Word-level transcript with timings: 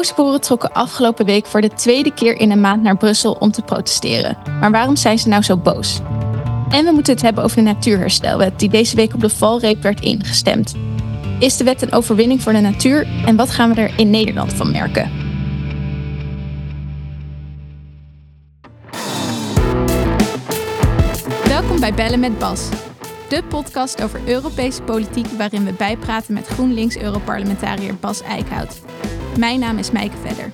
Boze 0.00 0.14
boeren 0.14 0.40
trokken 0.40 0.72
afgelopen 0.72 1.24
week 1.24 1.46
voor 1.46 1.60
de 1.60 1.68
tweede 1.68 2.14
keer 2.14 2.36
in 2.36 2.50
een 2.50 2.60
maand 2.60 2.82
naar 2.82 2.96
Brussel 2.96 3.32
om 3.32 3.50
te 3.50 3.62
protesteren. 3.62 4.38
Maar 4.60 4.70
waarom 4.70 4.96
zijn 4.96 5.18
ze 5.18 5.28
nou 5.28 5.42
zo 5.42 5.56
boos? 5.56 6.00
En 6.70 6.84
we 6.84 6.90
moeten 6.92 7.12
het 7.12 7.22
hebben 7.22 7.44
over 7.44 7.56
de 7.56 7.62
natuurherstelwet 7.62 8.58
die 8.58 8.68
deze 8.68 8.96
week 8.96 9.14
op 9.14 9.20
de 9.20 9.28
valreep 9.28 9.82
werd 9.82 10.00
ingestemd. 10.00 10.74
Is 11.38 11.56
de 11.56 11.64
wet 11.64 11.82
een 11.82 11.92
overwinning 11.92 12.42
voor 12.42 12.52
de 12.52 12.60
natuur 12.60 13.06
en 13.26 13.36
wat 13.36 13.50
gaan 13.50 13.74
we 13.74 13.80
er 13.80 13.98
in 13.98 14.10
Nederland 14.10 14.52
van 14.52 14.70
merken? 14.70 15.10
Welkom 21.44 21.80
bij 21.80 21.94
Bellen 21.94 22.20
met 22.20 22.38
Bas, 22.38 22.68
de 23.28 23.42
podcast 23.48 24.02
over 24.02 24.20
Europese 24.26 24.82
politiek 24.82 25.26
waarin 25.26 25.64
we 25.64 25.72
bijpraten 25.72 26.34
met 26.34 26.46
GroenLinks-Europarlementariër 26.46 27.94
Bas 27.94 28.22
Eickhout. 28.22 28.80
Mijn 29.40 29.60
naam 29.60 29.78
is 29.78 29.90
Mijke 29.90 30.16
Vedder. 30.22 30.52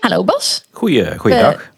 Hallo 0.00 0.24
Bas. 0.24 0.64
Goeie, 0.70 1.18
goeiedag. 1.18 1.70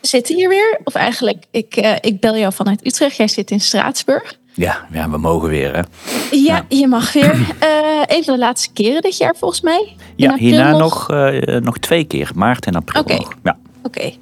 We 0.00 0.06
zitten 0.06 0.34
hier 0.34 0.48
weer, 0.48 0.80
of 0.84 0.94
eigenlijk, 0.94 1.44
ik, 1.50 1.76
uh, 1.76 1.94
ik 2.00 2.20
bel 2.20 2.36
jou 2.36 2.52
vanuit 2.52 2.86
Utrecht. 2.86 3.16
Jij 3.16 3.28
zit 3.28 3.50
in 3.50 3.60
Straatsburg. 3.60 4.36
Ja, 4.54 4.86
ja 4.92 5.10
we 5.10 5.18
mogen 5.18 5.48
weer 5.48 5.74
hè. 5.76 5.82
Ja, 6.30 6.64
je 6.68 6.86
mag 6.86 7.12
weer. 7.12 7.34
Uh, 7.34 8.02
een 8.16 8.24
van 8.24 8.34
de 8.34 8.40
laatste 8.40 8.72
keren 8.72 9.02
dit 9.02 9.16
jaar 9.16 9.36
volgens 9.36 9.60
mij. 9.60 9.96
ja, 10.16 10.36
hierna 10.36 10.76
nog, 10.76 11.10
uh, 11.10 11.56
nog 11.60 11.78
twee 11.78 12.04
keer, 12.04 12.30
maart 12.34 12.66
en 12.66 12.74
april 12.74 13.02
Oké. 13.02 13.14
nog. 13.14 13.32
Ja. 13.42 13.58
Oké. 13.82 14.12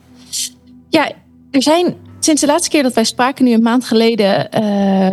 Ja, 0.88 1.12
er 1.50 1.62
zijn 1.62 1.96
sinds 2.24 2.40
de 2.40 2.46
laatste 2.46 2.70
keer 2.70 2.82
dat 2.82 2.92
wij 2.92 3.04
spraken, 3.04 3.44
nu 3.44 3.52
een 3.52 3.62
maand 3.62 3.84
geleden, 3.84 4.48
uh, 4.54 4.60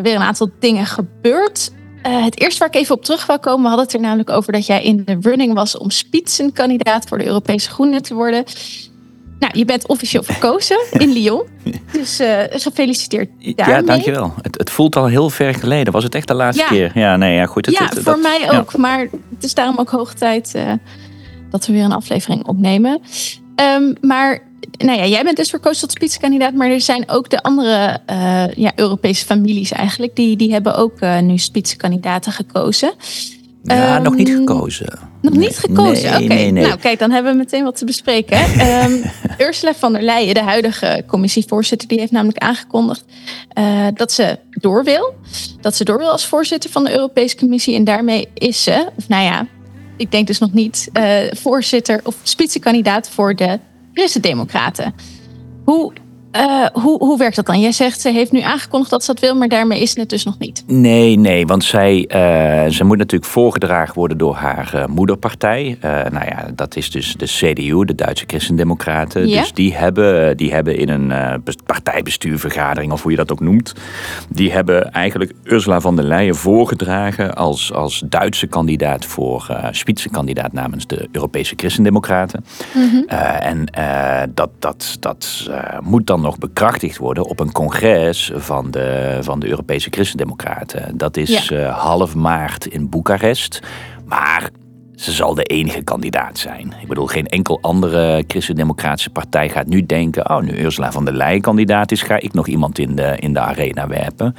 weer 0.02 0.16
een 0.16 0.22
aantal 0.22 0.50
dingen 0.60 0.86
gebeurd. 0.86 1.72
Uh, 2.08 2.24
het 2.24 2.40
eerste 2.40 2.60
waar 2.60 2.68
ik 2.68 2.76
even 2.76 2.96
op 2.96 3.04
terug 3.06 3.26
wil 3.26 3.40
komen, 3.40 3.62
we 3.62 3.68
hadden 3.68 3.86
het 3.86 3.94
er 3.96 4.02
namelijk 4.02 4.30
over 4.30 4.54
dat 4.54 4.66
jij 4.66 4.84
in 4.84 5.02
de 5.06 5.18
running 5.22 5.54
was 5.54 5.78
om 5.78 5.90
spitsenkandidaat 5.90 7.08
voor 7.08 7.18
de 7.18 7.26
Europese 7.26 7.70
Groenen 7.70 8.02
te 8.02 8.14
worden. 8.14 8.44
Nou, 9.40 9.58
je 9.58 9.66
bent 9.66 9.88
officieel 9.88 10.24
verkozen 10.24 10.78
in 11.04 11.12
Lyon. 11.14 11.44
Dus 11.92 12.20
uh, 12.22 12.38
gefeliciteerd 12.50 13.30
daarmee. 13.56 13.76
Ja, 13.76 13.82
dankjewel. 13.82 14.34
Het, 14.42 14.58
het 14.58 14.70
voelt 14.70 14.96
al 14.96 15.06
heel 15.08 15.30
ver 15.30 15.54
geleden. 15.54 15.94
Was 15.94 16.04
het 16.04 16.16
echt 16.16 16.28
de 16.28 16.34
laatste 16.34 16.64
Ja. 16.64 16.70
keer? 16.70 16.92
Ja, 16.94 17.16
nee, 17.18 17.36
ja, 17.36 17.46
goed. 17.46 17.66
Het, 17.66 17.78
ja, 17.78 17.84
het- 17.86 17.94
voor 17.94 18.04
dat- 18.04 18.22
mij 18.22 18.40
ja. 18.40 18.58
ook. 18.60 18.78
Maar 18.78 19.00
het 19.36 19.44
is 19.44 19.54
daarom 19.54 19.78
ook 19.78 19.90
hoog 19.90 20.14
tijd 20.14 20.56
eh, 20.56 20.72
dat 21.50 21.66
we 21.66 21.74
weer 21.74 21.84
een 21.84 21.92
aflevering 21.92 22.48
opnemen. 22.48 23.02
Ehm, 23.56 23.94
maar 24.02 24.50
nou 24.78 24.98
ja, 24.98 25.06
jij 25.06 25.24
bent 25.24 25.38
dus 25.38 25.50
verkozen 25.50 25.82
tot 25.82 25.92
spitskandidaat. 25.92 26.54
Maar 26.54 26.70
er 26.70 26.82
zijn 26.82 27.10
ook 27.10 27.30
de 27.30 27.44
andere 27.44 28.00
eh, 28.06 28.44
ja, 28.56 28.72
Europese 28.76 29.26
families 29.26 29.72
eigenlijk. 29.72 30.16
Die, 30.16 30.36
die 30.36 30.52
hebben 30.52 30.76
ook 30.76 31.00
eh, 31.00 31.20
nu 31.20 31.38
spitskandidaten 31.38 32.32
gekozen. 32.32 32.94
Ja, 33.64 34.00
nog 34.00 34.16
niet 34.16 34.28
Ehm, 34.30 34.38
gekozen. 34.38 35.00
Nog 35.22 35.34
Nee, 35.34 35.48
niet 35.48 35.58
gekozen? 35.58 36.12
Nee, 36.12 36.24
Oké, 36.24 36.34
nee, 36.34 36.52
nee. 36.52 36.66
nou 36.66 36.80
kijk, 36.80 37.00
dan 37.00 37.12
hebben 37.12 37.32
we 37.32 37.38
meteen 37.38 37.64
wat 37.64 37.78
te 37.78 37.86
bespreken. 37.86 38.38
Ehm, 38.60 38.92
Ursula 39.38 39.74
von 39.74 39.94
der 39.94 40.02
Leyen, 40.02 40.34
de 40.34 40.42
huidige 40.42 41.04
commissievoorzitter, 41.08 41.88
die 41.88 42.00
heeft 42.00 42.12
namelijk 42.12 42.38
aangekondigd 42.38 43.04
eh, 43.50 43.88
dat 43.94 44.12
ze 44.12 44.38
door 44.50 44.84
wil. 44.84 45.14
Dat 45.62 45.76
ze 45.76 45.84
door 45.84 45.98
wil 45.98 46.10
als 46.10 46.26
voorzitter 46.26 46.70
van 46.70 46.84
de 46.84 46.92
Europese 46.92 47.36
Commissie. 47.36 47.76
En 47.76 47.84
daarmee 47.84 48.28
is 48.34 48.64
ze, 48.64 48.88
of 48.98 49.08
nou 49.08 49.24
ja, 49.24 49.48
ik 49.98 50.12
denk 50.12 50.28
dus 50.28 50.40
nog 50.40 50.54
niet, 50.54 50.90
voorzitter 51.32 52.00
of 52.04 52.16
spitsenkandidaat 52.24 53.10
voor 53.10 53.36
de 53.36 53.60
Christen-Democraten. 53.94 54.94
Hoe, 55.66 55.94
eh, 56.32 56.66
hoe, 56.74 56.98
hoe 56.98 57.18
werkt 57.18 57.36
dat 57.36 57.46
dan? 57.46 57.60
Jij 57.60 57.72
zegt 57.72 58.02
ze 58.02 58.10
heeft 58.10 58.32
nu 58.32 58.42
aangekondigd 58.42 58.92
dat 58.92 59.04
ze 59.04 59.14
dat 59.14 59.22
wil, 59.22 59.36
maar 59.36 59.48
daarmee 59.48 59.82
is 59.82 59.96
het 59.96 60.10
dus 60.10 60.24
nog 60.24 60.40
niet. 60.40 60.64
Nee, 60.68 61.18
nee, 61.18 61.46
want 61.46 61.64
zij, 61.64 62.06
eh, 62.08 62.20
zij 62.72 62.86
moet 62.86 62.98
natuurlijk 62.98 63.32
voorgedragen 63.32 63.96
worden 63.96 64.18
door 64.18 64.36
haar 64.36 64.74
eh, 64.74 64.86
moederpartij. 64.86 65.78
Nou 65.82 66.26
ja, 66.26 66.52
dat 66.56 66.76
is 66.76 66.92
dus 66.92 67.16
de 67.18 67.26
CDU, 67.26 67.86
de 67.86 67.96
Duitse 67.96 68.24
Christendemocraten. 68.28 69.28
Ja. 69.28 69.40
Dus 69.40 69.54
die 69.54 69.76
hebben, 69.76 70.38
die 70.38 70.54
hebben 70.54 70.78
in 70.78 70.90
een 70.90 71.42
bes- 71.44 71.56
partijbestuurvergadering, 71.66 72.92
of 72.92 73.02
hoe 73.02 73.12
je 73.12 73.18
dat 73.18 73.32
ook 73.32 73.40
noemt, 73.40 73.74
die 74.30 74.52
hebben 74.52 74.92
eigenlijk 74.92 75.34
Ursula 75.44 75.82
von 75.82 75.96
der 75.96 76.06
Leyen 76.06 76.36
voorgedragen 76.36 77.36
als, 77.36 77.74
als 77.74 78.04
Duitse 78.06 78.48
kandidaat 78.48 79.06
voor 79.06 79.48
uh, 79.52 79.68
spitsenkandidaat 79.72 80.54
namens 80.54 80.88
de 80.88 81.08
Europese 81.12 81.54
Christendemocraten. 81.58 82.46
Eh, 83.08 83.46
en 83.46 83.66
dat, 84.34 84.50
dat, 84.60 84.98
dat 85.00 85.50
moet 85.82 86.08
dan 86.08 86.21
nog 86.22 86.38
bekrachtigd 86.38 86.98
worden 86.98 87.24
op 87.26 87.40
een 87.40 87.52
congres 87.52 88.32
van 88.36 88.72
de, 88.72 89.18
van 89.22 89.40
de 89.40 89.48
Europese 89.48 89.88
Christendemocraten. 89.92 90.98
Dat 90.98 91.18
is 91.18 91.48
Ja. 91.48 91.58
eh, 91.58 91.78
half 91.80 92.16
maart 92.16 92.66
in 92.66 92.90
Boekarest. 92.90 93.60
Maar 94.06 94.50
ze 95.02 95.12
zal 95.12 95.34
de 95.34 95.44
enige 95.44 95.82
kandidaat 95.82 96.38
zijn. 96.38 96.74
Ik 96.82 96.88
bedoel, 96.88 97.06
geen 97.06 97.28
enkel 97.28 97.60
andere 97.62 98.24
christendemocratische 98.28 99.10
partij 99.10 99.50
gaat 99.50 99.68
nu 99.68 99.86
denken... 99.86 100.30
oh, 100.30 100.42
nu 100.42 100.60
Ursula 100.60 100.92
van 100.92 101.06
der 101.06 101.14
Leyen 101.14 101.42
kandidaat 101.42 101.92
is, 101.92 102.02
ga 102.02 102.20
ik 102.20 102.34
nog 102.34 102.48
iemand 102.48 102.80
in 102.80 102.96
de, 102.96 103.16
in 103.20 103.34
de 103.34 103.40
arena 103.40 103.88
werpen. 103.88 104.36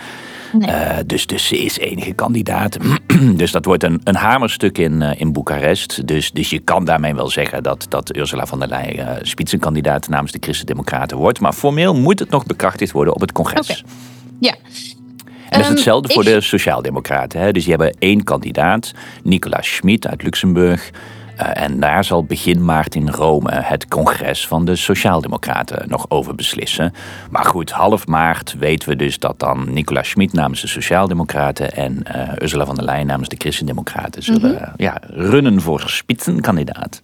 Nee. 0.52 0.70
Eh, 0.70 0.98
dus, 1.06 1.26
dus 1.26 1.46
ze 1.46 1.58
is 1.58 1.78
enige 1.78 2.12
kandidaat. 2.12 2.78
dus 3.40 3.50
dat 3.50 3.64
wordt 3.64 3.82
een, 3.82 4.00
een 4.04 4.16
hamerstuk 4.16 4.78
in, 4.78 5.02
eh, 5.02 5.20
in 5.20 5.32
Boekarest. 5.32 6.06
Dus, 6.06 6.30
dus 6.30 6.50
je 6.50 6.58
kan 6.58 6.84
daarmee 6.84 7.14
wel 7.14 7.28
zeggen 7.28 7.62
dat, 7.62 7.86
dat 7.88 8.16
Ursula 8.16 8.46
von 8.46 8.58
der 8.58 8.68
Leyen 8.68 8.96
uh, 8.96 9.10
spitsenkandidaat 9.22 10.08
namens 10.08 10.32
de 10.32 10.38
Christen-Democraten 10.40 11.16
wordt. 11.16 11.40
Maar 11.40 11.52
formeel 11.52 11.94
moet 11.94 12.18
het 12.18 12.30
nog 12.30 12.46
bekrachtigd 12.46 12.92
worden 12.92 13.14
op 13.14 13.20
het 13.20 13.32
congres. 13.32 13.70
Oké. 13.70 13.80
Ja. 14.40 14.54
En 15.52 15.58
dat 15.58 15.60
is 15.60 15.66
Ehm, 15.66 15.74
hetzelfde 15.74 16.12
voor 16.12 16.26
ik- 16.26 16.32
de 16.34 16.40
Sociaaldemocraten. 16.40 17.40
Hè? 17.40 17.52
Dus 17.52 17.62
die 17.64 17.72
hebben 17.74 17.96
één 17.98 18.24
kandidaat, 18.24 18.92
Nicolas 19.22 19.74
Schmid 19.74 20.06
uit 20.06 20.22
Luxemburg. 20.22 20.90
Eh, 21.36 21.62
en 21.62 21.80
daar 21.80 22.04
zal 22.04 22.24
begin 22.24 22.64
maart 22.64 22.94
in 22.94 23.08
Rome 23.08 23.50
het 23.54 23.88
congres 23.88 24.46
van 24.46 24.64
de 24.64 24.76
Sociaaldemocraten 24.76 25.88
nog 25.88 26.06
over 26.08 26.34
beslissen. 26.34 26.92
Maar 27.30 27.44
goed, 27.44 27.70
half 27.70 28.06
maart 28.06 28.54
weten 28.58 28.88
we 28.88 28.96
dus 28.96 29.18
dat 29.18 29.38
dan 29.38 29.72
Nicolas 29.72 30.08
Schmid 30.08 30.32
namens 30.32 30.60
de 30.60 30.66
Sociaaldemocraten 30.66 31.72
en 31.74 32.02
eh, 32.04 32.28
Ursula 32.42 32.66
von 32.66 32.74
der 32.74 32.84
Leyen 32.84 33.06
namens 33.06 33.28
de 33.28 33.36
Christendemocraten 33.38 34.22
zullen 34.22 34.52
Mhm. 34.54 34.70
ja, 34.76 34.96
runnen 35.10 35.60
voor 35.60 35.80
spitsenkandidaat. 35.86 37.02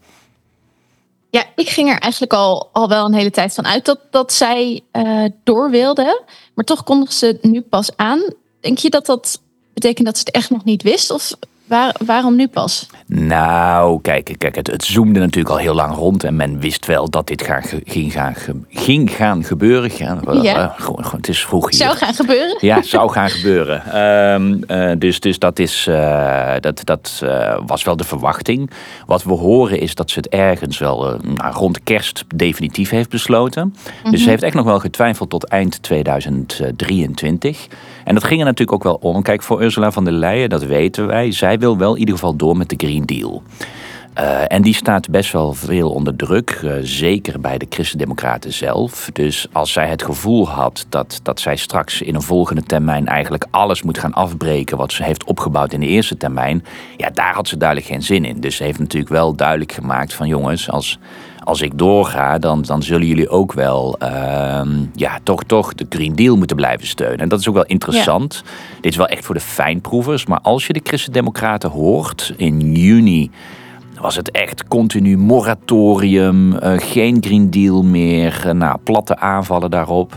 Ja, 1.30 1.44
ik 1.56 1.68
ging 1.68 1.90
er 1.90 1.98
eigenlijk 1.98 2.32
al, 2.32 2.68
al 2.72 2.88
wel 2.88 3.04
een 3.04 3.14
hele 3.14 3.30
tijd 3.30 3.54
van 3.54 3.66
uit 3.66 3.84
dat, 3.84 4.00
dat 4.10 4.32
zij 4.32 4.80
eh, 4.90 5.24
door 5.44 5.70
wilde. 5.70 6.22
Maar 6.54 6.64
toch 6.64 6.82
kondigde 6.82 7.14
ze 7.14 7.38
nu 7.42 7.60
pas 7.60 7.96
aan. 7.96 8.32
Denk 8.60 8.78
je 8.78 8.90
dat 8.90 9.06
dat 9.06 9.40
betekent 9.74 10.06
dat 10.06 10.18
ze 10.18 10.22
het 10.24 10.34
echt 10.34 10.50
nog 10.50 10.64
niet 10.64 10.82
wist? 10.82 11.10
Of 11.10 11.32
waar, 11.68 11.94
waarom 12.06 12.36
nu 12.36 12.48
pas? 12.48 12.86
Nou, 13.06 14.00
kijk, 14.02 14.34
kijk 14.38 14.54
het, 14.54 14.66
het 14.66 14.84
zoomde 14.84 15.20
natuurlijk 15.20 15.54
al 15.54 15.60
heel 15.60 15.74
lang 15.74 15.94
rond. 15.94 16.24
En 16.24 16.36
men 16.36 16.60
wist 16.60 16.86
wel 16.86 17.10
dat 17.10 17.26
dit 17.26 17.42
gaan, 17.42 17.62
ging, 17.84 18.12
gaan, 18.12 18.34
ging 18.68 19.10
gaan 19.10 19.44
gebeuren. 19.44 19.90
Ja, 19.96 20.18
Ja. 20.42 20.74
eh, 20.78 21.12
het 21.12 21.28
is 21.28 21.44
vroeg 21.44 21.70
hier. 21.70 21.78
Zou 21.80 21.96
gaan 21.96 22.14
gebeuren? 22.14 22.56
Ja, 22.60 22.82
zou 22.82 23.10
gaan 23.10 23.28
gebeuren. 23.30 23.82
Ehm, 24.08 24.62
eh, 24.66 24.92
dus, 24.98 25.20
dus 25.20 25.38
dat, 25.38 25.58
is, 25.58 25.86
eh, 25.86 26.54
dat, 26.60 26.80
dat 26.84 27.24
was 27.66 27.84
wel 27.84 27.96
de 27.96 28.04
verwachting. 28.04 28.70
Wat 29.06 29.22
we 29.22 29.32
horen 29.32 29.80
is 29.80 29.94
dat 29.94 30.10
ze 30.10 30.18
het 30.18 30.28
ergens 30.28 30.78
wel 30.78 31.16
nou, 31.34 31.54
rond 31.54 31.82
kerst 31.82 32.24
definitief 32.34 32.90
heeft 32.90 33.10
besloten. 33.10 33.74
Dus 34.10 34.22
ze 34.22 34.28
heeft 34.28 34.42
echt 34.42 34.54
nog 34.54 34.64
wel 34.64 34.78
getwijfeld 34.80 35.30
tot 35.30 35.44
eind 35.44 35.82
2023. 35.82 37.66
En 38.04 38.14
dat 38.14 38.24
ging 38.24 38.40
er 38.40 38.46
natuurlijk 38.46 38.72
ook 38.72 38.82
wel 39.00 39.12
om. 39.12 39.22
Kijk, 39.22 39.42
voor 39.42 39.62
Ursula 39.62 39.90
von 39.92 40.04
der 40.04 40.12
Leyen, 40.12 40.48
dat 40.48 40.64
weten 40.64 41.06
wij. 41.06 41.32
Zij 41.32 41.57
wil 41.58 41.78
wel 41.78 41.92
in 41.92 41.98
ieder 41.98 42.14
geval 42.14 42.36
door 42.36 42.56
met 42.56 42.68
de 42.68 42.74
Green 42.76 43.04
Deal. 43.04 43.42
Uh, 44.18 44.52
en 44.52 44.62
die 44.62 44.74
staat 44.74 45.10
best 45.10 45.32
wel 45.32 45.52
veel 45.52 45.90
onder 45.90 46.16
druk, 46.16 46.60
uh, 46.64 46.72
zeker 46.82 47.40
bij 47.40 47.58
de 47.58 47.66
Christen-Democraten 47.68 48.52
zelf. 48.52 49.10
Dus 49.12 49.46
als 49.52 49.72
zij 49.72 49.88
het 49.88 50.02
gevoel 50.02 50.48
had 50.48 50.86
dat, 50.88 51.20
dat 51.22 51.40
zij 51.40 51.56
straks 51.56 52.02
in 52.02 52.14
een 52.14 52.22
volgende 52.22 52.62
termijn 52.62 53.06
eigenlijk 53.06 53.46
alles 53.50 53.82
moet 53.82 53.98
gaan 53.98 54.12
afbreken 54.12 54.76
wat 54.76 54.92
ze 54.92 55.02
heeft 55.02 55.24
opgebouwd 55.24 55.72
in 55.72 55.80
de 55.80 55.86
eerste 55.86 56.16
termijn, 56.16 56.64
ja, 56.96 57.10
daar 57.10 57.34
had 57.34 57.48
ze 57.48 57.56
duidelijk 57.56 57.88
geen 57.88 58.02
zin 58.02 58.24
in. 58.24 58.40
Dus 58.40 58.56
ze 58.56 58.62
heeft 58.62 58.78
natuurlijk 58.78 59.12
wel 59.12 59.34
duidelijk 59.34 59.72
gemaakt 59.72 60.14
van 60.14 60.28
jongens, 60.28 60.70
als, 60.70 60.98
als 61.48 61.60
ik 61.60 61.78
doorga, 61.78 62.38
dan, 62.38 62.62
dan 62.62 62.82
zullen 62.82 63.06
jullie 63.06 63.28
ook 63.28 63.52
wel 63.52 63.96
uh, 64.02 64.60
ja, 64.94 65.18
toch, 65.22 65.44
toch 65.44 65.74
de 65.74 65.86
Green 65.88 66.14
Deal 66.14 66.36
moeten 66.36 66.56
blijven 66.56 66.86
steunen. 66.86 67.18
En 67.18 67.28
dat 67.28 67.40
is 67.40 67.48
ook 67.48 67.54
wel 67.54 67.64
interessant. 67.64 68.42
Ja. 68.44 68.50
Dit 68.80 68.90
is 68.90 68.96
wel 68.96 69.06
echt 69.06 69.24
voor 69.24 69.34
de 69.34 69.40
fijnproevers, 69.40 70.26
maar 70.26 70.40
als 70.40 70.66
je 70.66 70.72
de 70.72 70.80
Christen-Democraten 70.82 71.70
hoort 71.70 72.32
in 72.36 72.74
juni 72.74 73.30
was 74.00 74.16
het 74.16 74.30
echt 74.30 74.68
continu 74.68 75.18
moratorium, 75.18 76.52
uh, 76.52 76.72
geen 76.76 77.16
Green 77.20 77.50
Deal 77.50 77.82
meer, 77.82 78.42
uh, 78.46 78.52
nou, 78.52 78.78
platte 78.84 79.18
aanvallen 79.18 79.70
daarop. 79.70 80.16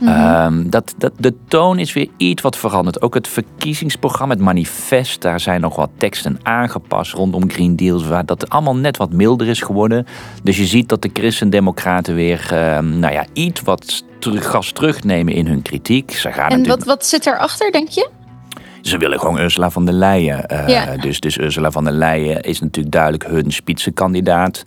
Mm 0.00 0.08
-hmm. 0.08 0.58
uh, 0.58 0.70
dat, 0.70 0.94
dat, 0.98 1.12
de 1.16 1.34
toon 1.48 1.78
is 1.78 1.92
weer 1.92 2.08
iets 2.16 2.42
wat 2.42 2.56
veranderd. 2.56 3.02
Ook 3.02 3.14
het 3.14 3.28
verkiezingsprogramma, 3.28 4.34
het 4.34 4.42
manifest, 4.42 5.22
daar 5.22 5.40
zijn 5.40 5.60
nog 5.60 5.76
wat 5.76 5.90
teksten 5.98 6.38
aangepast 6.42 7.12
rondom 7.12 7.50
Green 7.50 7.76
Deals, 7.76 8.06
waar 8.06 8.26
dat 8.26 8.48
allemaal 8.48 8.76
net 8.76 8.96
wat 8.96 9.12
milder 9.12 9.48
is 9.48 9.60
geworden. 9.60 10.06
Dus 10.42 10.56
je 10.56 10.66
ziet 10.66 10.88
dat 10.88 11.02
de 11.02 11.10
Christen-Democraten 11.12 12.14
weer, 12.14 12.46
nou 12.82 13.12
ja, 13.12 13.24
iets 13.32 13.60
wat 13.60 14.04
terug, 14.18 14.50
gas 14.50 14.72
terugnemen 14.72 15.34
in 15.34 15.46
hun 15.46 15.62
kritiek. 15.62 16.10
Ze 16.10 16.32
gaan 16.32 16.50
en 16.50 16.58
natuurlijk... 16.58 16.84
wat, 16.84 16.96
wat 16.96 17.06
zit 17.06 17.26
erachter, 17.26 17.72
denk 17.72 17.88
je? 17.88 18.10
Ze 18.84 18.98
willen 18.98 19.18
gewoon 19.18 19.40
Ursula 19.40 19.70
van 19.70 19.84
der 19.84 19.94
Leyen. 19.94 20.44
Uh, 20.52 20.90
dus, 21.00 21.20
dus 21.20 21.38
Ursula 21.38 21.70
van 21.70 21.84
der 21.84 21.92
Leyen 21.92 22.40
is 22.40 22.60
natuurlijk 22.60 22.94
duidelijk 22.94 23.26
hun 23.26 23.52
spitsenkandidaat. 23.52 24.64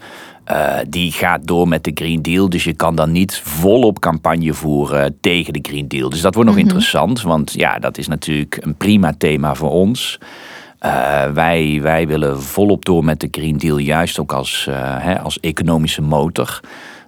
Uh, 0.51 0.77
die 0.89 1.11
gaat 1.11 1.47
door 1.47 1.67
met 1.67 1.83
de 1.83 1.91
Green 1.93 2.21
Deal. 2.21 2.49
Dus 2.49 2.63
je 2.63 2.73
kan 2.73 2.95
dan 2.95 3.11
niet 3.11 3.41
volop 3.43 3.99
campagne 3.99 4.53
voeren 4.53 5.17
tegen 5.21 5.53
de 5.53 5.59
Green 5.61 5.87
Deal. 5.87 6.09
Dus 6.09 6.21
dat 6.21 6.33
wordt 6.33 6.49
nog 6.49 6.57
mhm. 6.57 6.67
interessant. 6.67 7.21
Want 7.21 7.53
ja, 7.53 7.79
dat 7.79 7.97
is 7.97 8.07
natuurlijk 8.07 8.57
een 8.61 8.75
prima 8.75 9.13
thema 9.17 9.55
voor 9.55 9.71
ons. 9.71 10.19
Uh, 10.81 11.31
wij, 11.31 11.79
wij 11.81 12.07
willen 12.07 12.41
volop 12.41 12.85
door 12.85 13.03
met 13.03 13.19
de 13.19 13.27
Green 13.31 13.57
Deal, 13.57 13.77
juist 13.77 14.19
ook 14.19 14.31
als, 14.31 14.65
uh, 14.69 14.75
hè, 14.79 15.19
als 15.19 15.39
economische 15.39 16.01
motor. 16.01 16.59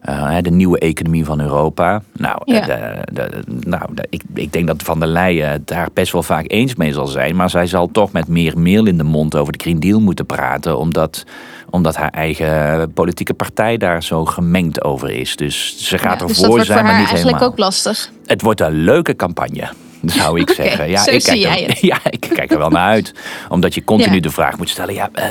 Uh, 0.10 0.38
de 0.42 0.52
nieuwe 0.52 0.80
economie 0.80 1.26
van 1.26 1.42
Europa. 1.42 2.02
Nou, 2.12 2.42
de, 2.46 3.04
de, 3.14 3.30
nou 3.46 3.84
ik, 4.10 4.22
ik 4.34 4.54
denk 4.54 4.68
dat 4.68 4.84
Van 4.84 5.00
der 5.00 5.10
Leyen 5.10 5.62
daar 5.66 5.88
best 5.94 6.12
wel 6.12 6.24
vaak 6.24 6.46
eens 6.48 6.76
mee 6.76 6.94
zal 6.94 7.08
zijn. 7.08 7.36
Maar 7.36 7.50
zij 7.50 7.68
zal 7.68 7.88
toch 7.92 8.12
met 8.12 8.28
meer 8.28 8.60
meel 8.60 8.86
in 8.86 8.98
de 8.98 9.04
mond 9.04 9.36
over 9.36 9.54
de 9.54 9.60
Green 9.62 9.80
Deal 9.80 10.00
moeten 10.00 10.26
praten. 10.26 10.78
Omdat, 10.78 11.26
omdat 11.70 11.96
haar 11.96 12.10
eigen 12.10 12.92
politieke 12.94 13.34
partij 13.34 13.78
daar 13.78 14.04
zo 14.04 14.26
gemengd 14.26 14.84
over 14.84 15.10
is. 15.10 15.36
Dus 15.36 15.88
ze 15.88 15.98
gaat 15.98 16.20
ja, 16.20 16.28
ervoor 16.28 16.58
dus 16.58 16.68
zijn, 16.68 16.86
maar 16.86 17.00
niet 17.00 17.08
eigenlijk 17.08 17.42
ook 17.42 17.58
lastig. 17.58 18.12
Het 18.26 18.42
wordt 18.42 18.62
een 18.62 18.84
leuke 18.84 19.16
campagne 19.16 19.70
zou 20.06 20.40
ik 20.40 20.50
zeggen. 20.62 20.90
Ja, 20.90 21.08
ik 21.08 21.24
kijk 21.24 21.44
er, 21.44 21.78
ja, 21.86 22.00
ik 22.10 22.20
kijk 22.34 22.52
er 22.52 22.58
wel 22.58 22.70
naar 22.70 22.88
uit. 22.88 23.14
Omdat 23.50 23.74
je 23.74 23.84
continu 23.84 24.20
de 24.20 24.30
vraag 24.30 24.58
moet 24.58 24.70
stellen: 24.70 24.94
ja, 24.94 25.10
eh, 25.14 25.26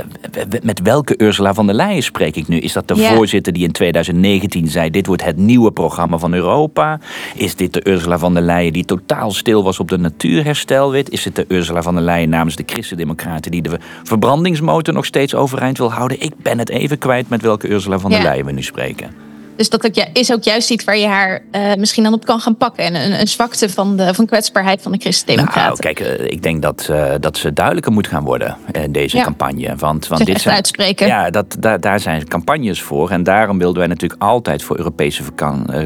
met 0.63 0.81
welke 0.81 1.15
Ursula 1.17 1.55
van 1.55 1.67
der 1.67 1.75
Leyen 1.75 2.03
spreek 2.03 2.37
ik 2.37 2.49
nu? 2.49 2.59
Is 2.59 2.73
dat 2.73 2.89
de 2.89 2.97
voorzitter 2.97 3.53
die 3.53 3.65
in 3.65 3.73
2019 3.73 4.69
zei: 4.69 4.91
dit 4.91 5.07
wordt 5.07 5.25
het 5.25 5.37
nieuwe 5.37 5.73
programma 5.73 6.19
van 6.19 6.35
Europa? 6.35 7.01
Is 7.35 7.55
dit 7.55 7.73
de 7.73 7.89
Ursula 7.89 8.19
van 8.19 8.35
der 8.35 8.43
Leyen 8.43 8.73
die 8.73 8.85
totaal 8.85 9.31
stil 9.31 9.65
was 9.65 9.81
op 9.81 9.89
de 9.89 9.99
natuurherstelwet? 9.99 11.11
Is 11.11 11.25
het 11.25 11.37
de 11.37 11.45
Ursula 11.49 11.83
van 11.83 11.95
der 11.95 12.05
Leyen 12.05 12.29
namens 12.29 12.57
de 12.57 12.63
Christen-Democraten 12.67 13.51
die 13.51 13.63
de 13.63 13.79
verbrandingsmotor 14.03 14.95
nog 14.95 15.05
steeds 15.05 15.35
overeind 15.35 15.79
wil 15.79 15.93
houden? 15.93 16.21
Ik 16.21 16.33
ben 16.37 16.59
het 16.59 16.69
even 16.69 16.99
kwijt 16.99 17.29
met 17.29 17.43
welke 17.43 17.69
Ursula 17.69 17.99
van 17.99 18.11
der 18.11 18.23
Leyen 18.23 18.45
we 18.45 18.53
nu 18.53 18.63
spreken. 18.63 19.28
Dus 19.59 19.69
dat 19.69 19.91
is 20.13 20.33
ook 20.33 20.43
juist 20.43 20.71
iets 20.71 20.85
waar 20.85 20.97
je 20.97 21.07
haar 21.07 21.43
uh, 21.53 21.75
misschien 21.75 22.03
dan 22.03 22.13
op 22.13 22.25
kan 22.25 22.41
gaan 22.41 22.57
pakken. 22.57 22.85
En 22.85 22.95
een, 22.95 23.21
een 23.21 23.29
zwakte 23.29 23.69
van 23.69 23.97
de 23.97 24.15
van 24.15 24.27
kwetsbaarheid 24.27 24.83
van 24.83 24.93
de 24.93 24.99
Christen-Democraten. 24.99 25.63
Nou, 25.63 25.95
kijk, 25.95 26.21
uh, 26.21 26.27
ik 26.27 26.43
denk 26.43 26.63
dat, 26.63 26.89
uh, 26.91 27.13
dat 27.21 27.37
ze 27.37 27.53
duidelijker 27.53 27.93
moet 27.93 28.07
gaan 28.07 28.25
worden 28.25 28.57
in 28.73 28.93
deze 28.93 29.17
ja. 29.17 29.23
campagne. 29.23 29.77
Want, 29.77 30.07
want 30.07 30.27
dit 30.27 30.41
zijn, 30.41 30.55
uitspreken. 30.55 31.07
Ja, 31.07 31.31
dat, 31.31 31.57
daar, 31.59 31.81
daar 31.81 32.01
zijn 32.01 32.29
campagnes 32.29 32.83
voor. 32.83 33.11
En 33.11 33.23
daarom 33.23 33.59
wilden 33.59 33.79
wij 33.79 33.87
natuurlijk 33.87 34.23
altijd 34.23 34.63
voor 34.63 34.79
Europese 34.79 35.23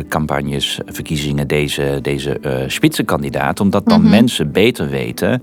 campagnes, 0.08 0.78
verkiezingen, 0.86 1.48
deze, 1.48 1.98
deze 2.02 2.40
spitsenkandidaat. 2.66 3.60
Omdat 3.60 3.86
dan 3.86 3.98
mm 3.98 4.02
-hmm. 4.02 4.14
mensen 4.14 4.52
beter 4.52 4.88
weten 4.88 5.42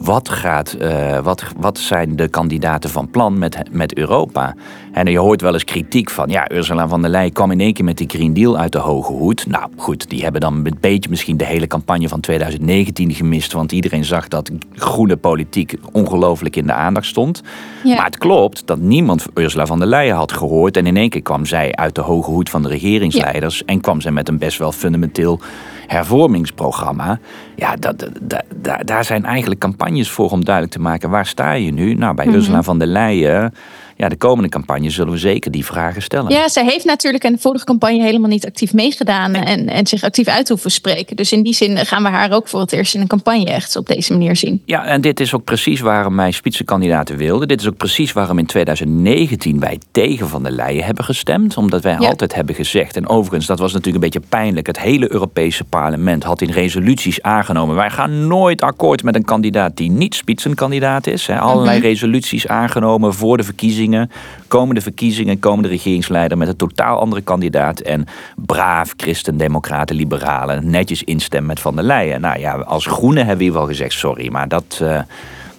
wat, 0.00 0.28
gaat, 0.28 0.76
uh, 0.80 1.18
wat, 1.18 1.44
wat 1.56 1.78
zijn 1.78 2.16
de 2.16 2.28
kandidaten 2.28 2.90
van 2.90 3.10
plan 3.10 3.38
met, 3.38 3.62
met 3.70 3.96
Europa? 3.96 4.54
En 4.92 5.06
je 5.06 5.18
hoort 5.18 5.40
wel 5.40 5.52
eens 5.52 5.64
kritiek 5.64 6.10
van, 6.10 6.28
ja, 6.28 6.50
Ursula 6.52 6.88
van 6.88 7.02
der 7.02 7.10
Leyen 7.10 7.32
kwam 7.32 7.50
in 7.50 7.60
één 7.60 7.72
keer 7.72 7.84
met 7.84 7.98
die 7.98 8.08
Green 8.08 8.34
Deal 8.34 8.58
uit 8.58 8.72
de 8.72 8.78
hoge 8.78 9.12
hoed. 9.12 9.46
Nou 9.46 9.70
goed, 9.76 10.10
die 10.10 10.22
hebben 10.22 10.40
dan 10.40 10.54
een 10.54 10.76
beetje 10.80 11.10
misschien 11.10 11.36
de 11.36 11.44
hele 11.44 11.66
campagne 11.66 12.08
van 12.08 12.20
2019 12.20 13.14
gemist, 13.14 13.52
want 13.52 13.72
iedereen 13.72 14.04
zag 14.04 14.28
dat 14.28 14.50
groene 14.74 15.16
politiek 15.16 15.74
ongelooflijk 15.92 16.56
in 16.56 16.66
de 16.66 16.72
aandacht 16.72 17.06
stond. 17.06 17.42
Ja. 17.84 17.94
Maar 17.94 18.04
het 18.04 18.18
klopt 18.18 18.66
dat 18.66 18.78
niemand 18.78 19.26
Ursula 19.34 19.66
van 19.66 19.78
der 19.78 19.88
Leyen 19.88 20.16
had 20.16 20.32
gehoord 20.32 20.76
en 20.76 20.86
in 20.86 20.96
één 20.96 21.10
keer 21.10 21.22
kwam 21.22 21.46
zij 21.46 21.74
uit 21.74 21.94
de 21.94 22.00
hoge 22.00 22.30
hoed 22.30 22.50
van 22.50 22.62
de 22.62 22.68
regeringsleiders 22.68 23.58
ja. 23.58 23.64
en 23.66 23.80
kwam 23.80 24.00
zij 24.00 24.12
met 24.12 24.28
een 24.28 24.38
best 24.38 24.58
wel 24.58 24.72
fundamenteel 24.72 25.40
hervormingsprogramma. 25.86 27.18
Ja, 27.56 27.76
dat, 27.76 27.98
dat, 27.98 28.42
dat, 28.56 28.86
daar 28.86 29.04
zijn 29.04 29.24
eigenlijk 29.24 29.60
campagnes 29.60 29.87
voor 30.10 30.30
om 30.30 30.44
duidelijk 30.44 30.74
te 30.74 30.80
maken 30.82 31.10
waar 31.10 31.26
sta 31.26 31.52
je 31.52 31.72
nu. 31.72 31.94
Nou, 31.94 32.14
bij 32.14 32.24
mm 32.24 32.30
-hmm. 32.30 32.40
Ursula 32.40 32.62
van 32.62 32.78
der 32.78 32.88
Leyen 32.88 33.52
ja, 33.98 34.08
de 34.08 34.16
komende 34.16 34.48
campagne 34.48 34.90
zullen 34.90 35.12
we 35.12 35.18
zeker 35.18 35.50
die 35.50 35.64
vragen 35.64 36.02
stellen. 36.02 36.30
Ja, 36.30 36.48
zij 36.48 36.64
heeft 36.64 36.84
natuurlijk 36.84 37.24
in 37.24 37.32
de 37.32 37.38
vorige 37.38 37.64
campagne 37.64 38.02
helemaal 38.02 38.28
niet 38.28 38.46
actief 38.46 38.72
meegedaan 38.72 39.34
en, 39.34 39.68
en 39.68 39.86
zich 39.86 40.02
actief 40.02 40.26
uit 40.26 40.48
hoeven 40.48 40.70
spreken. 40.70 41.16
Dus 41.16 41.32
in 41.32 41.42
die 41.42 41.54
zin 41.54 41.76
gaan 41.76 42.02
we 42.02 42.08
haar 42.08 42.32
ook 42.32 42.48
voor 42.48 42.60
het 42.60 42.72
eerst 42.72 42.94
in 42.94 43.00
een 43.00 43.06
campagne 43.06 43.44
echt 43.44 43.76
op 43.76 43.86
deze 43.86 44.12
manier 44.12 44.36
zien. 44.36 44.62
Ja, 44.64 44.84
en 44.84 45.00
dit 45.00 45.20
is 45.20 45.34
ook 45.34 45.44
precies 45.44 45.80
waarom 45.80 46.16
wij 46.16 46.30
spitsenkandidaten 46.30 47.16
wilden. 47.16 47.48
Dit 47.48 47.60
is 47.60 47.66
ook 47.68 47.76
precies 47.76 48.12
waarom 48.12 48.38
in 48.38 48.46
2019 48.46 49.60
wij 49.60 49.78
tegen 49.90 50.28
Van 50.28 50.42
der 50.42 50.52
Leyen 50.52 50.84
hebben 50.84 51.04
gestemd. 51.04 51.56
Omdat 51.56 51.82
wij 51.82 51.96
ja. 52.00 52.08
altijd 52.08 52.34
hebben 52.34 52.54
gezegd, 52.54 52.96
en 52.96 53.08
overigens, 53.08 53.46
dat 53.46 53.58
was 53.58 53.72
natuurlijk 53.72 54.04
een 54.04 54.10
beetje 54.10 54.28
pijnlijk. 54.28 54.66
Het 54.66 54.80
hele 54.80 55.12
Europese 55.12 55.64
parlement 55.64 56.24
had 56.24 56.40
in 56.40 56.50
resoluties 56.50 57.22
aangenomen. 57.22 57.76
Wij 57.76 57.90
gaan 57.90 58.26
nooit 58.26 58.62
akkoord 58.62 59.02
met 59.02 59.14
een 59.14 59.24
kandidaat 59.24 59.76
die 59.76 59.90
niet 59.90 60.14
spitsenkandidaat 60.14 61.06
is. 61.06 61.26
Hè. 61.26 61.38
Allerlei 61.38 61.76
mm 61.76 61.82
-hmm. 61.82 61.90
resoluties 61.90 62.48
aangenomen 62.48 63.14
voor 63.14 63.36
de 63.36 63.42
verkiezingen 63.42 63.87
verkiezingen, 63.88 64.10
komende 64.48 64.80
verkiezingen, 64.80 65.38
komende 65.38 65.68
regeringsleider 65.68 66.38
met 66.38 66.48
een 66.48 66.56
totaal 66.56 66.98
andere 66.98 67.20
kandidaat. 67.20 67.80
En 67.80 68.06
braaf 68.36 68.94
christen-democraten, 68.96 69.96
liberalen, 69.96 70.70
netjes 70.70 71.02
instemmen 71.02 71.48
met 71.48 71.60
Van 71.60 71.76
der 71.76 71.84
Leyen. 71.84 72.20
Nou 72.20 72.38
ja, 72.38 72.52
als 72.52 72.86
groene 72.86 73.24
hebben 73.24 73.46
we 73.46 73.52
wel 73.52 73.66
gezegd, 73.66 73.92
sorry, 73.92 74.30
maar 74.30 74.48
dat. 74.48 74.78
Uh, 74.82 75.00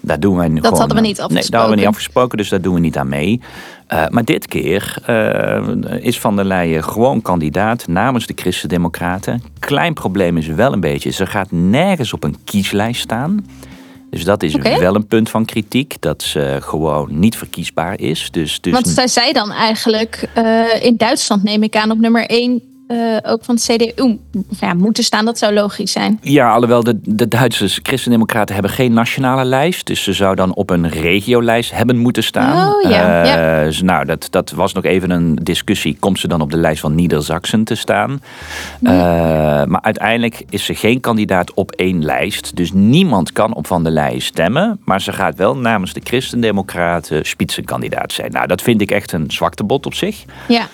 daar 0.01 0.19
doen 0.19 0.35
wij 0.35 0.49
dat 0.49 0.57
gewoon, 0.57 0.79
hadden 0.79 0.97
we 0.97 1.01
niet 1.01 1.21
afgesproken. 1.21 1.33
Nee, 1.35 1.49
daar 1.49 1.59
hadden 1.59 1.77
we 1.77 1.81
niet 1.81 1.95
afgesproken, 1.95 2.37
dus 2.37 2.49
daar 2.49 2.61
doen 2.61 2.73
we 2.73 2.79
niet 2.79 2.97
aan 2.97 3.09
mee. 3.09 3.41
Uh, 3.93 4.07
maar 4.07 4.25
dit 4.25 4.47
keer 4.47 4.97
uh, 5.09 6.05
is 6.05 6.19
Van 6.19 6.35
der 6.35 6.45
Leyen 6.45 6.83
gewoon 6.83 7.21
kandidaat 7.21 7.87
namens 7.87 8.25
de 8.25 8.33
Christen-Democraten. 8.35 9.41
Klein 9.59 9.93
probleem 9.93 10.37
is 10.37 10.47
wel 10.47 10.73
een 10.73 10.79
beetje, 10.79 11.09
ze 11.09 11.25
gaat 11.25 11.51
nergens 11.51 12.13
op 12.13 12.23
een 12.23 12.35
kieslijst 12.43 13.01
staan. 13.01 13.45
Dus 14.09 14.23
dat 14.23 14.43
is 14.43 14.55
okay. 14.55 14.79
wel 14.79 14.95
een 14.95 15.07
punt 15.07 15.29
van 15.29 15.45
kritiek, 15.45 15.95
dat 15.99 16.23
ze 16.23 16.57
gewoon 16.61 17.19
niet 17.19 17.35
verkiesbaar 17.35 17.99
is. 17.99 18.31
Dus, 18.31 18.61
dus... 18.61 18.73
Want 18.73 18.87
zij 18.87 19.07
zei 19.07 19.31
dan 19.31 19.51
eigenlijk, 19.51 20.29
uh, 20.37 20.83
in 20.83 20.97
Duitsland 20.97 21.43
neem 21.43 21.63
ik 21.63 21.75
aan 21.75 21.91
op 21.91 21.99
nummer 21.99 22.25
1 22.25 22.61
uh, 22.91 23.17
ook 23.21 23.43
van 23.43 23.55
het 23.55 23.63
CDU 23.63 24.17
ja, 24.59 24.73
moeten 24.73 25.03
staan. 25.03 25.25
Dat 25.25 25.37
zou 25.37 25.53
logisch 25.53 25.91
zijn. 25.91 26.17
Ja, 26.21 26.51
alhoewel 26.51 26.83
de, 26.83 26.99
de 27.03 27.27
Duitse 27.27 27.79
christendemocraten 27.83 28.53
hebben 28.53 28.71
geen 28.71 28.93
nationale 28.93 29.45
lijst. 29.45 29.87
Dus 29.87 30.03
ze 30.03 30.13
zou 30.13 30.35
dan 30.35 30.53
op 30.53 30.69
een 30.69 30.89
regiolijst 30.89 31.71
hebben 31.71 31.97
moeten 31.97 32.23
staan. 32.23 32.67
Oh, 32.67 32.91
ja. 32.91 33.23
Uh, 33.23 33.29
ja. 33.29 33.63
Dus, 33.63 33.81
nou, 33.81 34.05
dat, 34.05 34.27
dat 34.29 34.51
was 34.51 34.73
nog 34.73 34.83
even 34.83 35.09
een 35.09 35.35
discussie. 35.35 35.97
Komt 35.99 36.19
ze 36.19 36.27
dan 36.27 36.41
op 36.41 36.51
de 36.51 36.57
lijst 36.57 36.81
van 36.81 36.95
Niedersachsen 36.95 37.63
te 37.63 37.75
staan? 37.75 38.21
Nee. 38.79 38.93
Uh, 38.93 39.01
maar 39.63 39.81
uiteindelijk 39.81 40.43
is 40.49 40.65
ze 40.65 40.75
geen 40.75 40.99
kandidaat 40.99 41.53
op 41.53 41.71
één 41.71 42.05
lijst. 42.05 42.55
Dus 42.55 42.71
niemand 42.73 43.31
kan 43.31 43.53
op 43.53 43.67
Van 43.67 43.83
der 43.83 43.91
Leyen 43.91 44.21
stemmen. 44.21 44.79
Maar 44.85 45.01
ze 45.01 45.13
gaat 45.13 45.35
wel 45.35 45.57
namens 45.57 45.93
de 45.93 46.01
christendemocraten 46.03 47.25
spitsenkandidaat 47.25 48.11
zijn. 48.11 48.31
Nou, 48.31 48.47
dat 48.47 48.61
vind 48.61 48.81
ik 48.81 48.91
echt 48.91 49.11
een 49.11 49.31
zwaktebod 49.31 49.85
op 49.85 49.93
zich. 49.93 50.23
Ja. 50.47 50.67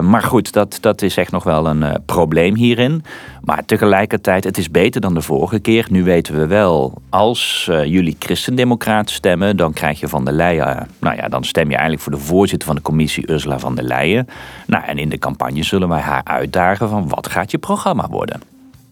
Maar 0.00 0.22
goed, 0.22 0.52
dat, 0.52 0.78
dat 0.80 1.02
is 1.02 1.16
echt 1.16 1.30
nog 1.30 1.44
wel 1.44 1.66
een 1.66 1.82
uh, 1.82 1.90
probleem 2.06 2.54
hierin. 2.54 3.04
Maar 3.44 3.64
tegelijkertijd, 3.64 4.44
het 4.44 4.58
is 4.58 4.70
beter 4.70 5.00
dan 5.00 5.14
de 5.14 5.20
vorige 5.20 5.58
keer. 5.58 5.86
Nu 5.90 6.04
weten 6.04 6.34
we 6.38 6.46
wel, 6.46 7.02
als 7.10 7.68
uh, 7.70 7.84
jullie 7.84 8.16
christendemocraat 8.18 9.10
stemmen, 9.10 9.56
dan 9.56 9.72
krijg 9.72 10.00
je 10.00 10.08
van 10.08 10.24
der 10.24 10.34
Leyen. 10.34 10.88
Nou 11.00 11.16
ja, 11.16 11.28
dan 11.28 11.44
stem 11.44 11.64
je 11.64 11.74
eigenlijk 11.74 12.02
voor 12.02 12.12
de 12.12 12.18
voorzitter 12.18 12.66
van 12.66 12.76
de 12.76 12.82
commissie, 12.82 13.30
Ursula 13.30 13.58
van 13.58 13.74
der 13.74 13.84
Leyen. 13.84 14.28
Nou, 14.66 14.84
en 14.84 14.98
in 14.98 15.08
de 15.08 15.18
campagne 15.18 15.62
zullen 15.62 15.88
wij 15.88 16.00
haar 16.00 16.24
uitdagen 16.24 16.88
van 16.88 17.08
wat 17.08 17.28
gaat 17.28 17.50
je 17.50 17.58
programma 17.58 18.08
worden. 18.10 18.40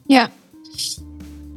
Ja, 0.07 0.29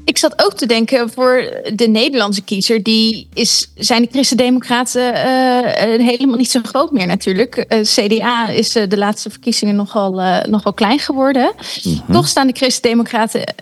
ik 0.05 0.17
zat 0.17 0.45
ook 0.45 0.53
te 0.53 0.65
denken 0.65 1.09
voor 1.09 1.61
de 1.73 1.87
Nederlandse 1.87 2.41
kiezer, 2.41 2.83
die 2.83 3.27
is, 3.33 3.71
zijn 3.75 4.01
de 4.01 4.07
Christen-Democraten 4.11 5.13
uh, 5.13 6.07
helemaal 6.07 6.37
niet 6.37 6.51
zo 6.51 6.59
groot 6.63 6.91
meer 6.91 7.07
natuurlijk. 7.07 7.65
Uh, 7.69 7.81
CDA 7.81 8.47
is 8.47 8.75
uh, 8.75 8.89
de 8.89 8.97
laatste 8.97 9.29
verkiezingen 9.29 9.75
nogal, 9.75 10.11
nogal 10.49 10.73
klein 10.73 10.99
geworden. 10.99 11.53
Mm 11.83 11.93
-hmm. 12.05 12.15
Toch 12.15 12.27
staan 12.27 12.47
de 12.47 12.55
Christen-Democraten 12.55 13.53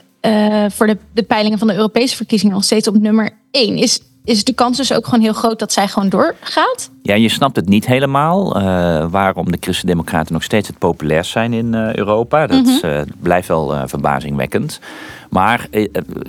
voor 0.71 0.87
de, 0.87 0.97
de 1.13 1.23
peilingen 1.23 1.57
van 1.57 1.67
de 1.67 1.75
Europese 1.75 2.15
verkiezingen 2.15 2.53
nog 2.53 2.63
steeds 2.63 2.87
op 2.87 2.97
nummer 2.97 3.37
1. 3.51 3.77
Is, 3.77 3.99
is 4.23 4.43
de 4.43 4.53
kans 4.53 4.77
dus 4.77 4.93
ook 4.93 5.05
gewoon 5.05 5.21
heel 5.21 5.33
groot 5.33 5.59
dat 5.59 5.73
zij 5.73 5.87
gewoon 5.87 6.09
doorgaat? 6.09 6.89
Ja, 7.01 7.15
je 7.15 7.29
snapt 7.29 7.55
het 7.55 7.69
niet 7.69 7.85
helemaal 7.85 8.57
uh, 8.57 9.05
waarom 9.09 9.51
de 9.51 9.57
Christen-Democraten 9.59 10.33
nog 10.33 10.43
steeds 10.43 10.67
het 10.67 10.77
populairst 10.77 11.31
zijn 11.31 11.53
in 11.53 11.73
uh, 11.73 11.95
Europa. 11.95 12.47
Dat 12.47 12.65
mm 12.65 12.79
-hmm. 12.81 12.89
uh, 12.89 13.01
blijft 13.19 13.47
wel 13.47 13.87
verbazingwekkend. 13.87 14.79
Maar 15.29 15.67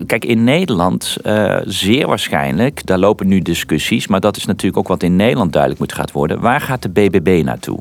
kijk, 0.06 0.24
in 0.24 0.44
Nederland 0.44 1.16
zeer 1.64 2.06
waarschijnlijk, 2.06 2.86
daar 2.86 2.98
lopen 2.98 3.28
nu 3.28 3.40
discussies, 3.40 4.06
maar 4.06 4.20
dat 4.20 4.36
is 4.36 4.44
natuurlijk 4.44 4.76
ook 4.76 4.88
wat 4.88 5.02
in 5.02 5.16
Nederland 5.16 5.52
duidelijk 5.52 5.80
moet 5.80 5.92
gaan 5.92 6.02
worden. 6.12 6.40
Waar 6.40 6.60
gaat 6.60 6.82
de 6.82 6.88
BBB 6.88 7.42
naartoe? 7.44 7.78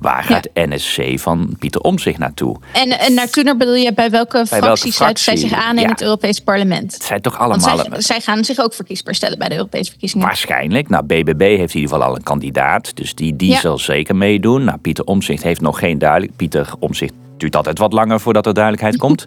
Waar 0.00 0.22
gaat 0.22 0.48
ja. 0.54 0.66
NSC 0.66 1.18
van 1.20 1.56
Pieter 1.58 1.80
Omtzigt 1.80 2.18
naartoe? 2.18 2.56
En, 2.72 2.98
en 2.98 3.14
naartoe 3.14 3.56
bedoel 3.56 3.74
je 3.74 3.92
bij 3.92 4.10
welke 4.10 4.46
bij 4.50 4.58
fractie 4.58 4.92
zij 4.92 5.36
zich 5.36 5.52
aan 5.52 5.76
in 5.76 5.82
ja. 5.82 5.88
het 5.88 6.02
Europees 6.02 6.40
Parlement? 6.40 6.92
Het 6.92 7.02
zijn 7.02 7.20
toch 7.20 7.38
allemaal... 7.38 7.78
Zij, 7.78 8.00
zij, 8.00 8.20
gaan 8.20 8.44
zich 8.44 8.58
ook 8.58 8.74
verkiesbaar 8.74 9.14
stellen 9.14 9.38
bij 9.38 9.48
de 9.48 9.54
Europese 9.54 9.90
verkiezingen. 9.90 10.26
Waarschijnlijk. 10.26 10.88
Nou, 10.88 11.04
BBB 11.04 11.40
heeft 11.40 11.74
in 11.74 11.80
ieder 11.80 11.94
geval 11.94 12.02
al 12.02 12.16
een 12.16 12.22
kandidaat. 12.22 12.96
Dus 12.96 13.14
die, 13.14 13.36
die 13.36 13.50
ja. 13.50 13.60
zal 13.60 13.78
zeker 13.78 14.16
meedoen. 14.16 14.64
Nou, 14.64 14.78
Pieter 14.78 15.04
Omtzigt 15.04 15.42
heeft 15.42 15.60
nog 15.60 15.78
geen 15.78 15.98
duidelijk... 15.98 16.36
Pieter 16.36 16.72
Omtzigt 16.78 17.12
duurt 17.40 17.56
altijd 17.56 17.78
wat 17.78 17.92
langer 17.92 18.20
voordat 18.20 18.46
er 18.46 18.54
duidelijkheid 18.54 18.96
komt. 19.04 19.24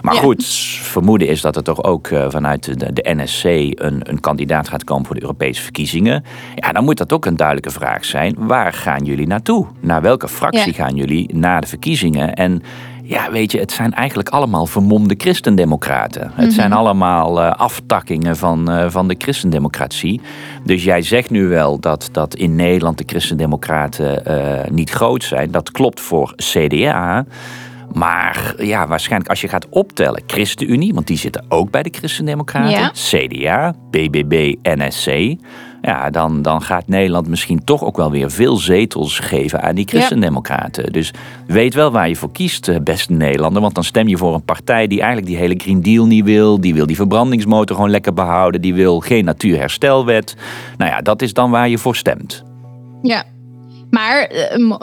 Maar 0.00 0.14
goed, 0.14 0.44
vermoeden 0.82 1.28
is 1.28 1.40
dat 1.40 1.56
er 1.56 1.62
toch 1.62 1.82
ook 1.82 2.06
eh, 2.06 2.26
vanuit 2.28 2.78
de, 2.78 2.92
de 2.92 3.14
NSC 3.14 3.44
een, 3.44 4.00
een 4.02 4.20
kandidaat 4.20 4.68
gaat 4.68 4.84
komen 4.84 5.06
voor 5.06 5.14
de 5.14 5.22
Europese 5.22 5.62
verkiezingen. 5.62 6.24
Ja, 6.54 6.72
dan 6.72 6.84
moet 6.84 6.98
dat 6.98 7.12
ook 7.12 7.26
een 7.26 7.36
duidelijke 7.36 7.70
vraag 7.70 8.04
zijn. 8.04 8.34
Waar 8.38 8.72
gaan 8.72 9.04
jullie 9.04 9.26
naartoe? 9.26 9.66
Naar 9.80 10.02
welke 10.02 10.28
fractie 10.28 10.72
gaan 10.72 10.96
jullie 10.96 11.34
na 11.34 11.60
de 11.60 11.66
verkiezingen? 11.66 12.34
En 12.34 12.62
ja, 13.12 13.30
weet 13.30 13.52
je, 13.52 13.58
het 13.58 13.72
zijn 13.72 13.92
eigenlijk 13.92 14.28
allemaal 14.28 14.66
vermomde 14.66 15.14
christendemocraten. 15.18 16.32
Het 16.34 16.46
mhm. 16.46 16.54
zijn 16.54 16.72
allemaal 16.72 17.42
uh, 17.42 17.50
aftakkingen 17.50 18.36
van, 18.36 18.70
uh, 18.70 18.90
van 18.90 19.08
de 19.08 19.14
christendemocratie. 19.18 20.20
Dus 20.64 20.84
jij 20.84 21.02
zegt 21.02 21.30
nu 21.30 21.46
wel 21.46 21.80
dat, 21.80 22.08
dat 22.12 22.34
in 22.34 22.56
Nederland 22.56 22.98
de 22.98 23.04
christendemocraten 23.06 24.22
uh, 24.28 24.70
niet 24.70 24.90
groot 24.90 25.24
zijn. 25.24 25.50
Dat 25.50 25.70
klopt 25.70 26.00
voor 26.00 26.34
CDA. 26.36 27.24
Maar 27.92 28.54
ja, 28.58 28.86
waarschijnlijk 28.86 29.30
als 29.30 29.40
je 29.40 29.48
gaat 29.48 29.68
optellen, 29.68 30.22
ChristenUnie, 30.26 30.94
want 30.94 31.06
die 31.06 31.18
zitten 31.18 31.44
ook 31.48 31.70
bij 31.70 31.82
de 31.82 31.92
Christendemocraten, 31.92 32.90
CDA, 32.92 33.74
BBB, 33.90 34.54
NSC. 34.62 35.36
Ja, 35.82 36.10
dan, 36.10 36.42
dan 36.42 36.62
gaat 36.62 36.88
Nederland 36.88 37.28
misschien 37.28 37.64
toch 37.64 37.84
ook 37.84 37.96
wel 37.96 38.10
weer 38.10 38.30
veel 38.30 38.56
zetels 38.56 39.18
geven 39.18 39.62
aan 39.62 39.74
die 39.74 39.88
Christendemocraten. 39.88 40.92
Dus 40.92 41.10
weet 41.46 41.74
wel 41.74 41.90
waar 41.90 42.08
je 42.08 42.16
voor 42.16 42.32
kiest, 42.32 42.68
eh, 42.68 42.80
beste 42.80 43.12
Nederlander. 43.12 43.62
Want 43.62 43.74
dan 43.74 43.84
stem 43.84 44.08
je 44.08 44.16
voor 44.16 44.34
een 44.34 44.44
partij 44.44 44.86
die 44.86 44.98
eigenlijk 44.98 45.28
die 45.28 45.36
hele 45.36 45.54
Green 45.56 45.82
Deal 45.82 46.06
niet 46.06 46.24
wil. 46.24 46.60
Die 46.60 46.74
wil 46.74 46.86
die 46.86 46.96
verbrandingsmotor 46.96 47.76
gewoon 47.76 47.90
lekker 47.90 48.14
behouden. 48.14 48.60
Die 48.60 48.74
wil 48.74 49.00
geen 49.00 49.24
natuurherstelwet. 49.24 50.36
Nou 50.76 50.90
ja, 50.90 51.00
dat 51.00 51.22
is 51.22 51.32
dan 51.32 51.50
waar 51.50 51.68
je 51.68 51.78
voor 51.78 51.96
stemt. 51.96 52.44
Ja, 53.02 53.24
maar 53.90 54.32
uh, 54.56 54.78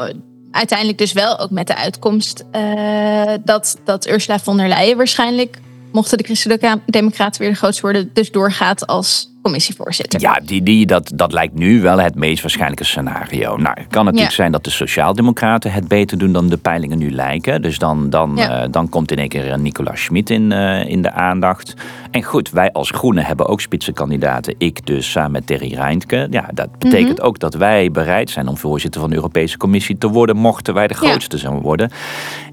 uiteindelijk 0.52 0.98
dus 0.98 1.14
wel 1.14 1.40
ook 1.40 1.50
met 1.50 1.68
de 1.68 1.76
uitkomst 1.76 2.46
uh, 2.56 3.34
dat, 3.44 3.78
dat 3.84 4.08
Ursula 4.08 4.40
von 4.40 4.58
der 4.58 4.68
Leyen 4.68 4.98
waarschijnlijk, 4.98 5.60
mochten 5.92 6.18
de 6.18 6.24
Christen-Democraten 6.24 7.42
weer 7.42 7.50
de 7.50 7.56
grootste 7.56 7.82
worden, 7.82 8.10
dus 8.14 8.32
doorgaat 8.32 8.88
als 8.88 9.30
commissievoorzitter. 9.50 10.22
Ja, 10.22 10.40
die, 10.44 10.64
die, 10.64 10.86
dat, 10.86 11.12
dat 11.16 11.32
lijkt 11.32 11.54
nu 11.54 11.82
wel 11.82 12.00
het 12.00 12.16
meest 12.16 12.42
waarschijnlijke 12.42 12.84
scenario. 12.84 13.58
Nou, 13.58 13.80
het 13.80 13.88
kan 13.88 14.06
natuurlijk 14.06 14.34
zijn 14.34 14.52
dat 14.52 14.64
de 14.64 14.70
Sociaaldemocraten 14.70 15.72
het 15.72 15.88
beter 15.88 16.18
doen 16.18 16.32
dan 16.32 16.50
de 16.50 16.58
peilingen 16.58 16.98
nu 16.98 17.12
lijken. 17.12 17.62
Dus 17.62 17.78
dan, 17.78 18.10
dan, 18.10 18.32
ja. 18.36 18.64
uh, 18.64 18.72
dan 18.72 18.90
komt 18.90 19.12
in 19.12 19.18
één 19.18 19.28
keer 19.28 19.60
Nicolas 19.60 20.04
Schmid 20.04 20.30
in, 20.30 20.52
uh, 20.52 20.86
in 20.86 21.02
de 21.02 21.12
aandacht. 21.12 21.74
En 22.12 22.24
goed, 22.24 22.50
wij 22.50 22.72
als 22.72 22.90
Groenen 22.90 23.26
hebben 23.26 23.48
ook 23.48 23.62
spitsenkandidaten. 23.62 24.56
Ik 24.58 24.86
dus 24.86 25.12
samen 25.12 25.32
met 25.32 25.48
Terry 25.48 25.74
Reintke. 25.74 26.28
Ja, 26.30 26.50
dat 26.54 26.72
betekent 26.78 27.10
mm 27.10 27.16
-hmm. 27.16 27.26
ook 27.26 27.40
dat 27.40 27.54
wij 27.54 27.92
bereid 27.92 28.30
zijn 28.30 28.48
om 28.48 28.58
voorzitter 28.58 29.02
van 29.02 29.10
de 29.10 29.16
Europese 29.16 29.58
Commissie 29.58 29.98
te 29.98 30.08
worden, 30.08 30.36
mochten 30.36 30.74
wij 30.74 30.88
de 30.88 30.94
grootste 30.94 31.36
ja. 31.36 31.42
zijn 31.42 31.60
worden. 31.60 31.92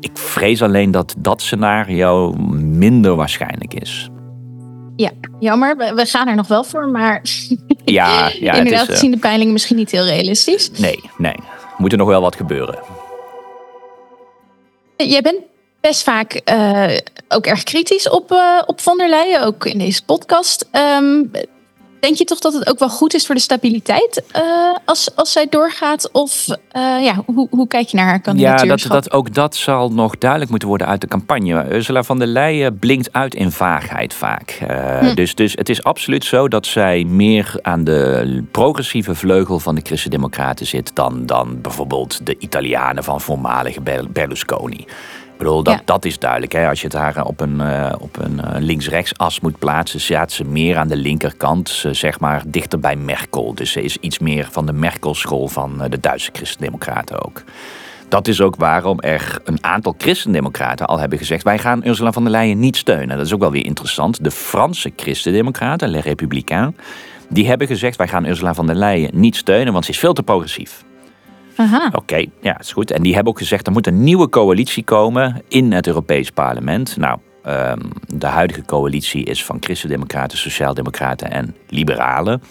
Ik 0.00 0.10
vrees 0.14 0.62
alleen 0.62 0.90
dat 0.90 1.14
dat 1.18 1.42
scenario 1.42 2.32
minder 2.60 3.14
waarschijnlijk 3.14 3.74
is. 3.74 4.10
Ja, 4.96 5.10
jammer. 5.40 5.94
We 5.94 6.06
gaan 6.06 6.28
er 6.28 6.34
nog 6.34 6.48
wel 6.48 6.64
voor, 6.64 6.88
maar 6.88 7.22
ja, 7.84 8.30
ja, 8.40 8.52
inderdaad 8.52 8.80
het 8.80 8.88
is, 8.88 8.94
gezien 8.94 9.10
de 9.10 9.18
peilingen 9.18 9.52
misschien 9.52 9.76
niet 9.76 9.90
heel 9.90 10.04
realistisch. 10.04 10.70
Nee, 10.70 11.00
nee. 11.16 11.36
Moet 11.76 11.92
er 11.92 11.98
nog 11.98 12.08
wel 12.08 12.20
wat 12.20 12.36
gebeuren. 12.36 12.78
Jij 14.96 15.22
bent 15.22 15.40
best 15.80 16.02
vaak 16.02 16.40
uh, 16.50 16.96
ook 17.28 17.46
erg 17.46 17.62
kritisch 17.62 18.08
op, 18.08 18.32
uh, 18.32 18.62
op 18.66 18.80
von 18.80 18.96
der 18.96 19.08
Leyen, 19.08 19.44
ook 19.44 19.64
in 19.64 19.78
deze 19.78 20.04
podcast. 20.04 20.68
Um, 20.72 21.30
Denk 22.00 22.16
je 22.16 22.24
toch 22.24 22.38
dat 22.38 22.52
het 22.52 22.68
ook 22.68 22.78
wel 22.78 22.88
goed 22.88 23.14
is 23.14 23.26
voor 23.26 23.34
de 23.34 23.40
stabiliteit 23.40 24.22
uh, 24.36 24.42
als, 24.84 25.14
als 25.14 25.32
zij 25.32 25.46
doorgaat? 25.50 26.10
Of 26.12 26.46
uh, 26.48 26.56
ja, 27.04 27.22
hoe, 27.26 27.48
hoe 27.50 27.68
kijk 27.68 27.88
je 27.88 27.96
naar 27.96 28.06
haar 28.06 28.20
kandidatuur? 28.20 28.66
Ja, 28.66 28.76
dat, 28.76 28.92
dat, 28.92 29.12
ook 29.12 29.34
dat 29.34 29.56
zal 29.56 29.90
nog 29.92 30.18
duidelijk 30.18 30.50
moeten 30.50 30.68
worden 30.68 30.86
uit 30.86 31.00
de 31.00 31.06
campagne. 31.06 31.74
Ursula 31.74 32.02
van 32.02 32.18
der 32.18 32.28
Leyen 32.28 32.78
blinkt 32.78 33.12
uit 33.12 33.34
in 33.34 33.50
vaagheid 33.50 34.14
vaak. 34.14 34.58
Uh, 34.62 34.98
hm. 34.98 35.14
dus, 35.14 35.34
dus 35.34 35.52
het 35.52 35.68
is 35.68 35.82
absoluut 35.82 36.24
zo 36.24 36.48
dat 36.48 36.66
zij 36.66 37.04
meer 37.04 37.58
aan 37.62 37.84
de 37.84 38.44
progressieve 38.50 39.14
vleugel 39.14 39.58
van 39.58 39.74
de 39.74 39.80
Christen-Democraten 39.84 40.66
zit... 40.66 40.90
dan, 40.94 41.26
dan 41.26 41.60
bijvoorbeeld 41.60 42.26
de 42.26 42.36
Italianen 42.38 43.04
van 43.04 43.20
voormalige 43.20 43.80
Berlusconi. 44.12 44.86
Ik 45.36 45.42
bedoel, 45.42 45.62
dat, 45.62 45.74
ja. 45.74 45.82
dat 45.84 46.04
is 46.04 46.18
duidelijk. 46.18 46.52
Hè? 46.52 46.68
Als 46.68 46.80
je 46.80 46.86
het 46.86 46.96
haar 46.96 47.24
op 47.24 47.40
een, 47.40 47.60
uh, 47.60 47.92
op 47.98 48.18
een 48.18 48.40
uh, 48.44 48.50
links-rechts 48.58 49.18
as 49.18 49.40
moet 49.40 49.58
plaatsen, 49.58 50.00
staat 50.00 50.32
ze 50.32 50.44
meer 50.44 50.76
aan 50.76 50.88
de 50.88 50.96
linkerkant, 50.96 51.68
ze, 51.68 51.94
zeg 51.94 52.20
maar 52.20 52.42
dichter 52.46 52.80
bij 52.80 52.96
Merkel. 52.96 53.54
Dus 53.54 53.72
ze 53.72 53.82
is 53.82 53.96
iets 53.96 54.18
meer 54.18 54.48
van 54.50 54.66
de 54.66 54.72
Merkel-school 54.72 55.48
van 55.48 55.82
uh, 55.82 55.90
de 55.90 56.00
Duitse 56.00 56.30
christendemocraten 56.32 57.24
ook. 57.24 57.42
Dat 58.08 58.28
is 58.28 58.40
ook 58.40 58.56
waarom 58.56 59.00
er 59.00 59.38
een 59.44 59.64
aantal 59.64 59.94
christendemocraten 59.98 60.86
al 60.86 60.98
hebben 60.98 61.18
gezegd: 61.18 61.42
wij 61.42 61.58
gaan 61.58 61.86
Ursula 61.86 62.12
von 62.12 62.22
der 62.22 62.32
Leyen 62.32 62.58
niet 62.58 62.76
steunen. 62.76 63.16
Dat 63.16 63.26
is 63.26 63.34
ook 63.34 63.40
wel 63.40 63.50
weer 63.50 63.64
interessant. 63.64 64.24
De 64.24 64.30
Franse 64.30 64.92
christendemocraten, 64.96 65.88
Les 65.88 66.02
Républicains, 66.02 66.74
die 67.28 67.46
hebben 67.46 67.66
gezegd: 67.66 67.96
wij 67.96 68.08
gaan 68.08 68.26
Ursula 68.26 68.54
von 68.54 68.66
der 68.66 68.76
Leyen 68.76 69.10
niet 69.12 69.36
steunen, 69.36 69.72
want 69.72 69.84
ze 69.84 69.90
is 69.90 69.98
veel 69.98 70.12
te 70.12 70.22
progressief. 70.22 70.85
Oké, 71.58 71.96
okay, 71.96 72.30
ja, 72.40 72.58
is 72.58 72.72
goed. 72.72 72.90
En 72.90 73.02
die 73.02 73.14
hebben 73.14 73.32
ook 73.32 73.38
gezegd 73.38 73.66
er 73.66 73.72
moet 73.72 73.86
een 73.86 74.04
nieuwe 74.04 74.28
coalitie 74.28 74.84
komen 74.84 75.42
in 75.48 75.72
het 75.72 75.86
Europees 75.86 76.30
Parlement. 76.30 76.96
Nou, 76.96 77.18
um, 77.46 77.90
de 78.06 78.26
huidige 78.26 78.62
coalitie 78.64 79.24
is 79.24 79.44
van 79.44 79.56
Christendemocraten, 79.60 80.38
Sociaaldemocraten 80.38 81.30
en 81.30 81.54
Liberalen. 81.68 82.42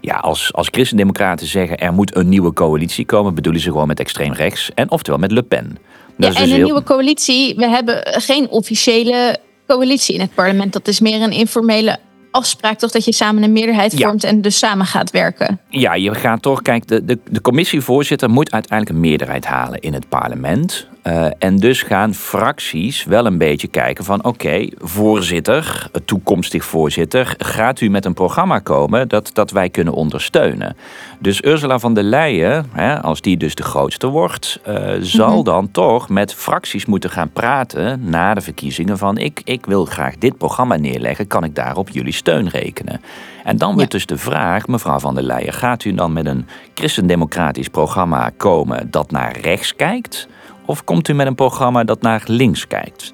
Ja, 0.00 0.16
als, 0.16 0.52
als 0.52 0.68
Christendemocraten 0.70 1.46
zeggen 1.46 1.78
er 1.78 1.92
moet 1.92 2.16
een 2.16 2.28
nieuwe 2.28 2.52
coalitie 2.52 3.04
komen, 3.04 3.34
bedoelen 3.34 3.60
ze 3.60 3.70
gewoon 3.70 3.86
met 3.86 4.00
extreem 4.00 4.32
rechts 4.32 4.70
en 4.74 4.90
oftewel 4.90 5.18
met 5.18 5.30
Le 5.30 5.42
Pen. 5.42 5.78
Ja, 6.16 6.26
en 6.26 6.32
dus 6.32 6.40
een 6.40 6.48
heel... 6.48 6.64
nieuwe 6.64 6.82
coalitie, 6.82 7.54
we 7.56 7.68
hebben 7.68 8.02
geen 8.20 8.48
officiële 8.48 9.38
coalitie 9.66 10.14
in 10.14 10.20
het 10.20 10.34
parlement. 10.34 10.72
Dat 10.72 10.88
is 10.88 11.00
meer 11.00 11.22
een 11.22 11.32
informele 11.32 11.98
afspraak 12.34 12.78
toch 12.78 12.90
dat 12.90 13.04
je 13.04 13.12
samen 13.12 13.42
een 13.42 13.52
meerderheid 13.52 13.94
vormt 14.00 14.22
ja. 14.22 14.28
en 14.28 14.40
dus 14.40 14.58
samen 14.58 14.86
gaat 14.86 15.10
werken. 15.10 15.60
Ja, 15.68 15.94
je 15.94 16.14
gaat 16.14 16.42
toch, 16.42 16.62
kijk, 16.62 16.86
de, 16.86 17.04
de, 17.04 17.18
de 17.30 17.40
commissievoorzitter 17.40 18.30
moet 18.30 18.50
uiteindelijk 18.50 18.96
een 18.96 19.08
meerderheid 19.08 19.46
halen 19.46 19.80
in 19.80 19.92
het 19.92 20.08
parlement. 20.08 20.86
Uh, 21.06 21.26
en 21.38 21.56
dus 21.56 21.82
gaan 21.82 22.14
fracties 22.14 23.04
wel 23.04 23.26
een 23.26 23.38
beetje 23.38 23.68
kijken 23.68 24.04
van 24.04 24.18
oké, 24.18 24.28
okay, 24.28 24.72
voorzitter, 24.78 25.90
toekomstig 26.04 26.64
voorzitter, 26.64 27.34
gaat 27.38 27.80
u 27.80 27.88
met 27.88 28.04
een 28.04 28.14
programma 28.14 28.58
komen 28.58 29.08
dat, 29.08 29.30
dat 29.32 29.50
wij 29.50 29.70
kunnen 29.70 29.92
ondersteunen. 29.92 30.76
Dus 31.18 31.42
Ursula 31.42 31.78
van 31.78 31.94
der 31.94 32.02
Leyen, 32.02 32.66
hè, 32.72 33.02
als 33.02 33.20
die 33.20 33.36
dus 33.36 33.54
de 33.54 33.62
grootste 33.62 34.06
wordt, 34.06 34.60
uh, 34.68 34.92
zal 35.00 35.28
mm 35.28 35.34
-hmm. 35.34 35.44
dan 35.44 35.70
toch 35.70 36.08
met 36.08 36.34
fracties 36.34 36.86
moeten 36.86 37.10
gaan 37.10 37.30
praten 37.32 38.00
na 38.10 38.34
de 38.34 38.40
verkiezingen 38.40 38.98
van 38.98 39.18
ik, 39.18 39.40
ik 39.44 39.66
wil 39.66 39.84
graag 39.84 40.18
dit 40.18 40.38
programma 40.38 40.76
neerleggen, 40.76 41.26
kan 41.26 41.44
ik 41.44 41.54
daarop 41.54 41.88
jullie 41.88 42.12
steun 42.12 42.48
rekenen? 42.48 43.00
En 43.44 43.56
dan 43.56 43.74
wordt 43.74 43.92
ja. 43.92 43.98
dus 43.98 44.06
de 44.06 44.18
vraag, 44.18 44.66
mevrouw 44.66 44.98
van 44.98 45.14
der 45.14 45.24
Leyen, 45.24 45.52
gaat 45.52 45.84
u 45.84 45.94
dan 45.94 46.12
met 46.12 46.26
een 46.26 46.46
christendemocratisch 46.74 47.68
programma 47.68 48.30
komen 48.36 48.90
dat 48.90 49.10
naar 49.10 49.38
rechts 49.40 49.76
kijkt? 49.76 50.28
Of 50.64 50.84
komt 50.84 51.08
u 51.08 51.14
met 51.14 51.26
een 51.26 51.34
programma 51.34 51.84
dat 51.84 52.02
naar 52.02 52.22
links 52.26 52.66
kijkt? 52.66 53.12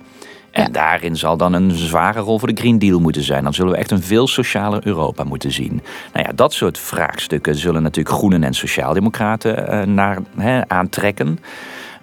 En 0.50 0.62
ja. 0.62 0.68
daarin 0.68 1.16
zal 1.16 1.36
dan 1.36 1.52
een 1.52 1.70
zware 1.70 2.20
rol 2.20 2.38
voor 2.38 2.48
de 2.48 2.60
Green 2.60 2.78
Deal 2.78 3.00
moeten 3.00 3.22
zijn. 3.22 3.44
Dan 3.44 3.54
zullen 3.54 3.72
we 3.72 3.78
echt 3.78 3.90
een 3.90 4.02
veel 4.02 4.28
socialer 4.28 4.86
Europa 4.86 5.24
moeten 5.24 5.52
zien. 5.52 5.82
Nou 6.12 6.26
ja, 6.26 6.32
dat 6.34 6.52
soort 6.52 6.78
vraagstukken 6.78 7.54
zullen 7.56 7.82
natuurlijk 7.82 8.16
Groenen 8.16 8.44
en 8.44 8.54
Sociaaldemocraten 8.54 9.74
uh, 9.74 9.94
naar, 9.94 10.18
hè, 10.36 10.68
aantrekken. 10.68 11.38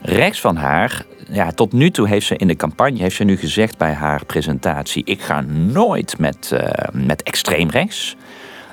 Rechts 0.02 0.42
van 0.42 0.56
haar, 0.56 1.06
ja, 1.32 1.52
tot 1.52 1.74
nu 1.74 1.92
toe 1.92 2.08
heeft 2.08 2.26
ze 2.26 2.36
in 2.36 2.48
de 2.48 2.56
campagne, 2.56 3.00
heeft 3.00 3.16
ze 3.16 3.24
nu 3.24 3.38
gezegd 3.38 3.78
bij 3.78 3.94
haar 3.94 4.26
presentatie: 4.26 5.04
ik 5.06 5.22
ga 5.22 5.42
nooit 5.72 6.20
met, 6.20 6.52
uh, 6.54 6.60
met 6.92 7.24
extreem 7.24 7.70
rechts. 7.70 8.16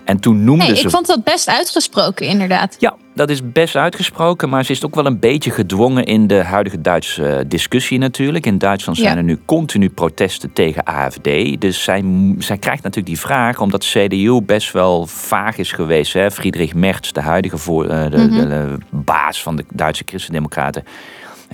En 0.04 0.20
toen 0.20 0.44
noemde 0.44 0.64
nee, 0.64 0.76
ze. 0.76 0.84
Ik 0.84 0.90
vond 0.90 1.06
dat 1.06 1.24
best 1.24 1.48
uitgesproken, 1.48 2.26
inderdaad. 2.26 2.76
Ja, 2.78 2.94
dat 3.14 3.30
is 3.30 3.52
best 3.52 3.76
uitgesproken, 3.76 4.48
maar 4.48 4.64
ze 4.64 4.72
is 4.72 4.84
ook 4.84 4.94
wel 4.94 5.06
een 5.06 5.18
beetje 5.18 5.50
gedwongen 5.50 6.04
in 6.04 6.26
de 6.26 6.42
huidige 6.42 6.80
Duitse 6.80 7.44
discussie 7.46 7.98
natuurlijk. 7.98 8.46
In 8.46 8.58
Duitsland 8.58 8.98
zijn 8.98 9.10
ja. 9.10 9.16
er 9.16 9.24
nu 9.24 9.38
continu 9.44 9.88
protesten 9.88 10.52
tegen 10.52 10.84
AFD. 10.84 11.60
Dus 11.60 11.82
zij, 11.82 12.04
zij 12.38 12.58
krijgt 12.58 12.82
natuurlijk 12.82 13.14
die 13.14 13.20
vraag, 13.20 13.60
omdat 13.60 13.84
CDU 13.84 14.40
best 14.40 14.72
wel 14.72 15.06
vaag 15.06 15.56
is 15.56 15.72
geweest. 15.72 16.12
Hè? 16.12 16.30
Friedrich 16.30 16.74
Merz, 16.74 17.10
de 17.10 17.20
huidige 17.20 17.58
voor, 17.58 17.88
de, 17.88 18.10
mm 18.16 18.28
-hmm. 18.28 18.48
de, 18.48 18.78
baas 18.90 19.42
van 19.42 19.56
de 19.56 19.64
Duitse 19.72 20.02
Christendemocraten. 20.06 20.84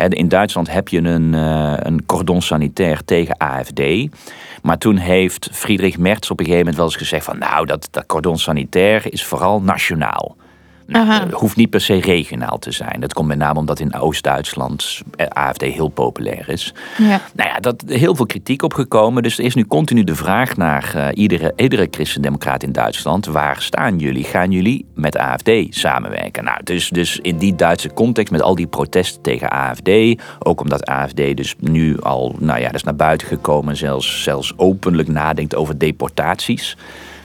In 0.08 0.28
Duitsland 0.28 0.72
heb 0.72 0.88
je 0.88 0.98
een, 0.98 1.32
een 1.86 2.06
cordon 2.06 2.42
sanitair 2.42 3.04
tegen 3.04 3.36
AFD. 3.36 3.80
Maar 4.62 4.78
toen 4.78 4.96
heeft 4.96 5.48
Friedrich 5.52 5.98
Merz 5.98 6.30
op 6.30 6.38
een 6.38 6.44
gegeven 6.44 6.58
moment 6.58 6.76
wel 6.76 6.84
eens 6.84 6.96
gezegd 6.96 7.24
van... 7.24 7.38
nou, 7.38 7.66
dat, 7.66 7.88
dat 7.90 8.06
cordon 8.06 8.38
sanitair 8.38 9.12
is 9.12 9.24
vooral 9.24 9.62
nationaal. 9.62 10.36
Nou, 10.90 11.32
hoeft 11.32 11.56
niet 11.56 11.70
per 11.70 11.80
se 11.80 12.00
regionaal 12.00 12.58
te 12.58 12.70
zijn. 12.70 13.00
Dat 13.00 13.12
komt 13.12 13.28
met 13.28 13.38
name 13.38 13.58
omdat 13.58 13.80
in 13.80 13.94
Oost-Duitsland 13.94 15.00
eh, 15.16 15.26
AFD 15.26 15.62
heel 15.62 15.88
populair 15.88 16.48
is. 16.48 16.74
Ja. 16.98 17.20
Nou 17.34 17.48
ja, 17.48 17.60
dat 17.60 17.84
heel 17.86 18.14
veel 18.14 18.26
kritiek 18.26 18.62
op 18.62 18.74
gekomen. 18.74 19.22
Dus 19.22 19.38
er 19.38 19.44
is 19.44 19.54
nu 19.54 19.66
continu 19.66 20.04
de 20.04 20.14
vraag 20.14 20.56
naar 20.56 20.92
uh, 20.96 21.08
iedere, 21.14 21.52
iedere 21.56 21.88
christendemocraat 21.90 22.62
in 22.62 22.72
Duitsland. 22.72 23.26
Waar 23.26 23.62
staan 23.62 23.98
jullie? 23.98 24.24
Gaan 24.24 24.50
jullie 24.50 24.86
met 24.94 25.16
AFD 25.16 25.50
samenwerken? 25.68 26.44
Nou, 26.44 26.58
dus, 26.64 26.88
dus 26.88 27.18
in 27.18 27.38
die 27.38 27.54
Duitse 27.54 27.92
context 27.92 28.32
met 28.32 28.42
al 28.42 28.54
die 28.54 28.66
protesten 28.66 29.22
tegen 29.22 29.50
AFD. 29.50 29.90
Ook 30.38 30.60
omdat 30.60 30.86
AFD 30.86 31.36
dus 31.36 31.54
nu 31.58 32.00
al, 32.00 32.34
nou 32.38 32.60
ja, 32.60 32.66
dat 32.66 32.74
is 32.74 32.82
naar 32.82 32.96
buiten 32.96 33.26
gekomen. 33.26 33.76
Zelfs, 33.76 34.22
zelfs 34.22 34.52
openlijk 34.56 35.08
nadenkt 35.08 35.54
over 35.54 35.78
deportaties. 35.78 36.76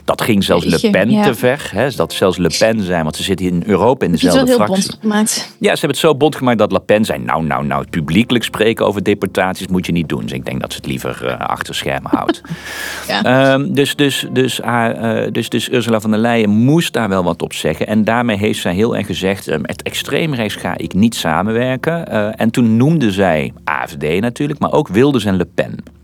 Dat 0.06 0.22
ging 0.22 0.44
zelfs 0.44 0.64
Le 0.64 0.90
Pen 0.90 1.22
te 1.22 1.34
ver. 1.34 1.70
Hè? 1.72 1.90
Dat 1.90 2.12
zelfs 2.12 2.36
Le 2.36 2.50
Pen 2.58 2.82
zijn, 2.82 3.02
want 3.02 3.16
ze 3.16 3.22
zitten 3.22 3.46
in 3.46 3.62
Europa 3.66 4.04
in 4.04 4.12
dezelfde 4.12 4.40
het 4.40 4.48
is 4.48 4.54
fractie. 4.54 4.82
Bond 4.82 4.98
gemaakt. 5.00 5.54
Ja, 5.58 5.74
ze 5.74 5.80
hebben 5.80 5.88
het 5.88 5.98
zo 5.98 6.14
bond 6.14 6.36
gemaakt 6.36 6.58
dat 6.58 6.72
Le 6.72 6.80
Pen 6.80 7.04
zei: 7.04 7.18
Nou, 7.18 7.44
nou, 7.44 7.66
nou, 7.66 7.80
het 7.80 7.90
publiekelijk 7.90 8.44
spreken 8.44 8.86
over 8.86 9.02
deportaties 9.02 9.66
moet 9.66 9.86
je 9.86 9.92
niet 9.92 10.08
doen. 10.08 10.22
Dus 10.22 10.32
ik 10.32 10.44
denk 10.44 10.60
dat 10.60 10.72
ze 10.72 10.78
het 10.78 10.86
liever 10.86 11.20
uh, 11.24 11.38
achter 11.38 11.74
schermen 11.74 12.10
houdt. 12.10 12.40
ja. 13.08 13.52
um, 13.52 13.74
dus, 13.74 13.96
dus, 13.96 14.26
dus, 14.32 14.60
uh, 14.60 15.26
dus, 15.32 15.48
dus 15.48 15.70
Ursula 15.70 16.00
von 16.00 16.10
der 16.10 16.20
Leyen 16.20 16.50
moest 16.50 16.92
daar 16.92 17.08
wel 17.08 17.24
wat 17.24 17.42
op 17.42 17.52
zeggen. 17.52 17.86
En 17.86 18.04
daarmee 18.04 18.36
heeft 18.36 18.60
zij 18.60 18.74
heel 18.74 18.96
erg 18.96 19.06
gezegd: 19.06 19.46
um, 19.46 19.60
Het 19.62 19.82
extreemrechts 19.82 20.54
ga 20.54 20.76
ik 20.76 20.94
niet 20.94 21.14
samenwerken. 21.14 22.04
Uh, 22.12 22.28
en 22.36 22.50
toen 22.50 22.76
noemde 22.76 23.12
zij 23.12 23.52
AFD 23.64 24.20
natuurlijk, 24.20 24.58
maar 24.58 24.72
ook 24.72 24.88
Wilders 24.88 25.24
en 25.24 25.36
Le 25.36 25.46
Pen. 25.54 25.95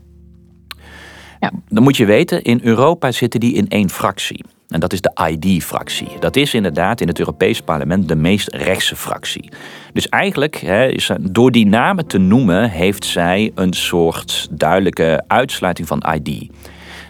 Dan 1.69 1.83
moet 1.83 1.97
je 1.97 2.05
weten, 2.05 2.41
in 2.41 2.59
Europa 2.63 3.11
zitten 3.11 3.39
die 3.39 3.53
in 3.53 3.67
één 3.67 3.89
fractie. 3.89 4.43
En 4.67 4.79
dat 4.79 4.93
is 4.93 5.01
de 5.01 5.11
ID-fractie. 5.29 6.07
Dat 6.19 6.35
is 6.35 6.53
inderdaad 6.53 7.01
in 7.01 7.07
het 7.07 7.19
Europees 7.19 7.61
Parlement 7.61 8.07
de 8.07 8.15
meest 8.15 8.53
rechtse 8.53 8.95
fractie. 8.95 9.49
Dus 9.93 10.09
eigenlijk, 10.09 10.61
is, 10.91 11.11
door 11.21 11.51
die 11.51 11.65
namen 11.65 12.07
te 12.07 12.17
noemen, 12.17 12.69
heeft 12.69 13.05
zij 13.05 13.51
een 13.55 13.73
soort 13.73 14.47
duidelijke 14.51 15.23
uitsluiting 15.27 15.87
van 15.87 16.03
ID. 16.15 16.49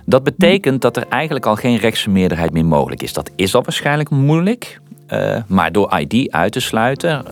Dat 0.06 0.24
betekent 0.24 0.82
dat 0.82 0.98
er 0.98 1.06
eigenlijk 1.10 1.46
al 1.46 1.56
geen 1.56 1.78
rechtse 1.78 2.10
meerderheid 2.10 2.54
meer 2.54 2.66
mogelijk 2.66 3.02
is. 3.02 3.14
Dat 3.14 3.32
is 3.36 3.56
al 3.56 3.64
waarschijnlijk 3.64 4.10
moeilijk. 4.10 4.82
Uh, 5.10 5.38
maar 5.48 5.72
door 5.72 6.00
ID 6.00 6.32
uit 6.32 6.52
te 6.52 6.60
sluiten, 6.60 7.26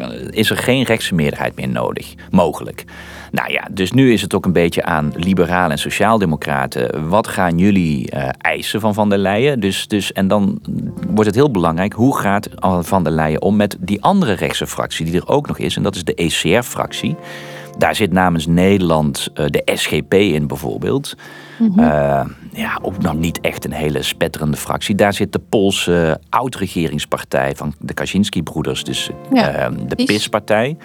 uh, 0.00 0.08
is 0.30 0.50
er 0.50 0.56
geen 0.56 0.82
rechtse 0.82 1.14
meerderheid 1.14 1.56
meer 1.56 1.68
nodig, 1.68 2.14
mogelijk. 2.30 2.84
Nou 3.34 3.52
ja, 3.52 3.68
dus 3.70 3.92
nu 3.92 4.12
is 4.12 4.22
het 4.22 4.34
ook 4.34 4.44
een 4.44 4.52
beetje 4.52 4.84
aan 4.84 5.12
liberalen 5.16 5.70
en 5.70 5.78
sociaaldemocraten. 5.78 7.08
Wat 7.08 7.28
gaan 7.28 7.58
jullie 7.58 8.14
uh, 8.14 8.28
eisen 8.38 8.80
van 8.80 8.94
Van 8.94 9.08
der 9.08 9.18
Leyen? 9.18 9.60
Dus, 9.60 9.88
dus, 9.88 10.12
en 10.12 10.28
dan 10.28 10.58
wordt 11.08 11.26
het 11.26 11.34
heel 11.34 11.50
belangrijk, 11.50 11.92
hoe 11.92 12.18
gaat 12.18 12.48
Van 12.80 13.04
der 13.04 13.12
Leyen 13.12 13.42
om 13.42 13.56
met 13.56 13.76
die 13.80 14.02
andere 14.02 14.32
rechtse 14.32 14.66
fractie 14.66 15.04
die 15.04 15.14
er 15.14 15.28
ook 15.28 15.46
nog 15.46 15.58
is? 15.58 15.76
En 15.76 15.82
dat 15.82 15.94
is 15.94 16.04
de 16.04 16.14
ECR-fractie. 16.14 17.16
Daar 17.78 17.94
zit 17.94 18.12
namens 18.12 18.46
Nederland 18.46 19.28
uh, 19.34 19.46
de 19.46 19.62
SGP 19.74 20.14
in 20.14 20.46
bijvoorbeeld. 20.46 21.14
Mm 21.58 21.72
-hmm. 21.74 21.84
uh, 21.84 22.24
ja, 22.52 22.78
ook 22.82 22.98
nog 22.98 23.14
niet 23.14 23.40
echt 23.40 23.64
een 23.64 23.72
hele 23.72 24.02
spetterende 24.02 24.56
fractie. 24.56 24.94
Daar 24.94 25.12
zit 25.12 25.32
de 25.32 25.38
Poolse 25.38 26.20
oud-regeringspartij 26.28 27.54
van 27.56 27.74
de 27.78 27.94
Kaczynski-broeders, 27.94 28.84
dus 28.84 29.10
ja, 29.32 29.70
uh, 29.70 29.76
de 29.86 30.04
PIS-partij. 30.04 30.76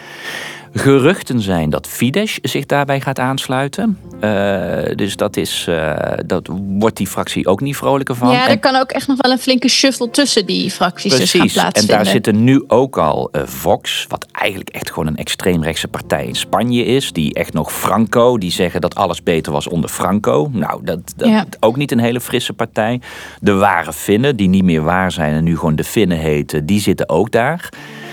Geruchten 0.73 1.41
zijn 1.41 1.69
dat 1.69 1.88
Fidesz 1.88 2.38
zich 2.41 2.65
daarbij 2.65 3.01
gaat 3.01 3.19
aansluiten. 3.19 3.97
Uh, 4.23 4.95
dus 4.95 5.15
dat, 5.15 5.38
is, 5.38 5.65
uh, 5.69 5.95
dat 6.25 6.49
wordt 6.77 6.97
die 6.97 7.07
fractie 7.07 7.47
ook 7.47 7.61
niet 7.61 7.77
vrolijker 7.77 8.15
van. 8.15 8.31
Ja, 8.31 8.43
er 8.43 8.49
en, 8.49 8.59
kan 8.59 8.75
ook 8.75 8.91
echt 8.91 9.07
nog 9.07 9.17
wel 9.21 9.31
een 9.31 9.39
flinke 9.39 9.67
shuffle 9.67 10.09
tussen 10.09 10.45
die 10.45 10.71
fracties 10.71 11.15
precies, 11.15 11.31
dus 11.31 11.41
gaan 11.41 11.51
plaatsvinden. 11.51 11.97
En 11.97 12.03
daar 12.03 12.13
zitten 12.13 12.43
nu 12.43 12.63
ook 12.67 12.97
al 12.97 13.29
uh, 13.31 13.41
Vox, 13.45 14.05
wat 14.07 14.25
eigenlijk 14.31 14.69
echt 14.69 14.89
gewoon 14.91 15.07
een 15.07 15.17
extreemrechtse 15.17 15.88
partij 15.88 16.25
in 16.25 16.35
Spanje 16.35 16.85
is. 16.85 17.11
Die 17.11 17.33
echt 17.33 17.53
nog 17.53 17.73
Franco, 17.73 18.38
die 18.38 18.51
zeggen 18.51 18.81
dat 18.81 18.95
alles 18.95 19.23
beter 19.23 19.51
was 19.51 19.67
onder 19.67 19.89
Franco. 19.89 20.49
Nou, 20.53 20.83
dat, 20.83 20.99
dat 21.15 21.27
ja. 21.27 21.45
ook 21.59 21.75
niet 21.75 21.91
een 21.91 21.99
hele 21.99 22.21
frisse 22.21 22.53
partij. 22.53 23.01
De 23.41 23.53
ware 23.53 23.93
Finnen, 23.93 24.35
die 24.35 24.49
niet 24.49 24.63
meer 24.63 24.83
waar 24.83 25.11
zijn 25.11 25.33
en 25.33 25.43
nu 25.43 25.57
gewoon 25.57 25.75
de 25.75 25.83
Finnen 25.83 26.17
heten, 26.17 26.65
die 26.65 26.79
zitten 26.79 27.09
ook 27.09 27.31
daar. 27.31 27.69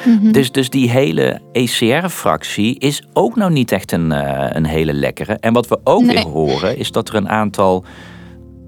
Mm-hmm. 0.06 0.32
Dus, 0.32 0.52
dus 0.52 0.70
die 0.70 0.90
hele 0.90 1.40
ECR-fractie 1.52 2.78
is 2.78 3.02
ook 3.12 3.36
nou 3.36 3.52
niet 3.52 3.72
echt 3.72 3.92
een, 3.92 4.12
uh, 4.12 4.46
een 4.48 4.66
hele 4.66 4.92
lekkere. 4.92 5.34
En 5.34 5.52
wat 5.52 5.68
we 5.68 5.78
ook 5.84 6.02
nee. 6.02 6.14
weer 6.14 6.25
horen, 6.25 6.78
is 6.78 6.90
dat 6.90 7.08
er 7.08 7.14
een 7.14 7.28
aantal 7.28 7.84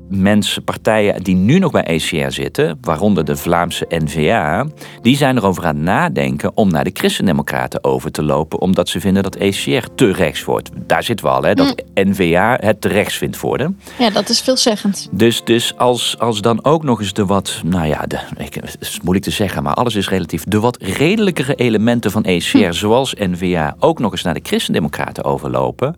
mensen, 0.08 0.64
partijen 0.64 1.22
die 1.22 1.34
nu 1.34 1.58
nog 1.58 1.70
bij 1.70 1.84
ECR 1.84 2.30
zitten, 2.30 2.78
waaronder 2.80 3.24
de 3.24 3.36
Vlaamse 3.36 3.86
NVA, 3.88 4.66
die 5.02 5.16
zijn 5.16 5.36
erover 5.36 5.64
aan 5.66 5.74
het 5.74 5.84
nadenken 5.84 6.50
om 6.54 6.70
naar 6.70 6.84
de 6.84 6.90
Christendemocraten 6.92 7.84
over 7.84 8.10
te 8.10 8.22
lopen, 8.22 8.60
omdat 8.60 8.88
ze 8.88 9.00
vinden 9.00 9.22
dat 9.22 9.36
ECR 9.36 9.86
te 9.94 10.12
rechts 10.12 10.44
wordt. 10.44 10.70
Daar 10.86 11.02
zitten 11.02 11.26
we 11.26 11.32
al, 11.32 11.42
hè, 11.42 11.54
dat 11.54 11.82
mm. 11.94 12.10
NVA 12.10 12.58
het 12.60 12.80
te 12.80 12.88
rechts 12.88 13.16
vindt 13.16 13.40
worden. 13.40 13.80
Ja, 13.98 14.10
dat 14.10 14.28
is 14.28 14.40
veelzeggend. 14.40 15.08
Dus, 15.10 15.44
dus 15.44 15.76
als, 15.76 16.18
als 16.18 16.40
dan 16.40 16.64
ook 16.64 16.82
nog 16.82 17.00
eens 17.00 17.12
de 17.12 17.26
wat, 17.26 17.60
nou 17.64 17.86
ja, 17.86 18.06
de, 18.06 18.18
ik, 18.36 18.54
het 18.54 18.76
is 18.80 18.98
moeilijk 19.00 19.24
te 19.24 19.30
zeggen, 19.30 19.62
maar 19.62 19.74
alles 19.74 19.94
is 19.94 20.08
relatief, 20.08 20.44
de 20.44 20.60
wat 20.60 20.82
redelijkere 20.82 21.54
elementen 21.54 22.10
van 22.10 22.24
ECR, 22.24 22.58
hm. 22.58 22.72
zoals 22.72 23.14
NVA, 23.14 23.76
ook 23.78 23.98
nog 23.98 24.12
eens 24.12 24.22
naar 24.22 24.34
de 24.34 24.40
Christendemocraten 24.42 25.24
overlopen, 25.24 25.96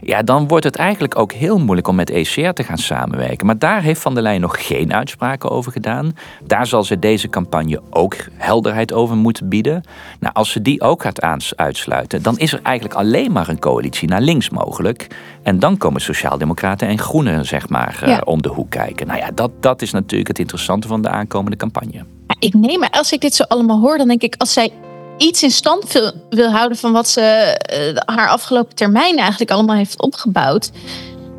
ja, 0.00 0.22
dan 0.22 0.48
wordt 0.48 0.64
het 0.64 0.76
eigenlijk 0.76 1.18
ook 1.18 1.32
heel 1.32 1.58
moeilijk 1.58 1.88
om 1.88 1.94
met 1.94 2.10
ECR 2.10 2.50
te 2.50 2.64
gaan 2.64 2.78
samenwerken. 2.78 3.46
Maar 3.50 3.58
daar 3.58 3.82
heeft 3.82 4.00
Van 4.00 4.14
der 4.14 4.22
Leyen 4.22 4.40
nog 4.40 4.66
geen 4.66 4.94
uitspraken 4.94 5.50
over 5.50 5.72
gedaan. 5.72 6.16
Daar 6.46 6.66
zal 6.66 6.84
ze 6.84 6.98
deze 6.98 7.28
campagne 7.28 7.80
ook 7.90 8.16
helderheid 8.34 8.92
over 8.92 9.16
moeten 9.16 9.48
bieden. 9.48 9.82
Nou, 10.20 10.34
als 10.34 10.50
ze 10.50 10.62
die 10.62 10.80
ook 10.80 11.02
gaat 11.02 11.20
uitsluiten, 11.56 12.22
dan 12.22 12.38
is 12.38 12.52
er 12.52 12.60
eigenlijk 12.62 12.94
alleen 12.98 13.32
maar 13.32 13.48
een 13.48 13.58
coalitie 13.58 14.08
naar 14.08 14.20
links 14.20 14.50
mogelijk. 14.50 15.06
En 15.42 15.58
dan 15.58 15.76
komen 15.76 16.00
Sociaaldemocraten 16.00 16.88
en 16.88 16.98
Groenen, 16.98 17.46
zeg 17.46 17.68
maar, 17.68 18.02
ja. 18.06 18.16
uh, 18.16 18.20
om 18.24 18.42
de 18.42 18.48
hoek 18.48 18.70
kijken. 18.70 19.06
Nou 19.06 19.18
ja, 19.18 19.30
dat, 19.34 19.50
dat 19.60 19.82
is 19.82 19.90
natuurlijk 19.90 20.28
het 20.28 20.38
interessante 20.38 20.88
van 20.88 21.02
de 21.02 21.08
aankomende 21.08 21.56
campagne. 21.56 22.04
Ik 22.38 22.54
neem 22.54 22.78
maar, 22.78 22.90
als 22.90 23.12
ik 23.12 23.20
dit 23.20 23.34
zo 23.34 23.42
allemaal 23.42 23.80
hoor, 23.80 23.98
dan 23.98 24.08
denk 24.08 24.22
ik, 24.22 24.34
als 24.38 24.52
zij 24.52 24.72
iets 25.16 25.42
in 25.42 25.50
stand 25.50 25.92
wil, 25.92 26.12
wil 26.30 26.50
houden 26.50 26.78
van 26.78 26.92
wat 26.92 27.08
ze 27.08 27.56
uh, 27.94 28.16
haar 28.16 28.28
afgelopen 28.28 28.74
termijn 28.74 29.18
eigenlijk 29.18 29.50
allemaal 29.50 29.76
heeft 29.76 30.00
opgebouwd 30.02 30.70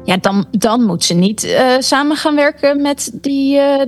ja, 0.06 0.18
dan, 0.18 0.46
dan 0.52 0.84
moet 0.84 1.04
ze 1.04 1.14
niet 1.14 1.44
uh, 1.44 1.62
samen 1.80 2.16
gaan 2.18 2.36
werken 2.36 2.82
met 2.82 3.12
die 3.14 3.56
uh, 3.58 3.82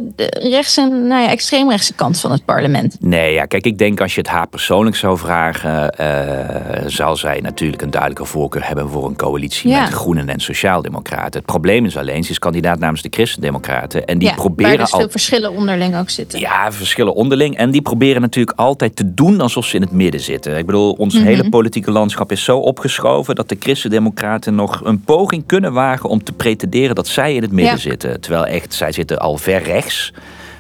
rechts- 0.52 0.78
en 0.78 1.08
nou 1.08 1.22
ja, 1.22 1.30
extreemrechtse 1.30 1.94
kant 1.94 2.20
van 2.20 2.32
het 2.32 2.46
parlement. 2.46 2.98
Nee, 3.00 3.34
ja, 3.34 3.46
kijk, 3.46 3.66
ik 3.66 3.78
denk 3.78 4.02
als 4.02 4.14
je 4.16 4.22
het 4.22 4.30
haar 4.30 4.48
persoonlijk 4.48 4.96
zou 4.96 5.18
vragen, 5.18 5.94
uh, 6.02 6.88
zal 6.88 7.16
zij 7.16 7.40
natuurlijk 7.40 7.82
een 7.82 7.92
duidelijke 7.92 8.26
voorkeur 8.26 8.68
hebben 8.68 8.90
voor 8.90 9.06
een 9.06 9.16
coalitie 9.16 9.70
ja. 9.70 9.82
met 9.82 9.94
Groenen 9.94 10.30
en 10.30 10.40
Sociaaldemocraten. 10.40 11.40
Het 11.40 11.46
probleem 11.46 11.86
is 11.86 11.98
alleen, 11.98 12.24
ze 12.24 12.32
is 12.32 12.40
kandidaat 12.40 12.80
namens 12.80 13.02
de 13.02 13.10
Christendemocraten 13.12 14.06
en 14.06 14.18
die 14.18 14.28
ja, 14.28 14.36
proberen 14.36 14.72
waar 14.72 14.80
dus 14.82 14.92
al. 14.94 15.00
veel 15.00 15.10
verschillen 15.10 15.52
onderling 15.52 15.98
ook 15.98 16.10
zitten. 16.10 16.40
Ja, 16.40 16.72
verschillen 16.72 17.16
onderling. 17.16 17.58
En 17.58 17.72
die 17.72 17.82
proberen 17.82 18.22
natuurlijk 18.22 18.60
altijd 18.60 18.96
te 18.96 19.14
doen 19.14 19.42
alsof 19.42 19.66
ze 19.66 19.76
in 19.76 19.82
het 19.82 19.92
midden 19.92 20.22
zitten. 20.22 20.58
Ik 20.58 20.66
bedoel, 20.66 20.92
ons 20.92 21.14
Mhm. 21.14 21.24
hele 21.24 21.50
politieke 21.50 21.92
landschap 21.92 22.32
is 22.32 22.44
zo 22.44 22.58
opgeschoven 22.58 23.36
dat 23.36 23.50
de 23.50 23.56
Christendemocraten 23.60 24.56
nog 24.56 24.82
een 24.84 25.02
poging 25.02 25.46
kunnen 25.46 25.74
wagen 25.74 26.03
om 26.10 26.24
te 26.24 26.34
pretenderen 26.34 26.96
dat 26.96 27.08
zij 27.08 27.36
in 27.36 27.42
het 27.42 27.52
midden 27.52 27.74
Ja. 27.74 27.80
zitten. 27.80 28.22
Terwijl 28.22 28.46
echt, 28.46 28.74
zij 28.74 28.92
zitten 28.92 29.20
al 29.20 29.38
ver 29.38 29.64
rechts. 29.64 30.14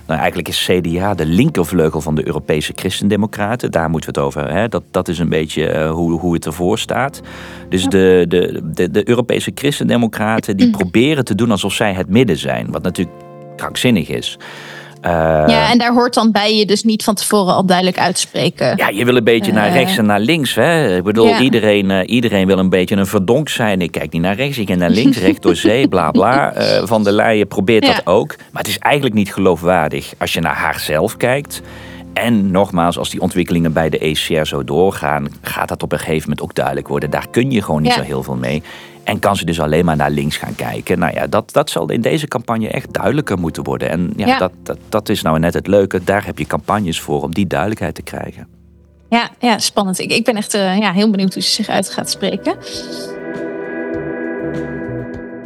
Nou, 0.08 0.20
eigenlijk 0.20 0.48
is 0.48 0.70
CDA 0.72 1.14
de 1.14 1.26
linkervleugel 1.26 2.02
van 2.02 2.16
de 2.16 2.28
Europese 2.28 2.74
Christendemocraten. 2.76 3.72
Daar 3.72 3.90
moeten 3.90 4.14
we 4.14 4.20
het 4.20 4.28
over 4.28 4.52
hebben. 4.52 4.70
Dat, 4.70 4.84
dat 4.92 5.08
is 5.08 5.20
een 5.20 5.30
beetje 5.30 5.68
eh, 5.70 5.92
hoe, 5.92 6.20
hoe 6.20 6.34
het 6.34 6.46
ervoor 6.46 6.80
staat. 6.80 7.22
Dus 7.70 7.86
de, 7.86 8.26
de, 8.28 8.62
de, 8.74 8.92
de 8.92 9.10
Europese 9.10 9.52
Christendemocraten 9.56 10.58
die 10.58 10.70
proberen 10.80 11.26
te 11.26 11.36
doen 11.36 11.52
alsof 11.52 11.74
zij 11.74 11.94
het 11.94 12.10
midden 12.10 12.38
zijn. 12.38 12.72
Wat 12.72 12.82
natuurlijk 12.84 13.18
krankzinnig 13.56 14.10
is. 14.10 14.38
Eh, 15.04 15.12
Ja, 15.48 15.72
en 15.72 15.78
daar 15.78 15.94
hoort 15.94 16.14
dan 16.14 16.32
bij 16.32 16.58
je 16.58 16.66
dus 16.66 16.84
niet 16.84 17.04
van 17.04 17.16
tevoren 17.16 17.54
al 17.54 17.66
duidelijk 17.66 17.98
uitspreken. 17.98 18.78
ja, 18.78 18.90
je 18.90 19.06
wil 19.06 19.16
een 19.16 19.24
beetje 19.24 19.52
naar 19.52 19.68
Eh, 19.68 19.74
rechts 19.74 19.98
en 19.98 20.06
naar 20.06 20.20
links. 20.20 20.56
Hè? 20.56 20.96
Ik 20.98 21.04
bedoel, 21.04 21.28
ja. 21.28 21.40
iedereen, 21.40 21.92
eh, 21.92 22.00
iedereen 22.10 22.48
wil 22.48 22.58
een 22.58 22.70
beetje 22.70 22.96
een 22.96 23.06
verdonk 23.06 23.50
zijn. 23.50 23.82
Ik 23.82 23.92
kijk 23.92 24.12
niet 24.14 24.22
naar 24.22 24.36
rechts, 24.36 24.58
ik 24.58 24.66
kijk 24.66 24.80
naar 24.80 24.90
links, 24.90 25.18
recht 25.18 25.42
door 25.42 25.56
zee, 25.56 25.88
bla 25.94 26.12
bla. 26.12 26.54
Van 26.84 27.04
der 27.04 27.14
Leyen 27.14 27.48
probeert 27.48 27.86
Ja. 27.86 27.94
dat 27.94 28.06
ook. 28.06 28.36
Maar 28.52 28.62
het 28.62 28.68
is 28.68 28.78
eigenlijk 28.80 29.16
niet 29.16 29.34
geloofwaardig 29.34 30.14
als 30.18 30.34
je 30.34 30.40
naar 30.40 30.56
haarzelf 30.56 31.18
kijkt. 31.18 31.62
En 32.14 32.52
nogmaals, 32.52 32.98
als 32.98 33.10
die 33.10 33.22
ontwikkelingen 33.22 33.74
bij 33.74 33.90
de 33.90 33.98
ECR 34.06 34.44
zo 34.46 34.64
doorgaan, 34.64 35.28
gaat 35.42 35.68
dat 35.68 35.84
op 35.84 35.92
een 35.92 35.98
gegeven 36.00 36.22
moment 36.22 36.42
ook 36.42 36.56
duidelijk 36.56 36.88
worden. 36.88 37.10
Daar 37.10 37.28
kun 37.32 37.52
je 37.52 37.62
gewoon 37.62 37.82
niet 37.82 37.92
Ja. 37.92 37.98
zo 37.98 38.04
heel 38.04 38.24
veel 38.24 38.36
mee. 38.36 38.64
En 39.04 39.20
kan 39.20 39.36
ze 39.36 39.46
dus 39.46 39.60
alleen 39.60 39.86
maar 39.86 39.96
naar 39.96 40.12
links 40.12 40.38
gaan 40.38 40.56
kijken. 40.56 41.00
Nou 41.00 41.14
ja, 41.14 41.28
dat, 41.28 41.54
dat 41.54 41.70
zal 41.70 41.90
in 41.90 42.02
deze 42.02 42.28
campagne 42.28 42.68
echt 42.68 42.94
duidelijker 42.94 43.40
moeten 43.40 43.64
worden. 43.64 43.90
En 43.90 44.14
ja, 44.16 44.28
Ja. 44.28 44.38
Dat, 44.38 44.52
dat, 44.64 44.78
dat 44.90 45.10
is 45.10 45.22
nou 45.22 45.40
net 45.40 45.54
het 45.54 45.68
leuke. 45.68 46.04
Daar 46.04 46.26
heb 46.26 46.38
je 46.38 46.46
campagnes 46.46 47.00
voor 47.00 47.22
om 47.22 47.34
die 47.34 47.48
duidelijkheid 47.48 47.96
te 47.96 48.02
krijgen. 48.02 48.48
Ja, 49.10 49.30
ja 49.40 49.60
spannend. 49.60 50.00
Ik, 50.00 50.12
ik 50.12 50.24
ben 50.24 50.36
echt 50.36 50.54
eh, 50.54 50.78
ja, 50.78 50.92
heel 50.92 51.10
benieuwd 51.10 51.34
hoe 51.34 51.44
ze 51.44 51.50
zich 51.50 51.70
uit 51.70 51.90
gaat 51.90 52.10
spreken. 52.10 52.56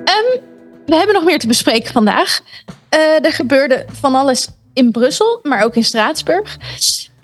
Ehm, 0.04 0.39
we 0.86 0.96
hebben 0.96 1.13
nog 1.13 1.24
meer 1.24 1.39
te 1.39 1.48
bespreken 1.48 1.93
vandaag. 1.93 2.39
Eh, 2.89 3.26
er 3.26 3.34
gebeurde 3.34 3.86
van 3.91 4.15
alles 4.15 4.48
in 4.74 4.91
Brussel, 4.91 5.39
maar 5.43 5.63
ook 5.63 5.76
in 5.76 5.84
Straatsburg. 5.84 6.58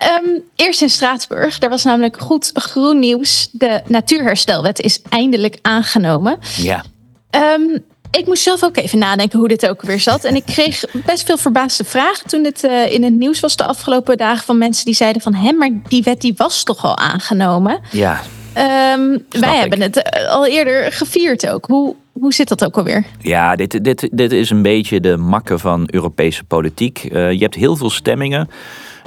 Ehm, 0.04 0.38
eerst 0.56 0.82
in 0.82 0.90
Straatsburg, 0.90 1.58
daar 1.58 1.70
was 1.70 1.84
namelijk 1.84 2.20
goed 2.20 2.50
groen 2.54 2.98
nieuws. 2.98 3.48
De 3.52 3.82
natuurherstelwet 3.86 4.80
is 4.80 5.00
eindelijk 5.08 5.58
aangenomen. 5.62 6.38
Ja. 6.56 6.84
Ehm, 7.30 7.78
ik 8.10 8.26
moest 8.26 8.42
zelf 8.42 8.64
ook 8.64 8.76
even 8.76 8.98
nadenken 8.98 9.38
hoe 9.38 9.48
dit 9.48 9.68
ook 9.68 9.82
weer 9.82 10.00
zat. 10.00 10.24
En 10.24 10.34
ik 10.34 10.44
kreeg 10.46 10.84
best 11.06 11.26
veel 11.26 11.36
verbaasde 11.36 11.84
vragen 11.84 12.26
toen 12.26 12.44
het 12.44 12.64
uh, 12.64 12.92
in 12.92 13.02
het 13.02 13.14
nieuws 13.14 13.40
was 13.40 13.56
de 13.56 13.64
afgelopen 13.64 14.16
dagen 14.16 14.44
van 14.44 14.58
mensen 14.58 14.84
die 14.84 14.94
zeiden 14.94 15.22
van 15.22 15.34
hé, 15.34 15.52
maar 15.52 15.70
die 15.88 16.02
wet 16.02 16.20
die 16.20 16.34
was 16.36 16.62
toch 16.62 16.84
al 16.84 16.98
aangenomen? 16.98 17.80
Ja. 17.90 18.20
Um, 18.96 19.24
wij 19.30 19.56
hebben 19.56 19.80
het 19.80 20.02
eh, 20.02 20.28
al 20.28 20.46
eerder 20.46 20.92
gevierd 20.92 21.48
ook. 21.48 21.66
Hoe, 21.66 21.94
hoe 22.12 22.34
zit 22.34 22.48
dat 22.48 22.64
ook 22.64 22.76
alweer? 22.76 23.04
Ja, 23.20 23.56
dit, 23.56 23.84
dit, 23.84 24.08
dit 24.12 24.32
is 24.32 24.50
een 24.50 24.62
beetje 24.62 25.00
de 25.00 25.16
makke 25.16 25.58
van 25.58 25.88
Europese 25.90 26.44
politiek. 26.44 27.08
Uh, 27.12 27.32
je 27.32 27.38
hebt 27.38 27.54
heel 27.54 27.76
veel 27.76 27.90
stemmingen. 27.90 28.48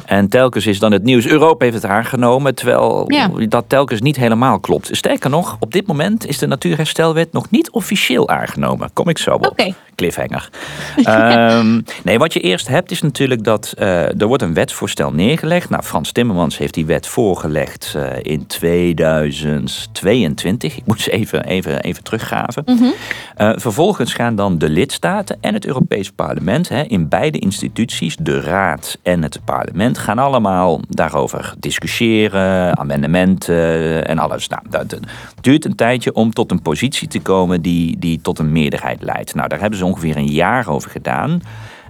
En 0.07 0.29
telkens 0.29 0.65
is 0.65 0.79
dan 0.79 0.91
het 0.91 1.03
nieuws, 1.03 1.27
Europa 1.27 1.65
heeft 1.65 1.81
het 1.81 1.85
aangenomen, 1.85 2.55
terwijl 2.55 3.11
dat 3.49 3.65
telkens 3.67 4.01
niet 4.01 4.15
helemaal 4.15 4.59
klopt. 4.59 4.89
Sterker 4.91 5.29
nog, 5.29 5.57
op 5.59 5.71
dit 5.71 5.87
moment 5.87 6.27
is 6.27 6.37
de 6.37 6.47
Natuurherstelwet 6.47 7.33
nog 7.33 7.49
niet 7.49 7.71
officieel 7.71 8.29
aangenomen. 8.29 8.89
Kom 8.93 9.09
ik 9.09 9.17
zo 9.17 9.33
op. 9.33 9.45
Okay. 9.45 9.75
Cliffhanger. 9.97 10.49
um, 10.97 11.83
nee, 12.03 12.17
wat 12.17 12.33
je 12.33 12.39
eerst 12.39 12.67
hebt 12.67 12.91
is 12.91 13.01
natuurlijk 13.01 13.43
dat 13.43 13.73
uh, 13.79 14.21
er 14.21 14.27
wordt 14.27 14.43
een 14.43 14.53
wetsvoorstel 14.53 15.11
neergelegd. 15.11 15.69
Nou, 15.69 15.83
Frans 15.83 16.11
Timmermans 16.11 16.57
heeft 16.57 16.73
die 16.73 16.85
wet 16.85 17.07
voorgelegd 17.07 17.93
uh, 17.95 18.03
in 18.21 18.47
2022. 18.47 20.77
Ik 20.77 20.85
moet 20.85 21.01
ze 21.01 21.11
even, 21.11 21.45
even, 21.45 21.81
even 21.81 22.03
teruggraven. 22.03 22.63
Mm 22.65 22.77
-hmm. 22.77 22.93
uh, 23.37 23.51
vervolgens 23.55 24.13
gaan 24.13 24.35
dan 24.35 24.57
de 24.57 24.69
lidstaten 24.69 25.37
en 25.41 25.53
het 25.53 25.65
Europees 25.65 26.11
Parlement 26.11 26.69
hè, 26.69 26.81
in 26.81 27.07
beide 27.07 27.39
instituties, 27.39 28.15
de 28.19 28.41
Raad 28.41 28.97
en 29.03 29.23
het 29.23 29.39
Parlement, 29.45 29.96
gaan 29.97 30.19
allemaal 30.19 30.79
daarover 30.89 31.53
discussiëren, 31.59 32.77
amendementen 32.77 34.07
en 34.07 34.19
alles. 34.19 34.47
Nou, 34.47 34.61
dat 34.69 34.99
duurt 35.41 35.65
een 35.65 35.75
tijdje 35.75 36.13
om 36.13 36.33
tot 36.33 36.51
een 36.51 36.61
positie 36.61 37.07
te 37.07 37.19
komen 37.19 37.61
die, 37.61 37.99
die 37.99 38.21
tot 38.21 38.39
een 38.39 38.51
meerderheid 38.51 39.01
leidt. 39.01 39.35
Nou, 39.35 39.47
daar 39.47 39.59
hebben 39.59 39.79
ze 39.79 39.85
ongeveer 39.85 40.17
een 40.17 40.31
jaar 40.31 40.69
over 40.69 40.89
gedaan. 40.89 41.41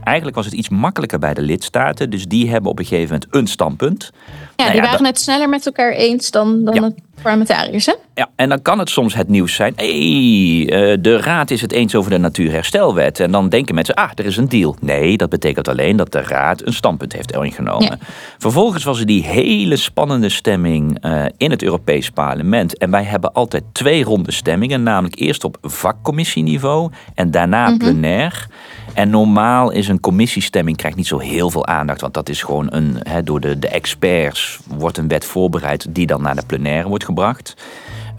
Eigenlijk 0.04 0.38
was 0.38 0.46
het 0.46 0.56
iets 0.56 0.70
makkelijker 0.70 1.20
bij 1.20 1.34
de 1.34 1.41
lidstaten, 1.41 2.10
dus 2.10 2.26
die 2.26 2.50
hebben 2.50 2.72
op 2.72 2.80
een 2.80 2.86
gegeven 2.86 3.13
moment 3.13 3.36
een 3.36 3.48
standpunt. 3.48 4.12
Ja, 4.56 4.63
nou 4.63 4.72
die 4.72 4.82
waren 4.82 5.06
het 5.06 5.22
sneller 5.22 5.50
met 5.50 5.65
elkaar 5.65 5.91
eens 5.91 6.32
dan, 6.32 6.63
dan 6.63 6.74
ja. 6.74 6.84
het 6.84 6.96
parlementariërs, 7.21 7.86
hè? 7.86 7.93
Ja, 8.13 8.30
en 8.36 8.49
dan 8.49 8.62
kan 8.62 8.80
het 8.80 8.89
soms 8.89 9.15
het 9.15 9.27
nieuws 9.27 9.56
zijn. 9.56 9.73
Hé, 9.75 10.65
hey, 10.65 11.01
de 11.01 11.17
Raad 11.17 11.51
is 11.51 11.62
het 11.62 11.71
eens 11.71 11.95
over 11.95 12.12
de 12.12 12.17
Natuurherstelwet. 12.17 13.19
En 13.19 13.32
dan 13.32 13.49
denken 13.49 13.75
mensen, 13.75 13.95
ah, 13.95 14.10
er 14.15 14.25
is 14.25 14.38
een 14.38 14.49
deal. 14.49 14.75
Nee, 14.80 15.17
dat 15.17 15.30
betekent 15.30 15.67
alleen 15.67 15.95
dat 15.95 16.12
de 16.12 16.21
Raad 16.21 16.65
een 16.65 16.73
standpunt 16.73 17.13
heeft 17.13 17.32
ingenomen. 17.32 17.84
Ja. 17.84 17.97
Vervolgens 18.38 18.84
was 18.84 18.99
er 18.99 19.06
die 19.06 19.23
hele 19.23 19.75
spannende 19.75 20.30
stemming 20.30 21.06
uh, 21.06 21.25
in 21.38 21.51
het 21.51 21.63
Europees 21.63 22.10
Parlement. 22.10 22.77
En 22.77 22.91
wij 22.91 23.03
hebben 23.03 23.34
altijd 23.34 23.63
twee 23.71 24.03
ronde 24.03 24.32
stemmingen. 24.32 24.84
Namelijk 24.84 25.19
eerst 25.19 25.43
op 25.43 25.58
vakcommissieniveau 25.62 26.91
en 27.15 27.32
daarna 27.32 27.63
mm 27.63 27.69
-hmm. 27.69 27.77
plenair. 27.77 28.47
En 28.93 29.10
normaal 29.10 29.71
is 29.71 29.88
een 29.88 29.99
commissiestemming 29.99 30.77
krijgt 30.77 30.97
niet 30.97 31.08
zo 31.08 31.19
heel 31.19 31.49
veel 31.49 31.65
aandacht. 31.65 32.01
Want 32.01 32.13
dat 32.13 32.30
is 32.30 32.41
gewoon 32.41 32.67
een, 32.69 32.97
he, 33.03 33.23
door 33.23 33.39
de, 33.39 33.60
de 33.60 33.67
experts 33.67 34.60
wordt 34.67 34.97
een 34.97 35.08
wet 35.08 35.25
voorbereid 35.25 35.86
die 35.89 36.08
dan 36.08 36.21
naar 36.21 36.36
de 36.36 36.45
plenaire 36.47 36.88
wordt 36.88 37.03
gebracht. 37.08 37.56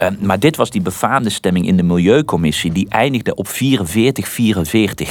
Uh, 0.02 0.08
maar 0.20 0.38
dit 0.38 0.56
was 0.56 0.70
die 0.70 0.80
befaamde 0.80 1.30
stemming 1.30 1.66
in 1.66 1.76
de 1.76 1.82
Milieucommissie. 1.82 2.72
Die 2.72 2.88
eindigde 2.88 3.34
op 3.34 3.48
44-44 3.48 3.50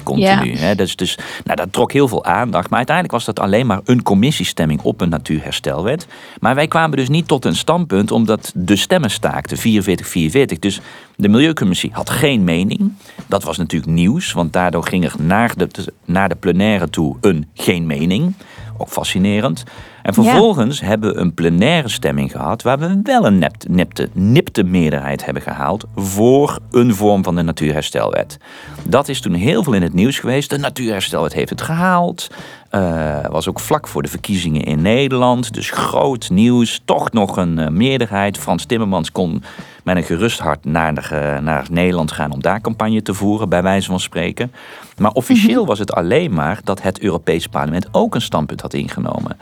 continu. 0.03 0.57
Ja. 0.59 0.75
Dus, 0.75 0.95
dus 0.95 1.17
nou, 1.43 1.57
dat 1.57 1.73
trok 1.73 1.91
heel 1.91 2.07
veel 2.07 2.25
aandacht. 2.25 2.69
Maar 2.69 2.77
uiteindelijk 2.77 3.15
was 3.15 3.25
dat 3.25 3.39
alleen 3.39 3.65
maar 3.65 3.79
een 3.83 4.03
commissiestemming 4.03 4.81
op 4.81 5.01
een 5.01 5.09
natuurherstelwet. 5.09 6.07
Maar 6.39 6.55
wij 6.55 6.67
kwamen 6.67 6.97
dus 6.97 7.09
niet 7.09 7.27
tot 7.27 7.45
een 7.45 7.55
standpunt 7.55 8.11
omdat 8.11 8.51
de 8.55 8.75
stemmen 8.75 9.11
staakten. 9.11 9.57
44-44. 9.57 10.59
Dus 10.59 10.79
de 11.15 11.29
Milieucommissie 11.29 11.89
had 11.93 12.09
geen 12.09 12.43
mening. 12.43 12.93
Dat 13.27 13.43
was 13.43 13.57
natuurlijk 13.57 13.91
nieuws. 13.91 14.31
Want 14.31 14.53
daardoor 14.53 14.83
ging 14.83 15.05
er 15.05 15.13
naar 15.19 15.53
de, 15.55 15.67
naar 16.05 16.29
de 16.29 16.35
plenaire 16.35 16.89
toe 16.89 17.17
een 17.21 17.47
geen 17.53 17.85
mening. 17.85 18.33
Ook 18.77 18.89
fascinerend. 18.89 19.63
En 20.07 20.13
vervolgens 20.13 20.79
ja. 20.79 20.85
hebben 20.85 21.13
we 21.13 21.19
een 21.19 21.33
plenaire 21.33 21.89
stemming 21.89 22.31
gehad 22.31 22.61
waar 22.61 22.79
we 22.79 22.99
wel 23.03 23.25
een 23.25 23.37
nepte, 23.37 23.67
nepte, 23.71 24.09
nipte 24.13 24.63
meerderheid 24.63 25.25
hebben 25.25 25.43
gehaald 25.43 25.85
voor 25.95 26.59
een 26.71 26.95
vorm 26.95 27.23
van 27.23 27.35
de 27.35 27.41
natuurherstelwet. 27.41 28.37
Dat 28.83 29.07
is 29.07 29.21
toen 29.21 29.33
heel 29.33 29.63
veel 29.63 29.73
in 29.73 29.81
het 29.81 29.93
nieuws 29.93 30.19
geweest. 30.19 30.49
De 30.49 30.57
natuurherstelwet 30.57 31.33
heeft 31.33 31.49
het 31.49 31.61
gehaald. 31.61 32.27
Uh, 32.71 33.25
was 33.25 33.49
ook 33.49 33.59
vlak 33.59 33.87
voor 33.87 34.01
de 34.01 34.09
verkiezingen 34.09 34.61
in 34.61 34.81
Nederland. 34.81 35.53
Dus 35.53 35.71
groot 35.71 36.29
nieuws. 36.29 36.81
Toch 36.85 37.11
nog 37.11 37.37
een 37.37 37.57
uh, 37.59 37.67
meerderheid. 37.67 38.37
Frans 38.37 38.65
Timmermans 38.65 39.11
kon 39.11 39.43
met 39.83 39.95
een 39.95 40.03
gerust 40.03 40.39
hart 40.39 40.65
naar, 40.65 40.93
de, 40.93 41.39
naar 41.41 41.65
Nederland 41.71 42.11
gaan 42.11 42.31
om 42.31 42.41
daar 42.41 42.61
campagne 42.61 43.01
te 43.01 43.13
voeren, 43.13 43.49
bij 43.49 43.63
wijze 43.63 43.89
van 43.89 43.99
spreken. 43.99 44.51
Maar 44.97 45.11
officieel 45.11 45.57
-hmm. 45.57 45.67
was 45.67 45.79
het 45.79 45.93
alleen 45.93 46.33
maar 46.33 46.59
dat 46.63 46.81
het 46.81 46.99
Europees 46.99 47.47
Parlement 47.47 47.87
ook 47.91 48.15
een 48.15 48.21
standpunt 48.21 48.61
had 48.61 48.73
ingenomen. 48.73 49.37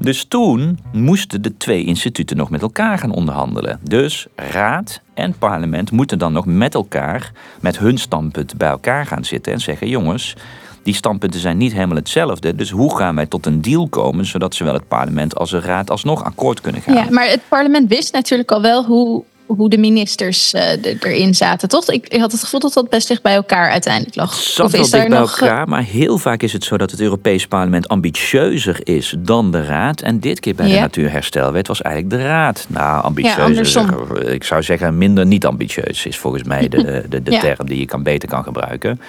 Dus 0.00 0.24
toen 0.24 0.78
moesten 0.92 1.42
de 1.42 1.56
twee 1.56 1.84
instituten 1.84 2.36
nog 2.36 2.50
met 2.50 2.62
elkaar 2.62 2.98
gaan 2.98 3.12
onderhandelen. 3.12 3.80
Dus 3.82 4.26
raad 4.34 5.00
en 5.14 5.38
parlement 5.38 5.90
moeten 5.90 6.18
dan 6.18 6.32
nog 6.32 6.46
met 6.46 6.74
elkaar, 6.74 7.32
met 7.60 7.78
hun 7.78 7.98
standpunt 7.98 8.56
bij 8.56 8.68
elkaar 8.68 9.06
gaan 9.06 9.24
zitten 9.24 9.52
en 9.52 9.60
zeggen: 9.60 9.88
jongens, 9.88 10.36
die 10.82 10.94
standpunten 10.94 11.40
zijn 11.40 11.56
niet 11.56 11.72
helemaal 11.72 11.96
hetzelfde. 11.96 12.54
Dus 12.54 12.70
hoe 12.70 12.96
gaan 12.96 13.14
wij 13.14 13.26
tot 13.26 13.46
een 13.46 13.62
deal 13.62 13.88
komen, 13.88 14.24
zodat 14.24 14.54
zowel 14.54 14.74
het 14.74 14.88
parlement 14.88 15.36
als 15.36 15.50
de 15.50 15.60
raad 15.60 15.90
alsnog 15.90 16.24
akkoord 16.24 16.60
kunnen 16.60 16.82
gaan? 16.82 16.94
Ja, 16.94 17.06
maar 17.10 17.28
het 17.28 17.42
parlement 17.48 17.88
wist 17.88 18.12
natuurlijk 18.12 18.50
al 18.50 18.62
wel 18.62 18.84
hoe 18.84 19.24
hoe 19.56 19.68
de 19.68 19.78
ministers 19.78 20.54
uh, 20.54 20.62
erin 21.00 21.34
zaten, 21.34 21.68
toch? 21.68 21.90
Ik, 21.90 22.08
ik, 22.08 22.20
had 22.20 22.32
het 22.32 22.40
gevoel 22.40 22.60
dat 22.60 22.72
dat 22.72 22.88
best 22.88 23.08
dicht 23.08 23.22
bij 23.22 23.34
elkaar 23.34 23.70
uiteindelijk 23.70 24.14
lag. 24.14 24.34
Zat 24.34 24.66
of 24.66 24.72
is 24.72 24.90
dicht 24.90 25.08
bij 25.08 25.18
nog... 25.18 25.40
elkaar, 25.40 25.68
maar 25.68 25.82
heel 25.82 26.18
vaak 26.18 26.42
is 26.42 26.52
het 26.52 26.64
zo 26.64 26.76
dat 26.76 26.90
het 26.90 27.00
Europees 27.00 27.46
Parlement 27.46 27.88
ambitieuzer 27.88 28.80
is 28.82 29.14
dan 29.18 29.50
de 29.50 29.64
Raad. 29.64 30.00
En 30.00 30.20
dit 30.20 30.40
keer 30.40 30.54
bij 30.54 30.68
ja. 30.68 30.74
de 30.74 30.80
Natuurherstelwet 30.80 31.66
was 31.66 31.82
eigenlijk 31.82 32.14
de 32.14 32.28
Raad. 32.28 32.66
Nou, 32.68 33.04
ambitieuzer. 33.04 34.24
Ja, 34.24 34.30
ik 34.30 34.44
zou 34.44 34.62
zeggen 34.62 34.98
minder 34.98 35.26
niet 35.26 35.46
ambitieus 35.46 36.06
is 36.06 36.18
volgens 36.18 36.42
mij 36.42 36.68
de, 36.68 36.82
de, 37.08 37.22
de 37.22 37.30
ja. 37.30 37.40
term 37.40 37.66
die 37.66 37.78
je 37.78 37.86
kan 37.86 38.02
beter 38.02 38.28
kan 38.28 38.44
gebruiken. 38.44 39.00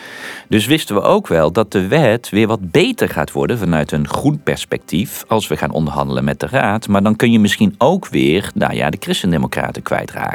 Dus 0.47 0.65
wisten 0.65 0.95
we 0.95 1.01
ook 1.01 1.27
wel 1.27 1.51
dat 1.51 1.71
de 1.71 1.87
wet 1.87 2.29
weer 2.29 2.47
wat 2.47 2.71
beter 2.71 3.09
gaat 3.09 3.31
worden 3.31 3.57
vanuit 3.57 3.91
een 3.91 4.07
groen 4.07 4.41
perspectief 4.43 5.23
als 5.27 5.47
we 5.47 5.57
gaan 5.57 5.71
onderhandelen 5.71 6.23
met 6.23 6.39
de 6.39 6.47
Raad. 6.47 6.87
Maar 6.87 7.03
dan 7.03 7.15
kun 7.15 7.31
je 7.31 7.39
misschien 7.39 7.75
ook 7.77 8.07
weer, 8.07 8.51
nou 8.53 8.73
ja, 8.73 8.89
de 8.89 8.97
Christendemocraten 8.99 9.81
kwijtraken. 9.81 10.30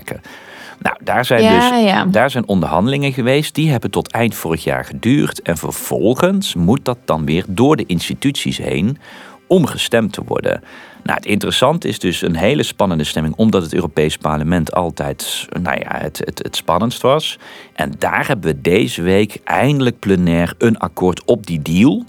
Nou, 0.78 0.96
daar 1.02 1.24
zijn 1.24 1.42
ja, 1.42 1.70
dus 1.70 1.82
ja. 1.84 2.04
daar 2.04 2.30
zijn 2.30 2.48
onderhandelingen 2.48 3.12
geweest. 3.12 3.54
Die 3.54 3.70
hebben 3.70 3.90
tot 3.90 4.10
eind 4.10 4.34
vorig 4.34 4.64
jaar 4.64 4.84
geduurd. 4.84 5.42
En 5.42 5.56
vervolgens 5.56 6.54
moet 6.54 6.84
dat 6.84 6.98
dan 7.04 7.24
weer 7.24 7.44
door 7.48 7.76
de 7.76 7.86
instituties 7.86 8.58
heen 8.58 8.98
om 9.46 9.66
gestemd 9.66 10.12
te 10.12 10.22
worden. 10.24 10.62
Nou, 11.02 11.18
het 11.18 11.26
interessante 11.26 11.88
is 11.88 11.98
dus 11.98 12.22
een 12.22 12.36
hele 12.36 12.62
spannende 12.62 13.04
stemming, 13.04 13.34
omdat 13.36 13.62
het 13.62 13.74
Europees 13.74 14.16
Parlement 14.16 14.72
altijd 14.72 15.46
nou 15.62 15.78
ja, 15.78 15.98
het, 15.98 16.18
het, 16.24 16.38
het 16.42 16.56
spannendst 16.56 17.02
was. 17.02 17.38
En 17.72 17.92
daar 17.98 18.26
hebben 18.26 18.54
we 18.54 18.60
deze 18.60 19.02
week 19.02 19.40
eindelijk 19.44 19.98
plenair 19.98 20.54
een 20.58 20.78
akkoord 20.78 21.24
op 21.24 21.46
die 21.46 21.62
deal. 21.62 22.04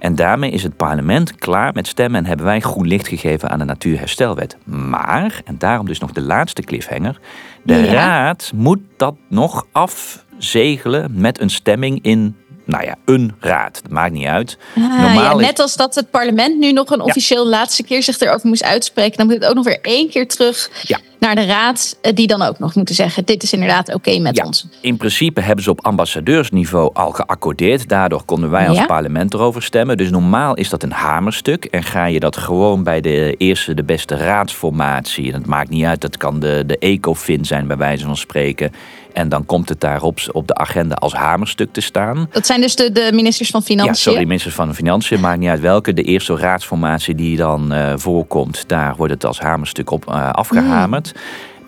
En 0.00 0.14
daarmee 0.14 0.50
is 0.50 0.62
het 0.62 0.76
parlement 0.76 1.34
klaar 1.34 1.72
met 1.74 1.86
stemmen 1.86 2.20
en 2.20 2.26
hebben 2.26 2.46
wij 2.46 2.60
groen 2.60 2.86
licht 2.86 3.08
gegeven 3.08 3.50
aan 3.50 3.58
de 3.58 3.64
Natuurherstelwet. 3.64 4.56
Maar, 4.64 5.40
en 5.44 5.58
daarom 5.58 5.86
dus 5.86 5.98
nog 5.98 6.12
de 6.12 6.22
laatste 6.22 6.62
cliffhanger, 6.62 7.20
de 7.62 7.74
ja. 7.74 7.92
Raad 7.92 8.52
moet 8.54 8.80
dat 8.96 9.14
nog 9.28 9.66
afzegelen 9.72 11.10
met 11.14 11.40
een 11.40 11.50
stemming 11.50 11.98
in 12.02 12.36
nou 12.70 12.84
ja, 12.84 12.94
een 13.04 13.32
raad. 13.40 13.80
Dat 13.82 13.92
maakt 13.92 14.12
niet 14.12 14.26
uit. 14.26 14.58
Ah, 14.76 14.82
Normaal 15.00 15.40
ja, 15.40 15.46
net 15.46 15.58
als 15.58 15.76
dat 15.76 15.94
het 15.94 16.10
parlement 16.10 16.58
nu 16.58 16.72
nog 16.72 16.90
een 16.90 17.00
officieel 17.00 17.44
ja. 17.44 17.50
laatste 17.50 17.82
keer 17.82 18.02
zich 18.02 18.20
erover 18.20 18.48
moest 18.48 18.64
uitspreken. 18.64 19.16
Dan 19.16 19.26
moet 19.26 19.34
het 19.34 19.44
ook 19.44 19.54
nog 19.54 19.64
weer 19.64 19.78
één 19.82 20.08
keer 20.10 20.28
terug 20.28 20.70
ja. 20.82 20.98
naar 21.18 21.34
de 21.34 21.44
raad. 21.44 21.96
eh, 22.02 22.14
Die 22.14 22.26
dan 22.26 22.42
ook 22.42 22.58
nog 22.58 22.74
moeten 22.74 22.94
zeggen, 22.94 23.24
dit 23.24 23.42
is 23.42 23.52
inderdaad 23.52 23.88
oké 23.88 23.96
okay 23.96 24.18
met 24.18 24.36
ja, 24.36 24.44
ons. 24.44 24.66
In 24.80 24.96
principe 24.96 25.40
hebben 25.40 25.64
ze 25.64 25.70
op 25.70 25.84
ambassadeursniveau 25.84 26.90
al 26.92 27.10
geaccordeerd. 27.10 27.88
Daardoor 27.88 28.24
konden 28.24 28.50
wij 28.50 28.68
als 28.68 28.86
parlement 28.86 29.34
erover 29.34 29.62
stemmen. 29.62 29.96
Dus 29.96 30.10
normaal 30.10 30.54
is 30.54 30.68
dat 30.68 30.82
een 30.82 30.92
hamerstuk. 30.92 31.64
En 31.64 31.82
ga 31.82 32.04
je 32.04 32.20
dat 32.20 32.36
gewoon 32.36 32.82
bij 32.82 33.00
de 33.00 33.34
eerste, 33.38 33.74
de 33.74 33.84
beste 33.84 34.16
raadsformatie. 34.16 35.26
En 35.32 35.38
het 35.38 35.46
maakt 35.46 35.70
niet 35.70 35.84
uit, 35.84 36.00
dat 36.00 36.16
kan 36.16 36.40
de, 36.40 36.62
de 36.66 36.78
ECOFIN 36.78 37.44
zijn 37.44 37.66
bij 37.66 37.76
wijze 37.76 38.04
van 38.04 38.16
spreken. 38.16 38.72
En 39.12 39.28
dan 39.28 39.46
komt 39.46 39.68
het 39.68 39.80
daar 39.80 40.02
op, 40.02 40.46
de 40.46 40.54
agenda 40.54 40.94
als 40.94 41.12
hamerstuk 41.12 41.72
te 41.72 41.80
staan. 41.80 42.28
Dat 42.30 42.46
zijn 42.46 42.60
dus 42.60 42.76
de, 42.76 42.92
de 42.92 43.10
ministers 43.12 43.50
van 43.50 43.62
Financiën. 43.62 43.92
Ja, 43.92 43.98
sorry, 43.98 44.26
minister 44.26 44.52
van 44.52 44.74
Financiën, 44.74 45.20
maakt 45.20 45.38
niet 45.38 45.48
uit 45.48 45.60
welke. 45.60 45.92
De 45.92 46.02
eerste 46.02 46.36
raadsformatie 46.36 47.14
die 47.14 47.36
dan 47.36 47.72
eh, 47.72 47.92
voorkomt, 47.96 48.64
daar 48.66 48.96
wordt 48.96 49.12
het 49.12 49.24
als 49.24 49.38
hamerstuk 49.38 49.90
op 49.90 50.08
eh, 50.08 50.30
afgehamerd. 50.30 51.12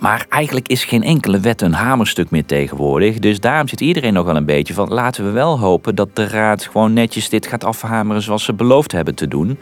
Maar 0.02 0.26
eigenlijk 0.28 0.68
is 0.68 0.84
geen 0.84 1.02
enkele 1.02 1.40
wet 1.40 1.62
een 1.62 1.72
hamerstuk 1.72 2.30
meer 2.30 2.44
tegenwoordig. 2.44 3.18
Dus 3.18 3.40
daarom 3.40 3.68
zit 3.68 3.80
iedereen 3.80 4.12
nog 4.12 4.24
wel 4.24 4.36
een 4.36 4.44
beetje 4.44 4.74
van... 4.74 4.88
laten 4.88 5.24
we 5.24 5.30
wel 5.30 5.58
hopen 5.58 5.94
dat 5.94 6.16
de 6.16 6.28
Raad 6.28 6.64
gewoon 6.64 6.92
netjes 6.92 7.28
dit 7.28 7.46
gaat 7.46 7.64
afhameren... 7.64 8.22
zoals 8.22 8.44
ze 8.44 8.52
beloofd 8.52 8.92
hebben 8.92 9.14
te 9.14 9.28
doen. 9.28 9.58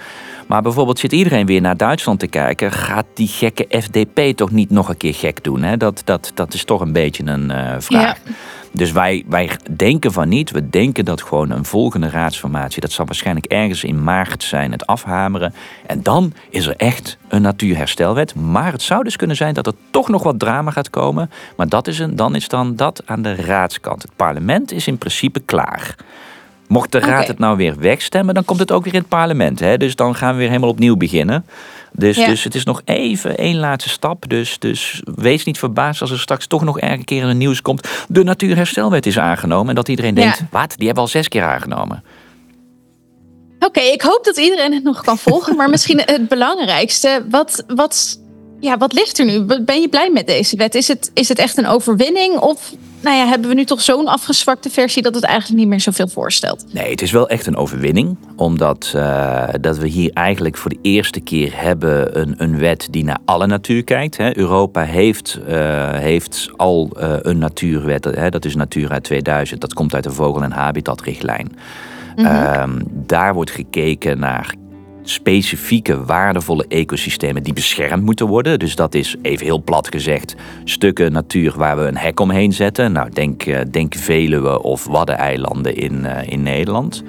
Maar 0.51 0.63
bijvoorbeeld 0.63 0.99
zit 0.99 1.13
iedereen 1.13 1.47
weer 1.47 1.61
naar 1.61 1.77
Duitsland 1.77 2.19
te 2.19 2.27
kijken... 2.27 2.73
gaat 2.73 3.07
die 3.15 3.29
gekke 3.29 3.67
FDP 3.69 4.37
toch 4.37 4.51
niet 4.51 4.71
nog 4.71 4.89
een 4.89 4.97
keer 4.97 5.15
gek 5.15 5.45
doen? 5.45 5.63
Hè? 5.63 5.77
Dat, 5.77 6.03
dat, 6.05 6.31
dat 6.35 6.55
is 6.55 6.65
toch 6.65 6.81
een 6.81 6.93
beetje 6.93 7.27
een 7.27 7.51
uh, 7.51 7.75
vraag. 7.79 8.19
Ja. 8.25 8.33
Dus 8.73 8.93
wij, 8.93 9.25
wij 9.29 9.51
denken 9.77 10.13
van 10.13 10.29
niet. 10.29 10.51
We 10.51 10.71
denken 10.71 11.05
dat 11.05 11.23
gewoon 11.23 11.51
een 11.51 11.65
volgende 11.65 12.09
raadsformatie, 12.09 12.81
dat 12.81 12.93
zal 12.93 13.07
waarschijnlijk 13.07 13.47
ergens 13.47 13.85
in 13.85 14.03
maart 14.03 14.43
zijn, 14.43 14.73
het 14.73 14.87
afhameren. 14.87 15.55
En 15.87 16.03
dan 16.03 16.33
is 16.49 16.67
er 16.67 16.77
echt 16.77 17.19
een 17.29 17.43
natuurherstelwet. 17.43 18.35
Maar 18.35 18.73
het 18.73 18.83
zou 18.83 19.05
dus 19.05 19.17
kunnen 19.17 19.37
zijn 19.37 19.55
dat 19.55 19.67
er 19.67 19.75
toch 19.91 20.09
nog 20.09 20.23
wat 20.23 20.39
drama 20.39 20.71
gaat 20.71 20.91
komen. 20.91 21.31
Maar 21.57 21.69
dat 21.69 21.87
is 21.87 21.99
een, 21.99 22.17
dan 22.17 22.35
is 22.35 22.49
dan 22.49 22.77
dat 22.77 23.03
aan 23.07 23.23
de 23.23 23.35
raadskant. 23.35 24.03
Het 24.03 24.17
parlement 24.17 24.73
is 24.73 24.87
in 24.87 24.99
principe 24.99 25.41
klaar. 25.41 25.97
Mocht 26.71 26.93
de 26.93 26.99
raad 26.99 27.27
het 27.27 27.39
nou 27.39 27.57
weer 27.57 27.79
wegstemmen, 27.79 28.35
dan 28.35 28.45
komt 28.45 28.61
het 28.61 28.73
ook 28.73 28.85
weer 28.85 28.95
in 28.95 28.99
het 28.99 29.09
parlement. 29.09 29.61
Hè? 29.61 29.77
Dus 29.77 29.97
dan 29.97 30.15
gaan 30.15 30.33
we 30.33 30.39
weer 30.39 30.49
helemaal 30.49 30.69
opnieuw 30.69 30.97
beginnen. 30.97 31.47
Dus, 31.93 32.17
dus 32.17 32.45
het 32.45 32.55
is 32.55 32.65
nog 32.65 32.83
even 32.85 33.37
één 33.37 33.57
laatste 33.57 33.91
stap. 33.91 34.29
Dus, 34.29 34.59
dus 34.59 35.03
wees 35.15 35.45
niet 35.45 35.59
verbaasd 35.59 36.01
als 36.01 36.11
er 36.11 36.19
straks 36.19 36.47
toch 36.47 36.63
nog 36.63 36.81
ergens 36.81 36.99
een 36.99 37.05
keer 37.05 37.25
een 37.25 37.39
nieuws 37.39 37.63
komt. 37.63 37.89
De 38.09 38.23
Natuurherstelwet 38.23 39.07
is 39.07 39.19
aangenomen. 39.19 39.69
En 39.69 39.75
dat 39.75 39.89
iedereen 39.89 40.15
denkt, 40.15 40.43
wat? 40.51 40.75
Die 40.77 40.87
hebben 40.87 41.05
al 41.05 41.11
zes 41.11 41.29
keer 41.29 41.43
aangenomen. 41.43 42.05
Oké, 43.59 43.81
ik 43.81 44.03
hoop 44.03 44.25
dat 44.25 44.37
iedereen 44.37 44.73
het 44.73 44.85
nog 44.85 45.01
kan 45.01 45.19
volgen. 45.19 45.57
maar 45.57 45.71
misschien 45.71 46.03
het 46.15 46.29
belangrijkste. 46.29 47.25
Wat, 47.31 47.65
wat, 47.67 48.21
ja, 48.61 48.77
wat 48.77 48.93
ligt 48.93 49.19
er 49.19 49.25
nu? 49.25 49.45
Ben 49.45 49.81
je 49.81 49.89
blij 49.89 50.11
met 50.11 50.27
deze 50.27 50.57
wet? 50.57 50.75
Is 50.75 50.89
het, 50.89 51.11
is 51.15 51.29
het 51.29 51.39
echt 51.39 51.59
een 51.59 51.67
overwinning? 51.67 52.39
Of 52.39 52.73
nou 53.01 53.17
ja, 53.17 53.27
hebben 53.27 53.49
we 53.49 53.55
nu 53.55 53.65
toch 53.65 53.81
zo'n 53.81 54.07
afgezwakte 54.07 54.71
versie 54.71 55.03
dat 55.03 55.15
het 55.15 55.25
eigenlijk 55.25 55.61
niet 55.61 55.69
meer 55.69 55.81
zoveel 55.81 56.09
voorstelt? 56.09 56.65
Nee, 56.73 56.91
het 56.91 57.03
is 57.03 57.11
wel 57.11 57.29
echt 57.29 57.47
een 57.47 57.57
overwinning. 57.57 58.17
Omdat 58.37 58.93
uh, 58.97 59.49
dat 59.61 59.79
we 59.79 59.89
hier 59.89 60.11
eigenlijk 60.13 60.57
voor 60.57 60.71
de 60.71 60.79
eerste 60.83 61.21
keer 61.21 61.51
hebben 61.55 62.21
een, 62.21 62.35
een 62.37 62.59
wet 62.59 62.89
die 62.91 63.05
naar 63.05 63.19
alle 63.25 63.47
natuur 63.47 63.85
kijkt. 63.85 64.17
Hè. 64.17 64.37
Europa 64.37 64.83
heeft, 64.83 65.39
uh, 65.49 65.91
heeft 65.93 66.51
al 66.57 66.91
uh, 66.97 67.13
een 67.21 67.39
natuurwet, 67.39 68.05
hè, 68.05 68.29
dat 68.29 68.45
is 68.45 68.55
Natura 68.55 69.01
2000. 69.01 69.61
Dat 69.61 69.75
komt 69.75 69.95
uit 69.95 70.05
de 70.05 70.11
vogel- 70.11 70.43
en 70.43 70.53
habitatrichtlijn. 70.53 71.53
Mm 72.17 72.25
-hmm. 72.25 72.83
daar 73.07 73.35
wordt 73.35 73.51
gekeken 73.51 74.19
naar 74.19 74.55
specifieke 75.11 76.05
waardevolle 76.05 76.65
ecosystemen 76.69 77.43
die 77.43 77.53
beschermd 77.53 78.05
moeten 78.05 78.27
worden. 78.27 78.59
Dus 78.59 78.77
dat 78.77 78.95
is 78.95 79.17
even 79.23 79.47
heel 79.47 79.63
plat 79.63 79.89
gezegd 79.89 80.37
stukken 80.65 81.13
natuur 81.13 81.55
waar 81.57 81.77
we 81.77 81.83
een 81.83 81.97
hek 81.97 82.21
omheen 82.21 82.53
zetten. 82.53 82.93
Nou, 82.93 83.11
denk, 83.13 83.43
eh, 83.43 83.61
denk 83.71 83.95
Veluwe 83.95 84.63
of 84.63 84.87
Waddeneilanden 84.87 85.77
in, 85.77 85.95
uh, 86.05 86.29
in 86.29 86.43
Nederland. 86.43 87.03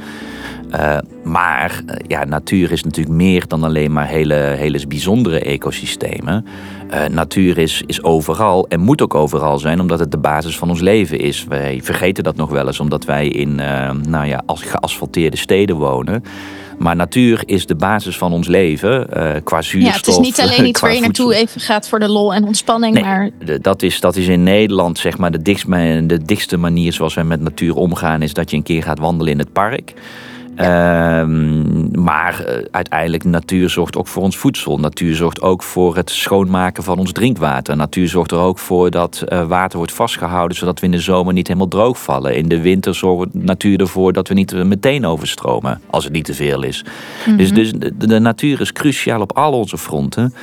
Uh, 0.72 0.98
maar 1.24 1.82
ja, 2.08 2.24
natuur 2.24 2.72
is 2.72 2.84
natuurlijk 2.84 3.16
meer 3.16 3.48
dan 3.48 3.64
alleen 3.64 3.92
maar 3.92 4.08
hele, 4.08 4.34
hele 4.34 4.88
bijzondere 4.88 5.40
ecosystemen. 5.40 6.46
Natuur 7.10 7.58
is, 7.58 7.84
is 7.86 8.04
overal 8.04 8.68
en 8.68 8.80
moet 8.80 9.02
ook 9.02 9.16
overal 9.16 9.60
zijn, 9.60 9.80
omdat 9.80 10.00
het 10.00 10.12
de 10.12 10.18
basis 10.18 10.58
van 10.58 10.70
ons 10.70 10.80
leven 10.80 11.20
is. 11.20 11.46
Wij 11.50 11.80
vergeten 11.84 12.24
dat 12.24 12.36
nog 12.36 12.50
wel 12.50 12.68
eens, 12.68 12.80
omdat 12.80 13.06
wij 13.06 13.28
in 13.28 13.56
nou 14.08 14.26
ja, 14.26 14.44
geasfalteerde 14.46 15.38
steden 15.38 15.76
wonen. 15.76 16.24
Maar 16.82 16.96
natuur 16.96 17.44
is 17.46 17.65
de 17.65 17.76
basis 17.76 18.17
van 18.17 18.34
ons 18.34 18.48
leven 18.48 19.08
uh, 19.17 19.32
qua 19.44 19.62
zuurstof. 19.62 19.94
Ja, 19.94 19.98
het 19.98 20.08
is 20.08 20.17
niet 20.17 20.39
alleen 20.39 20.67
iets 20.67 20.80
waar 20.80 20.94
je 20.94 21.02
naartoe 21.02 21.36
even 21.36 21.62
gaat 21.62 21.89
voor 21.89 22.00
de 22.00 22.08
lol 22.08 22.34
en 22.34 22.44
ontspanning. 22.44 22.94
Nee, 22.94 23.04
maar... 23.04 23.30
dat, 23.62 23.82
is, 23.82 24.00
dat 24.00 24.15
is 24.15 24.28
in 24.28 24.44
Nederland 24.44 24.98
zeg 24.98 25.17
maar 25.17 25.32
de 25.32 25.41
dichtste, 25.41 26.04
de 26.06 26.22
dichtste 26.26 26.58
manier 26.58 26.94
zoals 26.94 27.13
wij 27.13 27.24
met 27.24 27.41
natuur 27.41 27.76
omgaan, 27.76 28.22
is 28.22 28.34
dat 28.34 28.50
je 28.50 28.58
een 28.58 28.63
keer 28.63 28.84
gaat 28.84 29.00
wandelen 29.00 29.32
in 29.32 29.39
het 29.39 29.54
park. 29.54 29.94
Ehm, 30.62 32.02
maar 32.02 32.45
uh, 32.47 32.65
uiteindelijk, 32.71 33.24
natuur 33.24 33.69
zorgt 33.69 33.97
ook 33.97 34.08
voor 34.08 34.24
ons 34.24 34.38
voedsel. 34.38 34.78
Natuur 34.78 35.15
zorgt 35.15 35.41
ook 35.41 35.63
voor 35.63 35.95
het 35.95 36.10
schoonmaken 36.10 36.84
van 36.84 36.97
ons 36.97 37.12
drinkwater. 37.12 37.76
Natuur 37.76 38.08
zorgt 38.08 38.32
er 38.32 38.38
ook 38.38 38.60
voor 38.60 38.91
dat 38.91 39.24
uh, 39.28 39.47
water 39.47 39.78
wordt 39.78 39.93
vastgehouden, 39.93 40.58
zodat 40.58 40.80
we 40.80 40.86
in 40.86 40.91
de 40.91 41.00
zomer 41.00 41.34
niet 41.34 41.47
helemaal 41.47 41.67
droog 41.67 42.02
vallen. 42.02 42.36
In 42.36 42.47
de 42.47 42.62
winter 42.62 42.95
zorgt 42.95 43.34
natuur 43.34 43.80
ervoor 43.80 44.13
dat 44.13 44.28
we 44.28 44.34
niet 44.34 44.54
meteen 44.54 45.06
overstromen, 45.06 45.82
als 45.89 46.04
het 46.04 46.13
niet 46.13 46.26
te 46.26 46.34
veel 46.34 46.63
is. 46.63 46.84
Mm 46.84 46.91
-hmm. 47.24 47.38
Dus, 47.38 47.52
dus 47.54 47.71
de, 47.71 47.97
de, 47.97 48.19
natuur 48.19 48.62
is 48.62 48.71
cruciaal 48.71 49.21
op 49.21 49.38
al 49.38 49.54
onze 49.54 49.78
fronten. 49.78 50.34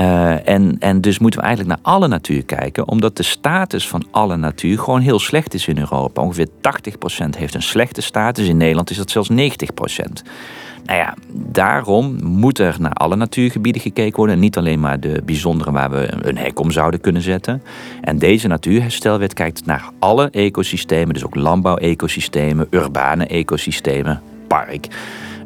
Uh, 0.00 0.48
en, 0.48 0.76
en 0.78 1.00
dus 1.00 1.18
moeten 1.18 1.40
we 1.40 1.46
eigenlijk 1.46 1.76
naar 1.76 1.92
alle 1.94 2.08
natuur 2.08 2.44
kijken, 2.44 2.88
omdat 2.88 3.16
de 3.16 3.22
status 3.22 3.88
van 3.88 4.06
alle 4.10 4.36
natuur 4.36 4.78
gewoon 4.78 5.00
heel 5.00 5.18
slecht 5.18 5.54
is 5.54 5.66
in 5.66 5.78
Europa. 5.78 6.22
Ongeveer 6.22 6.48
80% 6.48 6.50
heeft 7.38 7.54
een 7.54 7.62
slechte 7.62 8.00
status. 8.02 8.48
In 8.48 8.56
Nederland 8.56 8.90
is 8.90 8.96
dat 8.96 9.10
zelfs 9.10 9.30
90%. 9.30 9.34
Nou 10.84 10.98
ja, 10.98 11.14
daarom 11.32 12.16
moet 12.22 12.58
er 12.58 12.76
naar 12.78 12.92
alle 12.92 13.16
natuurgebieden 13.16 13.82
gekeken 13.82 14.16
worden. 14.16 14.34
En 14.34 14.40
niet 14.40 14.56
alleen 14.56 14.80
maar 14.80 15.00
de 15.00 15.22
bijzondere 15.24 15.70
waar 15.70 15.90
we 15.90 16.08
een 16.20 16.38
hek 16.38 16.60
om 16.60 16.70
zouden 16.70 17.00
kunnen 17.00 17.22
zetten. 17.22 17.62
En 18.00 18.18
deze 18.18 18.48
natuurherstelwet 18.48 19.34
kijkt 19.34 19.66
naar 19.66 19.90
alle 19.98 20.30
ecosystemen. 20.30 21.14
Dus 21.14 21.24
ook 21.24 21.34
landbouwecosystemen, 21.34 22.66
urbane 22.70 23.26
ecosystemen, 23.26 24.22
park. 24.46 24.88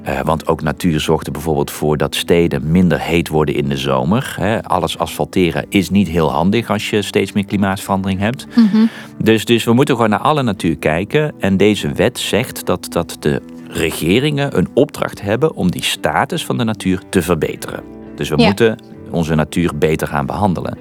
Uh, 0.08 0.20
want 0.20 0.46
ook 0.46 0.62
natuur 0.62 1.00
zorgt 1.00 1.26
er 1.26 1.32
bijvoorbeeld 1.32 1.70
voor 1.70 1.96
dat 1.96 2.14
steden 2.14 2.70
minder 2.70 3.00
heet 3.00 3.28
worden 3.28 3.54
in 3.54 3.68
de 3.68 3.76
zomer. 3.76 4.34
Hè. 4.40 4.62
Alles 4.62 4.98
asfalteren 4.98 5.66
is 5.68 5.90
niet 5.90 6.08
heel 6.08 6.32
handig 6.32 6.70
als 6.70 6.90
je 6.90 7.02
steeds 7.02 7.32
meer 7.32 7.44
klimaatverandering 7.44 8.20
hebt. 8.20 8.46
Mm 8.56 8.68
-hmm. 8.68 8.88
dus, 9.18 9.44
dus 9.44 9.64
we 9.64 9.72
moeten 9.72 9.94
gewoon 9.94 10.10
naar 10.10 10.18
alle 10.18 10.42
natuur 10.42 10.76
kijken. 10.76 11.34
En 11.38 11.56
deze 11.56 11.92
wet 11.92 12.18
zegt 12.18 12.66
dat, 12.66 12.86
dat 12.92 13.16
de 13.20 13.42
regeringen 13.68 14.58
een 14.58 14.68
opdracht 14.74 15.20
hebben 15.20 15.54
om 15.54 15.70
die 15.70 15.84
status 15.84 16.44
van 16.44 16.58
de 16.58 16.64
natuur 16.64 17.02
te 17.10 17.22
verbeteren. 17.22 17.82
Dus 18.14 18.28
we 18.28 18.38
ja. 18.38 18.46
moeten 18.46 18.78
onze 19.10 19.34
natuur 19.34 19.78
beter 19.78 20.06
gaan 20.06 20.26
behandelen. 20.26 20.78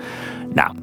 Nou, 0.53 0.75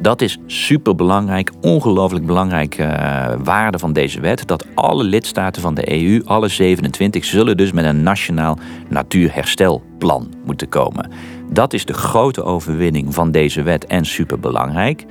dat 0.00 0.22
is 0.22 0.38
super 0.46 0.94
belangrijk, 0.94 1.52
ongelooflijk 1.60 2.26
belangrijke 2.26 2.82
uh, 2.82 3.26
waarde 3.44 3.78
van 3.78 3.92
deze 3.92 4.20
wet. 4.20 4.46
Dat 4.46 4.66
alle 4.74 5.04
lidstaten 5.04 5.62
van 5.62 5.74
de 5.74 5.92
EU, 5.92 6.22
alle 6.24 6.48
27, 6.48 7.24
zullen 7.24 7.56
dus 7.56 7.72
met 7.72 7.84
een 7.84 8.02
nationaal 8.02 8.58
natuurherstelplan 8.88 10.32
moeten 10.44 10.68
komen. 10.68 11.10
Dat 11.50 11.72
is 11.72 11.84
de 11.84 11.94
grote 11.94 12.42
overwinning 12.42 13.14
van 13.14 13.30
deze 13.30 13.62
wet 13.62 13.86
en 13.86 14.04
super 14.04 14.40
belangrijk. 14.40 15.04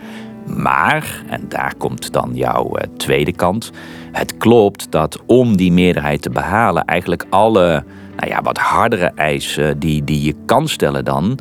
Maar, 0.46 1.24
en 1.28 1.46
daar 1.50 1.74
komt 1.78 2.14
dan 2.14 2.32
jouw 2.34 2.78
uh, 2.78 2.84
tweede 2.98 3.34
kant. 3.34 3.72
Het 4.12 4.38
klopt 4.38 4.92
dat 4.92 5.20
om 5.26 5.58
die 5.58 5.72
meerderheid 5.72 6.22
te 6.22 6.30
behalen, 6.30 6.86
eigenlijk 6.86 7.26
alle 7.30 7.84
nou 8.16 8.30
ja, 8.30 8.42
wat 8.42 8.58
hardere 8.58 9.12
eisen 9.16 9.80
die, 9.80 10.04
die 10.04 10.22
je 10.22 10.36
kan 10.46 10.68
stellen 10.68 11.06
dan 11.06 11.40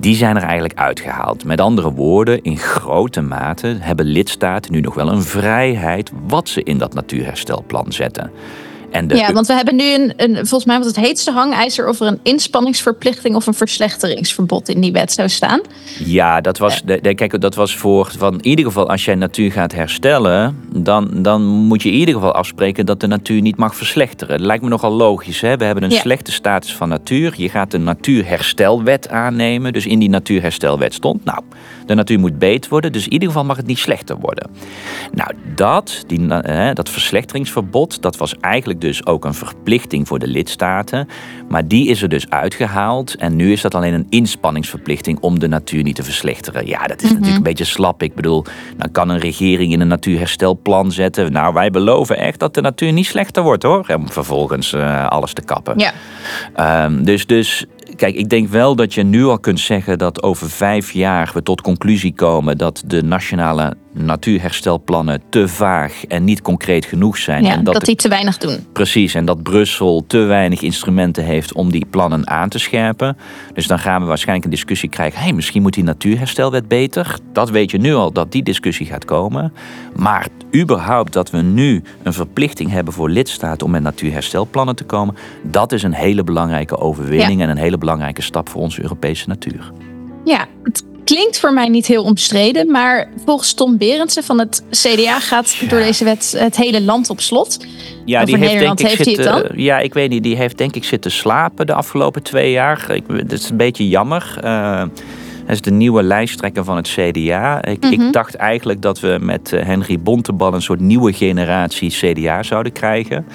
die 0.00 0.14
zijn 0.14 0.36
er 0.36 0.42
eigenlijk 0.42 0.78
uitgehaald. 0.78 1.44
Met 1.44 1.60
andere 1.60 1.92
woorden, 1.92 2.42
in 2.42 2.56
grote 2.56 3.20
mate 3.20 3.76
hebben 3.80 4.06
lidstaten 4.06 4.72
nu 4.72 4.80
nog 4.80 4.94
wel 4.94 5.08
een 5.08 5.22
vrijheid 5.22 6.10
wat 6.26 6.48
ze 6.48 6.62
in 6.62 6.78
dat 6.78 6.94
natuurherstelplan 6.94 7.92
zetten. 7.92 8.30
En 8.90 9.08
de... 9.08 9.16
Ja, 9.16 9.32
want 9.32 9.46
we 9.46 9.52
hebben 9.52 9.76
nu 9.76 9.94
een, 9.94 10.12
een, 10.16 10.34
volgens 10.34 10.64
mij 10.64 10.78
was 10.78 10.86
het 10.86 10.96
heetste 10.96 11.30
hangijzer 11.30 11.88
of 11.88 12.00
er 12.00 12.06
een 12.06 12.20
inspanningsverplichting 12.22 13.34
of 13.36 13.46
een 13.46 13.54
verslechteringsverbod 13.54 14.68
in 14.68 14.80
die 14.80 14.92
wet 14.92 15.12
zou 15.12 15.28
staan. 15.28 15.60
Ja, 16.04 16.40
dat 16.40 16.58
was, 16.58 16.82
de, 16.82 17.00
de, 17.00 17.14
kijk, 17.14 17.40
dat 17.40 17.54
was 17.54 17.76
voor, 17.76 18.12
van 18.18 18.32
in 18.32 18.46
ieder 18.46 18.64
geval 18.64 18.90
als 18.90 19.04
jij 19.04 19.14
natuur 19.14 19.52
gaat 19.52 19.72
herstellen, 19.72 20.56
dan, 20.74 21.22
dan 21.22 21.42
moet 21.42 21.82
je 21.82 21.88
in 21.88 21.98
ieder 21.98 22.14
geval 22.14 22.34
afspreken 22.34 22.86
dat 22.86 23.00
de 23.00 23.06
natuur 23.06 23.40
niet 23.40 23.56
mag 23.56 23.76
verslechteren. 23.76 24.38
Dat 24.38 24.46
lijkt 24.46 24.62
me 24.62 24.68
nogal 24.68 24.92
logisch. 24.92 25.40
Hè? 25.40 25.56
We 25.56 25.64
hebben 25.64 25.84
een 25.84 25.90
ja. 25.90 26.00
slechte 26.00 26.32
status 26.32 26.74
van 26.74 26.88
natuur. 26.88 27.34
Je 27.36 27.48
gaat 27.48 27.74
een 27.74 27.84
natuurherstelwet 27.84 29.08
aannemen. 29.08 29.72
Dus 29.72 29.86
in 29.86 29.98
die 29.98 30.08
natuurherstelwet 30.08 30.94
stond, 30.94 31.24
nou, 31.24 31.42
de 31.90 31.96
natuur 31.96 32.18
moet 32.18 32.38
beter 32.38 32.70
worden, 32.70 32.92
dus 32.92 33.04
in 33.04 33.12
ieder 33.12 33.28
geval 33.28 33.44
mag 33.44 33.56
het 33.56 33.66
niet 33.66 33.78
slechter 33.78 34.16
worden. 34.16 34.50
Nou, 35.12 35.30
dat, 35.54 36.04
die, 36.06 36.26
dat 36.74 36.88
verslechteringsverbod, 36.88 38.02
dat 38.02 38.16
was 38.16 38.34
eigenlijk 38.40 38.80
dus 38.80 39.06
ook 39.06 39.24
een 39.24 39.34
verplichting 39.34 40.08
voor 40.08 40.18
de 40.18 40.26
lidstaten. 40.26 41.08
Maar 41.48 41.68
die 41.68 41.88
is 41.88 42.02
er 42.02 42.08
dus 42.08 42.30
uitgehaald. 42.30 43.16
En 43.16 43.36
nu 43.36 43.52
is 43.52 43.60
dat 43.60 43.74
alleen 43.74 43.94
een 43.94 44.06
inspanningsverplichting 44.08 45.20
om 45.20 45.38
de 45.38 45.48
natuur 45.48 45.82
niet 45.82 45.94
te 45.94 46.02
verslechteren. 46.02 46.66
Ja, 46.66 46.86
dat 46.86 46.96
is 46.96 47.02
mm-hmm. 47.02 47.10
natuurlijk 47.12 47.36
een 47.36 47.42
beetje 47.42 47.64
slap. 47.64 48.02
Ik 48.02 48.14
bedoel, 48.14 48.44
dan 48.76 48.90
kan 48.92 49.08
een 49.08 49.18
regering 49.18 49.72
in 49.72 49.80
een 49.80 49.88
natuurherstelplan 49.88 50.92
zetten. 50.92 51.32
Nou, 51.32 51.54
wij 51.54 51.70
beloven 51.70 52.18
echt 52.18 52.38
dat 52.38 52.54
de 52.54 52.60
natuur 52.60 52.92
niet 52.92 53.06
slechter 53.06 53.42
wordt 53.42 53.62
hoor. 53.62 53.86
Om 53.96 54.10
vervolgens 54.10 54.72
uh, 54.72 55.06
alles 55.06 55.32
te 55.32 55.42
kappen. 55.42 55.78
Ja. 55.78 56.84
Um, 56.84 57.04
dus, 57.04 57.26
dus 57.26 57.66
kijk, 58.00 58.14
ik 58.14 58.28
denk 58.28 58.48
wel 58.48 58.76
dat 58.76 58.94
je 58.94 59.02
nu 59.02 59.24
al 59.24 59.38
kunt 59.38 59.60
zeggen 59.60 59.98
dat 59.98 60.22
over 60.22 60.50
vijf 60.50 60.92
jaar 60.92 61.30
we 61.34 61.42
tot 61.42 61.60
conclusie 61.60 62.14
komen 62.14 62.58
dat 62.58 62.82
de 62.86 63.02
nationale 63.02 63.74
natuurherstelplannen 64.04 65.22
te 65.28 65.48
vaag 65.48 66.04
en 66.06 66.24
niet 66.24 66.42
concreet 66.42 66.84
genoeg 66.84 67.18
zijn. 67.18 67.44
Ja, 67.44 67.52
en 67.52 67.64
dat, 67.64 67.74
de- 67.74 67.84
die 67.84 67.94
te 67.96 68.08
weinig 68.08 68.38
doen. 68.38 68.66
Precies, 68.72 69.14
en 69.14 69.24
dat 69.24 69.42
Brussel 69.42 70.04
te 70.06 70.18
weinig 70.18 70.62
instrumenten 70.62 71.24
heeft 71.24 71.52
om 71.52 71.70
die 71.70 71.86
plannen 71.90 72.28
aan 72.28 72.48
te 72.48 72.58
scherpen. 72.58 73.16
Dus 73.54 73.66
dan 73.66 73.78
gaan 73.78 74.00
we 74.00 74.06
waarschijnlijk 74.06 74.44
een 74.44 74.50
discussie 74.54 74.88
krijgen. 74.88 75.20
Hey, 75.20 75.32
misschien 75.32 75.62
moet 75.62 75.74
die 75.74 75.84
natuurherstelwet 75.84 76.68
beter. 76.68 77.18
Dat 77.32 77.50
weet 77.50 77.70
je 77.70 77.78
nu 77.78 77.94
al 77.94 78.12
dat 78.12 78.32
die 78.32 78.42
discussie 78.42 78.86
gaat 78.86 79.04
komen. 79.04 79.52
Maar 79.96 80.26
überhaupt 80.56 81.12
dat 81.12 81.30
we 81.30 81.38
nu 81.38 81.82
een 82.02 82.12
verplichting 82.12 82.70
hebben 82.70 82.92
voor 82.94 83.10
lidstaten 83.10 83.66
om 83.66 83.72
met 83.72 83.82
natuurherstelplannen 83.82 84.76
te 84.76 84.84
komen, 84.84 85.14
dat 85.42 85.72
is 85.72 85.82
een 85.82 85.92
hele 85.92 86.24
belangrijke 86.24 86.78
overwinning 86.78 87.42
en 87.42 87.48
een 87.48 87.56
hele 87.56 87.78
belangrijke 87.78 88.22
stap 88.22 88.48
voor 88.48 88.60
onze 88.60 88.82
Europese 88.82 89.28
natuur. 89.28 89.72
Ja, 90.24 90.46
het 90.62 90.84
klinkt 91.14 91.40
voor 91.40 91.52
mij 91.52 91.68
niet 91.68 91.86
heel 91.86 92.02
omstreden, 92.04 92.70
maar 92.70 93.08
volgens 93.24 93.52
Tom 93.52 93.76
Berendsen 93.78 94.24
van 94.24 94.38
het 94.38 94.62
CDA 94.70 95.20
gaat 95.20 95.52
Ja. 95.54 95.68
door 95.68 95.78
deze 95.78 96.04
wet 96.04 96.34
het 96.38 96.56
hele 96.56 96.82
land 96.82 97.10
op 97.10 97.20
slot. 97.20 97.66
Ja, 98.04 98.24
Nederland 98.24 98.82
heeft 98.82 99.04
hij 99.04 99.12
het 99.14 99.24
zitten, 99.24 99.62
ja, 99.62 99.78
ik 99.78 99.94
weet 99.94 100.10
niet. 100.10 100.22
Die 100.22 100.36
heeft 100.36 100.58
denk 100.58 100.74
ik 100.74 100.84
zitten 100.84 101.10
slapen 101.10 101.66
de 101.66 101.74
afgelopen 101.74 102.22
twee 102.22 102.50
jaar. 102.50 102.90
Ik, 102.94 103.08
dat 103.08 103.32
is 103.38 103.50
een 103.50 103.56
beetje 103.56 103.88
jammer. 103.88 104.38
Eh, 104.42 104.50
hij 105.44 105.54
is 105.54 105.60
de 105.60 105.70
nieuwe 105.70 106.02
lijsttrekker 106.02 106.64
van 106.64 106.76
het 106.76 106.88
CDA. 106.88 107.64
Ik, 107.64 107.82
Mhm. 107.82 107.92
ik 107.92 108.12
dacht 108.12 108.34
eigenlijk 108.34 108.82
dat 108.82 109.00
we 109.00 109.18
met 109.20 109.52
eh, 109.52 109.64
Henry 109.64 110.00
Bontebal 110.00 110.54
een 110.54 110.62
soort 110.62 110.80
nieuwe 110.80 111.12
generatie 111.12 111.90
CDA 111.90 112.42
zouden 112.42 112.72
krijgen. 112.72 113.26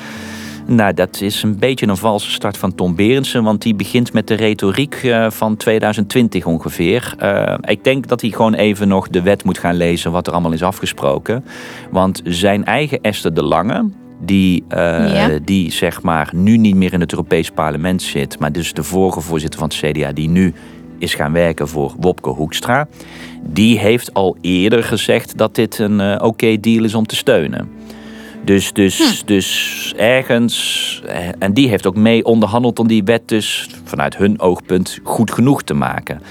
Nou, 0.67 0.93
dat 0.93 1.21
is 1.21 1.43
een 1.43 1.59
beetje 1.59 1.87
een 1.87 1.97
valse 1.97 2.31
start 2.31 2.57
van 2.57 2.75
Tom 2.75 2.95
Berendsen, 2.95 3.43
want 3.43 3.61
die 3.61 3.75
begint 3.75 4.13
met 4.13 4.27
de 4.27 4.33
retoriek 4.33 4.95
eh, 4.95 5.29
van 5.29 5.57
2020 5.57 6.45
ongeveer. 6.45 7.15
Eh, 7.17 7.57
ik 7.61 7.83
denk 7.83 8.07
dat 8.07 8.21
hij 8.21 8.29
gewoon 8.29 8.53
even 8.53 8.87
nog 8.87 9.07
de 9.07 9.21
wet 9.21 9.43
moet 9.43 9.57
gaan 9.57 9.75
lezen 9.75 10.11
wat 10.11 10.27
er 10.27 10.33
allemaal 10.33 10.51
is 10.51 10.63
afgesproken. 10.63 11.43
Want 11.91 12.21
zijn 12.23 12.65
eigen 12.65 13.01
Esther 13.01 13.33
de 13.33 13.43
Lange, 13.43 13.89
die, 14.21 14.63
eh, 14.67 14.79
Ja. 15.13 15.39
die 15.43 15.71
zeg 15.71 16.01
maar 16.01 16.29
nu 16.33 16.57
niet 16.57 16.75
meer 16.75 16.93
in 16.93 16.99
het 17.01 17.11
Europees 17.11 17.49
Parlement 17.49 18.01
zit, 18.01 18.39
maar 18.39 18.51
dus 18.51 18.73
de 18.73 18.83
vorige 18.83 19.21
voorzitter 19.21 19.59
van 19.59 19.69
het 19.69 19.77
CDA, 19.77 20.11
die 20.11 20.29
nu 20.29 20.53
is 20.99 21.13
gaan 21.13 21.33
werken 21.33 21.67
voor 21.67 21.93
Wopke 21.99 22.29
Hoekstra, 22.29 22.87
die 23.43 23.79
heeft 23.79 24.13
al 24.13 24.37
eerder 24.41 24.83
gezegd 24.83 25.37
dat 25.37 25.55
dit 25.55 25.79
een 25.79 26.21
oké 26.21 26.59
deal 26.59 26.83
is 26.83 26.95
om 26.95 27.05
te 27.05 27.15
steunen. 27.15 27.69
Dus, 28.45 28.73
dus, 28.73 29.23
dus 29.25 29.84
ergens, 29.95 31.01
eh, 31.07 31.27
en 31.39 31.53
die 31.53 31.69
heeft 31.69 31.85
ook 31.85 31.95
mee 31.95 32.25
onderhandeld 32.25 32.79
om 32.79 32.87
die 32.87 33.03
wet 33.03 33.27
dus 33.27 33.69
vanuit 33.83 34.17
hun 34.17 34.39
oogpunt 34.39 34.99
goed 35.03 35.31
genoeg 35.31 35.63
te 35.63 35.73
maken. 35.73 36.21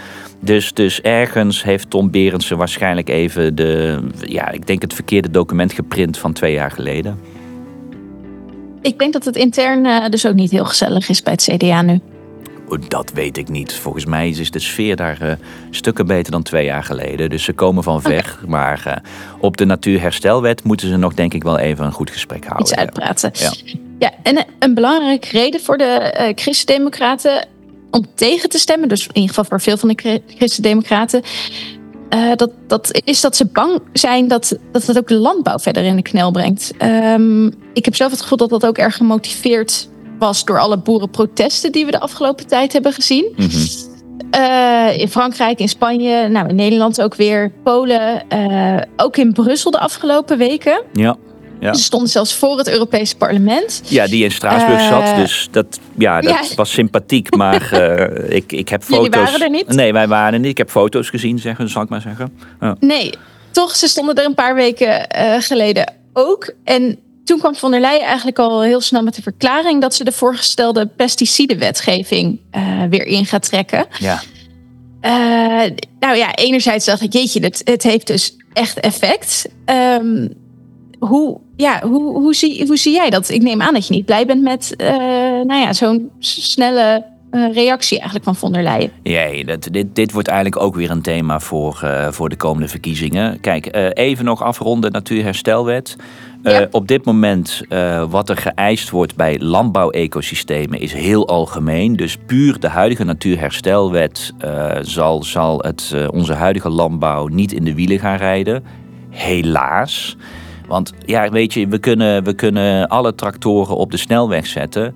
Dus, 0.41 0.73
dus 0.73 1.01
ergens 1.01 1.63
heeft 1.63 1.91
Tom 1.91 2.11
Berendsen 2.11 2.57
waarschijnlijk 2.57 3.09
even 3.09 3.55
de, 3.55 4.01
ja, 4.21 4.51
ik 4.51 4.67
denk 4.67 4.83
het 4.83 4.95
verkeerde 4.95 5.31
document 5.31 5.73
geprint 5.73 6.19
van 6.19 6.33
twee 6.33 6.53
jaar 6.53 6.71
geleden. 6.71 7.19
Ik 8.83 8.99
denk 8.99 9.13
dat 9.13 9.25
het 9.25 9.37
intern 9.37 9.87
eh, 9.87 10.09
dus 10.09 10.27
ook 10.27 10.35
niet 10.35 10.51
heel 10.51 10.65
gezellig 10.65 11.09
is 11.09 11.23
bij 11.23 11.33
het 11.33 11.43
CDA 11.43 11.83
nu. 11.83 12.01
Dat 12.79 13.11
weet 13.15 13.37
ik 13.39 13.49
niet. 13.49 13.73
Volgens 13.75 14.05
mij 14.05 14.29
is 14.29 14.51
de 14.51 14.59
sfeer 14.59 14.97
daar 14.97 15.21
eh, 15.21 15.33
stukken 15.71 16.07
beter 16.07 16.33
dan 16.33 16.43
twee 16.43 16.65
jaar 16.65 16.85
geleden. 16.85 17.31
Dus 17.31 17.45
ze 17.45 17.53
komen 17.53 17.83
van 17.83 18.03
ver. 18.03 18.39
Maar 18.47 18.83
eh, 18.87 18.97
op 19.41 19.57
de 19.57 19.65
natuurherstelwet 19.65 20.65
moeten 20.65 20.89
ze 20.89 20.97
nog 20.97 21.15
denk 21.15 21.35
ik 21.35 21.43
wel 21.43 21.59
even 21.59 21.85
een 21.85 21.93
goed 21.93 22.11
gesprek 22.11 22.45
houden. 22.45 22.67
Iets 22.67 22.75
uitpraten. 22.77 23.31
Ja. 23.35 23.53
Ja, 23.99 24.11
en 24.23 24.37
een- 24.37 24.45
een 24.59 24.75
belangrijke 24.75 25.29
reden 25.31 25.61
voor 25.61 25.77
de 25.79 25.85
eh 25.85 26.33
Christen-Democraten 26.35 27.47
om 27.91 28.07
tegen 28.15 28.49
te 28.49 28.59
stemmen, 28.59 28.89
dus 28.89 29.03
in 29.03 29.11
ieder 29.15 29.29
geval 29.29 29.45
voor 29.45 29.61
veel 29.61 29.77
van 29.77 29.89
de 29.89 29.95
Chri- 29.97 30.23
Christen-Democraten, 30.37 31.23
eh, 32.09 32.31
dat, 32.37 32.51
dat 32.67 33.01
is 33.05 33.21
dat 33.21 33.37
ze 33.37 33.47
bang 33.47 33.81
zijn 33.93 34.29
dat, 34.29 34.57
dat 34.73 34.87
het 34.87 34.99
ook 34.99 35.09
de 35.09 35.15
landbouw 35.15 35.59
verder 35.59 35.85
in 35.85 35.97
de 35.97 36.03
knel 36.03 36.31
brengt. 36.31 36.73
Ehm, 36.79 37.47
ik 37.73 37.85
heb 37.85 37.95
zelf 37.95 38.11
het 38.11 38.21
gevoel 38.21 38.39
dat 38.39 38.51
dat 38.51 38.67
ook 38.67 38.79
erg 38.79 38.97
gemotiveerd 38.97 39.89
was 40.19 40.45
door 40.45 40.61
alle 40.61 40.79
boerenprotesten 40.79 41.73
die 41.73 41.85
we 41.85 41.91
de 41.91 42.01
afgelopen 42.01 42.47
tijd 42.47 42.73
hebben 42.73 42.93
gezien. 42.93 43.33
Mhm. 43.37 43.67
Eh, 44.31 44.99
in 44.99 45.09
Frankrijk, 45.09 45.59
in 45.59 45.69
Spanje, 45.69 46.29
nou 46.29 46.49
in 46.49 46.55
Nederland 46.55 47.03
ook 47.03 47.15
weer, 47.15 47.53
Polen, 47.65 48.29
eh, 48.29 48.77
ook 48.97 49.17
in 49.17 49.33
Brussel 49.33 49.71
de 49.71 49.79
afgelopen 49.79 50.39
weken. 50.39 50.83
ja. 50.93 51.17
Ja. 51.61 51.75
Ze 51.75 51.83
stonden 51.83 52.09
zelfs 52.09 52.35
voor 52.35 52.59
het 52.59 52.69
Europese 52.69 53.17
parlement. 53.17 53.83
Ja, 53.85 54.07
die 54.07 54.25
in 54.25 54.31
Straatsburg 54.31 54.81
Eh, 54.81 54.89
zat. 54.89 55.17
Dus 55.17 55.49
dat, 55.51 55.79
ja, 55.99 56.21
dat 56.21 56.49
ja. 56.49 56.55
was 56.55 56.73
sympathiek. 56.73 57.37
Maar 57.37 57.73
eh, 57.73 58.37
ik, 58.37 58.53
ik 58.53 58.69
heb 58.69 58.83
Jullie 58.87 59.05
foto's. 59.05 59.25
waren 59.25 59.41
er 59.41 59.51
niet? 59.51 59.69
Nee, 59.69 59.93
wij 59.93 60.09
waren 60.09 60.33
er 60.33 60.39
niet. 60.39 60.51
Ik 60.51 60.59
heb 60.59 60.71
foto's 60.71 61.09
gezien, 61.11 61.39
zeggen, 61.39 61.69
zal 61.69 61.83
ik 61.83 61.89
maar 61.89 62.01
zeggen. 62.01 62.33
Ja. 62.61 62.77
Nee, 62.81 63.11
toch, 63.51 63.77
ze 63.77 63.89
stonden 63.89 64.15
er 64.15 64.25
een 64.25 64.35
paar 64.35 64.55
weken 64.55 65.07
geleden 65.43 65.93
ook. 66.13 66.53
En 66.65 66.99
toen 67.25 67.39
kwam 67.39 67.55
von 67.55 67.71
der 67.71 67.81
Leyen 67.81 68.07
eigenlijk 68.07 68.39
al 68.39 68.63
heel 68.63 68.81
snel 68.81 69.03
met 69.03 69.15
de 69.15 69.23
verklaring 69.23 69.81
dat 69.81 69.95
ze 69.95 70.05
de 70.05 70.13
voorgestelde 70.13 70.87
pesticidenwetgeving 70.87 72.41
eh, 72.51 72.83
weer 72.91 73.07
in 73.07 73.27
gaat 73.27 73.43
trekken. 73.43 73.87
Ja. 73.99 74.23
Eh, 75.01 75.71
nou 76.01 76.17
ja, 76.17 76.35
enerzijds 76.35 76.85
dacht 76.85 77.01
ik, 77.01 77.13
jeetje, 77.13 77.41
het, 77.41 77.61
het 77.65 77.83
heeft 77.83 78.07
dus 78.07 78.37
echt 78.53 78.81
effect. 78.81 79.49
Ehm, 79.65 80.29
hoe, 80.99 81.41
ja, 81.57 81.81
hoe, 81.83 82.03
hoe, 82.03 82.35
zie, 82.35 82.67
hoe 82.67 82.77
zie 82.77 82.93
jij 82.93 83.11
dat? 83.11 83.29
Ik 83.29 83.43
neem 83.43 83.63
aan 83.63 83.75
dat 83.75 83.87
je 83.87 83.95
niet 83.95 84.05
blij 84.05 84.27
bent 84.27 84.43
met 84.43 84.77
eh, 84.77 84.97
nou 85.45 85.55
ja, 85.55 85.73
zo'n 85.73 86.11
snelle 86.19 87.05
reactie 87.43 87.97
eigenlijk 87.97 88.25
van 88.25 88.37
von 88.37 88.53
der 88.53 88.63
Leyen. 88.63 88.91
Jee, 89.03 89.45
dat, 89.45 89.69
dit, 89.71 89.95
dit 89.95 90.13
wordt 90.13 90.29
eigenlijk 90.29 90.63
ook 90.63 90.75
weer 90.75 90.91
een 90.91 91.03
thema 91.03 91.41
voor, 91.41 91.81
eh, 91.83 92.09
voor 92.11 92.29
de 92.29 92.37
komende 92.37 92.69
verkiezingen. 92.69 93.41
Kijk, 93.41 93.67
eh, 93.67 93.87
even 93.93 94.25
nog 94.25 94.43
afronden 94.43 94.93
natuurherstelwet. 94.93 95.97
Ja. 96.43 96.67
Op 96.71 96.89
dit 96.89 97.05
moment, 97.05 97.63
wat 98.09 98.29
er 98.29 98.37
geëist 98.37 98.91
wordt 98.91 99.17
bij 99.17 99.39
landbouwecosystemen 99.41 100.81
is 100.81 100.93
heel 100.93 101.29
algemeen. 101.29 101.97
Dus 101.97 102.17
puur 102.27 102.61
de 102.61 102.69
huidige 102.69 103.05
natuurherstelwet 103.05 104.33
zal, 104.81 105.23
zal 105.23 105.59
het, 105.59 105.95
onze 106.11 106.33
huidige 106.33 106.69
landbouw 106.69 107.27
niet 107.27 107.53
in 107.53 107.65
de 107.65 107.75
wielen 107.75 107.99
gaan 107.99 108.17
rijden. 108.17 108.65
Helaas. 109.11 110.17
Want 110.67 110.93
ja, 111.07 111.29
weet 111.29 111.53
je, 111.53 111.69
we 111.69 111.79
kunnen, 111.79 112.25
we 112.25 112.35
kunnen 112.35 112.89
alle 112.89 113.15
tractoren 113.15 113.77
op 113.77 113.91
de 113.91 113.97
snelweg 113.97 114.47
zetten 114.47 114.95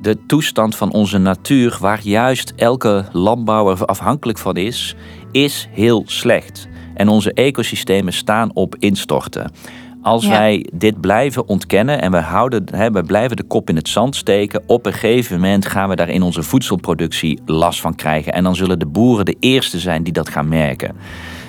de 0.00 0.18
toestand 0.26 0.76
van 0.76 0.92
onze 0.92 1.18
natuur, 1.18 1.76
waar 1.80 2.00
juist 2.02 2.52
elke 2.56 3.04
landbouwer 3.12 3.84
afhankelijk 3.84 4.38
van 4.38 4.56
is, 4.56 4.94
is 5.32 5.68
heel 5.70 6.02
slecht. 6.06 6.68
En 6.94 7.08
onze 7.08 7.32
ecosystemen 7.32 8.12
staan 8.12 8.50
op 8.54 8.76
instorten. 8.78 9.52
Als 10.02 10.24
Ja. 10.24 10.30
wij 10.30 10.66
dit 10.72 11.00
blijven 11.00 11.48
ontkennen 11.48 12.00
en 12.02 12.10
we, 12.10 12.18
houden, 12.18 12.64
hè, 12.70 12.90
we 12.90 13.02
blijven 13.02 13.36
de 13.36 13.42
kop 13.42 13.68
in 13.68 13.76
het 13.76 13.88
zand 13.88 14.16
steken, 14.16 14.62
op 14.66 14.86
een 14.86 14.92
gegeven 14.92 15.34
moment 15.34 15.66
gaan 15.66 15.88
we 15.88 15.96
daar 15.96 16.08
in 16.08 16.22
onze 16.22 16.42
voedselproductie 16.42 17.40
last 17.46 17.80
van 17.80 17.94
krijgen. 17.94 18.32
En 18.32 18.44
dan 18.44 18.56
zullen 18.56 18.78
de 18.78 18.86
boeren 18.86 19.24
de 19.24 19.36
eerste 19.40 19.78
zijn 19.78 20.02
die 20.02 20.12
dat 20.12 20.28
gaan 20.28 20.48
merken. 20.48 20.96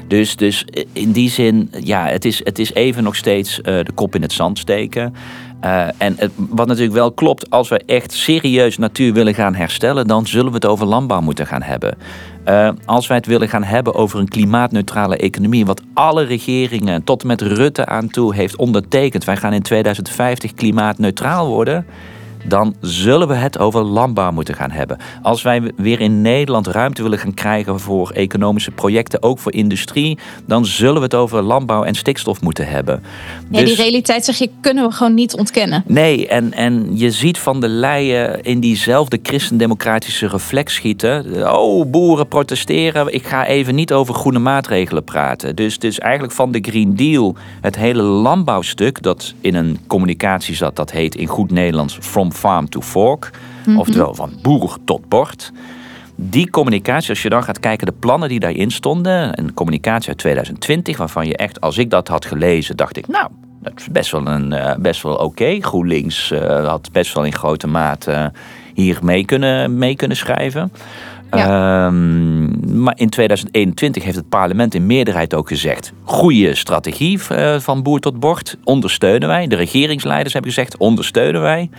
Dus, 0.07 0.35
dus 0.35 0.65
in 0.93 1.11
die 1.11 1.29
zin, 1.29 1.71
ja, 1.83 2.05
het 2.07 2.25
is, 2.25 2.41
het 2.43 2.59
is 2.59 2.73
even 2.73 3.03
nog 3.03 3.15
steeds 3.15 3.61
eh, 3.61 3.63
de 3.83 3.91
kop 3.95 4.15
in 4.15 4.21
het 4.21 4.33
zand 4.33 4.59
steken. 4.59 5.13
Eh, 5.61 5.87
en 5.97 6.17
wat 6.35 6.67
natuurlijk 6.67 6.93
wel 6.93 7.11
klopt, 7.11 7.49
als 7.49 7.69
we 7.69 7.81
echt 7.85 8.11
serieus 8.11 8.77
natuur 8.77 9.13
willen 9.13 9.33
gaan 9.33 9.55
herstellen, 9.55 10.07
dan 10.07 10.27
zullen 10.27 10.47
we 10.47 10.55
het 10.55 10.65
over 10.65 10.85
landbouw 10.85 11.21
moeten 11.21 11.47
gaan 11.47 11.61
hebben. 11.61 11.97
Eh, 12.43 12.69
als 12.85 13.07
wij 13.07 13.17
het 13.17 13.25
willen 13.25 13.49
gaan 13.49 13.63
hebben 13.63 13.93
over 13.93 14.19
een 14.19 14.27
klimaatneutrale 14.27 15.17
economie, 15.17 15.65
wat 15.65 15.81
alle 15.93 16.23
regeringen 16.23 17.03
tot 17.03 17.21
en 17.21 17.27
met 17.27 17.41
Rutte 17.41 17.85
aan 17.85 18.09
toe 18.09 18.35
heeft 18.35 18.55
ondertekend, 18.55 19.23
wij 19.23 19.37
gaan 19.37 19.53
in 19.53 19.61
2050 19.61 20.53
klimaatneutraal 20.53 21.47
worden 21.47 21.85
dan 22.43 22.75
zullen 22.81 23.27
we 23.27 23.33
het 23.33 23.59
over 23.59 23.81
landbouw 23.83 24.31
moeten 24.31 24.55
gaan 24.55 24.71
hebben. 24.71 24.97
Als 25.21 25.41
wij 25.41 25.71
weer 25.75 25.99
in 25.99 26.21
Nederland 26.21 26.67
ruimte 26.67 27.01
willen 27.01 27.19
gaan 27.19 27.33
krijgen 27.33 27.79
voor 27.79 28.09
economische 28.09 28.71
projecten, 28.71 29.23
ook 29.23 29.39
voor 29.39 29.53
industrie, 29.53 30.17
dan 30.45 30.65
zullen 30.65 30.95
we 30.95 31.01
het 31.01 31.15
over 31.15 31.41
landbouw 31.41 31.83
en 31.83 31.95
stikstof 31.95 32.41
moeten 32.41 32.67
hebben. 32.67 33.03
Ja, 33.49 33.57
die 33.57 33.67
Dus- 33.67 33.77
realiteit, 33.77 34.25
zeg 34.25 34.37
je, 34.37 34.49
kunnen 34.61 34.87
we 34.87 34.93
gewoon 34.93 35.13
niet 35.13 35.35
ontkennen. 35.35 35.83
Nee, 35.87 36.27
en, 36.27 36.53
en 36.53 36.97
je 36.97 37.11
ziet 37.11 37.37
van 37.37 37.59
der 37.59 37.69
Leyen 37.69 38.43
in 38.43 38.59
diezelfde 38.59 39.19
christendemocratische 39.23 40.27
reflex 40.27 40.73
schieten. 40.73 41.49
Oh, 41.53 41.89
boeren 41.91 42.27
protesteren. 42.27 43.13
Ik 43.13 43.27
ga 43.27 43.45
even 43.45 43.75
niet 43.75 43.93
over 43.93 44.13
groene 44.13 44.39
maatregelen 44.39 45.03
praten. 45.03 45.55
Dus, 45.55 45.79
dus 45.79 45.99
eigenlijk 45.99 46.33
van 46.33 46.51
de 46.51 46.59
Green 46.61 46.95
Deal, 46.95 47.35
het 47.61 47.75
hele 47.75 48.01
landbouwstuk, 48.01 49.01
dat 49.01 49.33
in 49.41 49.55
een 49.55 49.79
communicatie 49.87 50.55
zat, 50.55 50.75
dat 50.75 50.91
heet 50.91 51.15
in 51.15 51.27
goed 51.27 51.51
Nederlands 51.51 51.97
From 52.01 52.30
Farm 52.31 52.69
to 52.69 52.81
Fork. 52.81 53.31
Oftewel 53.77 54.15
van 54.15 54.31
boer 54.41 54.77
tot 54.85 55.09
bord. 55.09 55.51
Die 56.15 56.49
communicatie, 56.49 57.09
als 57.09 57.21
je 57.21 57.29
dan 57.29 57.43
gaat 57.43 57.59
kijken, 57.59 57.85
de 57.87 57.93
plannen 57.99 58.29
die 58.29 58.39
daarin 58.39 58.71
stonden, 58.71 59.39
een 59.39 59.53
communicatie 59.53 60.09
uit 60.09 60.17
2020, 60.17 60.97
waarvan 60.97 61.27
je 61.27 61.37
echt, 61.37 61.61
als 61.61 61.77
ik 61.77 61.89
dat 61.89 62.07
had 62.07 62.25
gelezen, 62.25 62.77
dacht 62.77 62.97
ik, 62.97 63.07
nou, 63.07 63.29
dat 63.61 63.73
is 63.77 63.87
best 63.91 64.11
wel, 64.11 64.27
een, 64.27 64.53
eh, 64.53 64.75
best 64.75 65.01
wel 65.01 65.15
oké. 65.15 65.57
GroenLinks 65.59 66.31
eh, 66.31 66.67
had 66.67 66.89
best 66.91 67.13
wel 67.13 67.23
in 67.23 67.33
grote 67.33 67.67
mate 67.67 68.11
eh, 68.11 68.25
hier 68.73 68.99
mee 69.01 69.25
kunnen, 69.25 69.77
mee 69.77 69.95
kunnen 69.95 70.17
schrijven. 70.17 70.71
Ehm, 71.29 72.81
maar 72.81 72.93
in 72.97 73.09
2021 73.09 74.03
heeft 74.03 74.15
het 74.15 74.29
parlement 74.29 74.73
in 74.73 74.85
meerderheid 74.85 75.33
ook 75.33 75.47
gezegd: 75.47 75.93
goede 76.03 76.55
strategie 76.55 77.19
uh, 77.31 77.59
van 77.59 77.83
boer 77.83 77.99
tot 77.99 78.19
bord, 78.19 78.57
ondersteunen 78.63 79.27
wij. 79.27 79.47
De 79.47 79.55
regeringsleiders 79.55 80.33
hebben 80.33 80.51
gezegd: 80.51 80.77
ondersteunen 80.77 81.41
wij. 81.41 81.69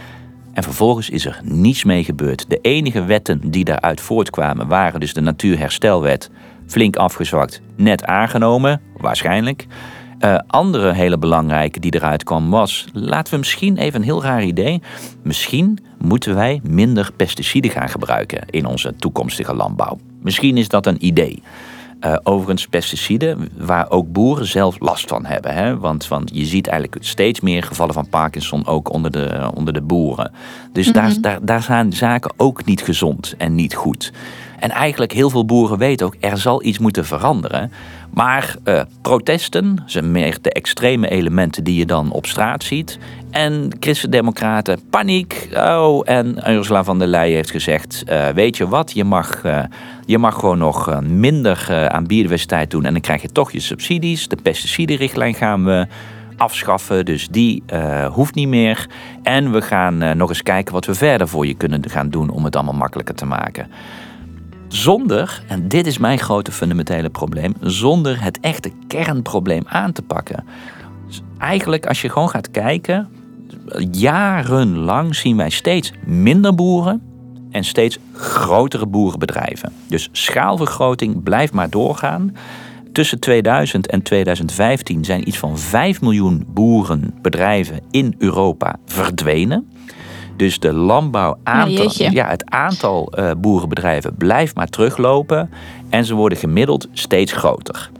En 0.53 0.63
vervolgens 0.63 1.11
is 1.11 1.27
er 1.27 1.41
niets 1.45 1.85
mee 1.85 2.05
gebeurd. 2.05 2.45
De 2.49 2.59
enige 2.63 3.05
wetten 3.05 3.51
die 3.51 3.65
daaruit 3.65 4.01
voortkwamen 4.01 4.69
waren 4.69 5.01
dus 5.01 5.15
de 5.15 5.21
Natuurherstelwet, 5.21 6.31
flink 6.67 6.97
afgezwakt, 6.97 7.61
net 7.77 8.05
aangenomen, 8.05 8.81
waarschijnlijk. 8.97 9.67
Uh, 10.21 10.39
andere 10.47 10.93
hele 10.93 11.19
belangrijke 11.19 11.81
die 11.81 11.95
eruit 11.95 12.25
kwam 12.25 12.51
was, 12.51 12.87
laten 12.93 13.33
we 13.33 13.39
misschien 13.39 13.77
even 13.77 14.01
een 14.01 14.07
heel 14.07 14.23
raar 14.23 14.45
idee, 14.45 14.83
misschien 15.23 15.79
moeten 15.99 16.35
wij 16.35 16.61
minder 16.63 17.11
pesticiden 17.17 17.71
gaan 17.71 17.89
gebruiken 17.89 18.45
in 18.51 18.67
onze 18.67 18.95
toekomstige 18.97 19.55
landbouw. 19.55 19.99
Misschien 20.21 20.57
is 20.57 20.69
dat 20.69 20.87
een 20.87 21.07
idee. 21.07 21.43
Uh, 22.05 22.17
overigens 22.23 22.67
pesticiden 22.67 23.49
waar 23.57 23.91
ook 23.91 24.13
boeren 24.13 24.47
zelf 24.47 24.81
last 24.81 25.09
van 25.09 25.25
hebben. 25.25 25.55
Hè? 25.55 25.79
Want, 25.79 26.09
want 26.09 26.31
je 26.35 26.45
ziet 26.45 26.67
eigenlijk 26.67 27.05
steeds 27.05 27.41
meer 27.41 27.63
gevallen 27.63 27.95
van 27.95 28.09
Parkinson 28.09 28.67
ook 28.67 28.93
onder 28.93 29.11
de, 29.11 29.51
onder 29.55 29.75
de 29.75 29.81
boeren. 29.83 30.33
Dus 30.73 30.93
daar, 30.93 31.11
mhm. 31.11 31.21
daar, 31.21 31.39
daar 31.45 31.63
zijn 31.63 31.93
zaken 31.93 32.33
ook 32.37 32.65
niet 32.65 32.83
gezond 32.83 33.35
en 33.39 33.55
niet 33.55 33.75
goed. 33.75 34.13
En 34.63 34.71
eigenlijk 34.71 35.13
heel 35.13 35.31
veel 35.31 35.45
boeren 35.45 35.79
weten 35.79 36.07
ook, 36.07 36.15
er 36.21 36.39
zal 36.39 36.65
iets 36.65 36.79
moeten 36.79 37.05
veranderen. 37.05 37.73
Maar 38.11 38.57
uh, 38.65 38.81
protesten, 39.01 39.83
zijn 39.87 40.11
meer 40.11 40.39
de 40.41 40.53
extreme 40.53 41.09
elementen 41.09 41.65
die 41.65 41.77
je 41.77 41.87
dan 41.87 42.13
op 42.13 42.27
straat 42.27 42.65
ziet. 42.65 42.99
En 43.31 43.71
christendemocraten, 43.81 44.81
paniek. 44.91 45.49
Oh, 45.55 46.01
en 46.05 46.51
Ursula 46.51 46.85
van 46.85 46.99
der 46.99 47.09
Leyen 47.09 47.35
heeft 47.35 47.51
gezegd, 47.51 48.05
uh, 48.09 48.29
weet 48.29 48.57
je 48.57 48.69
wat, 48.69 48.93
je 48.93 49.05
mag, 49.05 49.45
uh, 49.45 49.63
je 50.07 50.19
mag 50.19 50.35
gewoon 50.35 50.59
nog 50.59 51.01
minder 51.03 51.89
aan 51.89 52.07
biodiversiteit 52.07 52.71
doen. 52.71 52.85
En 52.85 52.93
dan 52.93 53.03
krijg 53.03 53.23
je 53.23 53.33
toch 53.33 53.53
je 53.53 53.61
subsidies. 53.61 54.29
De 54.29 54.39
pesticidenrichtlijn 54.43 55.35
gaan 55.35 55.65
we 55.65 55.87
afschaffen. 56.37 57.05
Dus 57.05 57.29
die 57.29 57.63
hoeft 58.13 58.35
niet 58.35 58.49
meer. 58.49 58.87
En 59.23 59.53
we 59.53 59.63
gaan 59.63 60.17
nog 60.17 60.29
eens 60.29 60.43
kijken 60.43 60.75
wat 60.75 60.87
we 60.87 60.95
verder 60.95 61.29
voor 61.29 61.47
je 61.47 61.55
kunnen 61.55 61.91
gaan 61.91 62.09
doen 62.09 62.31
om 62.31 62.45
het 62.45 62.57
allemaal 62.57 62.75
makkelijker 62.75 63.15
te 63.15 63.27
maken. 63.27 63.67
Zonder, 64.73 65.43
en 65.49 65.69
dit 65.69 65.87
is 65.87 65.99
mijn 65.99 66.19
grote 66.19 66.53
fundamentele 66.53 67.11
probleem, 67.11 67.55
zonder 67.61 68.23
het 68.23 68.41
echte 68.41 68.71
kernprobleem 68.87 69.63
aan 69.67 69.93
te 69.93 70.03
pakken. 70.03 70.45
Dus 71.07 71.23
eigenlijk, 71.39 71.87
als 71.87 72.03
je 72.03 72.09
gewoon 72.09 72.31
gaat 72.31 72.51
kijken, 72.51 73.09
jarenlang 73.91 75.15
zien 75.15 75.37
wij 75.37 75.51
steeds 75.51 75.93
minder 76.05 76.55
boeren 76.55 77.03
en 77.51 77.65
steeds 77.65 77.99
grotere 78.13 78.87
boerenbedrijven. 78.87 79.73
Dus 79.89 80.09
schaalvergroting 80.13 81.23
blijft 81.23 81.53
maar 81.53 81.71
doorgaan. 81.71 82.37
Tussen 82.93 83.21
2000 83.21 83.87
en 83.87 84.03
2015 84.03 85.05
zijn 85.05 85.29
iets 85.29 85.39
van 85.39 85.59
5 85.59 86.01
miljoen 86.01 86.45
boerenbedrijven 86.49 87.81
in 87.91 88.15
Europa 88.19 88.77
verdwenen. 88.87 89.71
Dus 90.43 90.59
de 90.59 90.73
landbouw, 90.73 91.39
aantal, 91.43 92.11
ja, 92.11 92.29
het 92.29 92.45
aantal 92.51 93.13
uh, 93.19 93.31
boerenbedrijven 93.39 94.15
blijft 94.15 94.55
maar 94.55 94.69
teruglopen 94.69 95.51
en 95.89 96.05
ze 96.05 96.15
worden 96.15 96.39
gemiddeld 96.39 96.89
steeds 96.93 97.33
groter. 97.33 97.91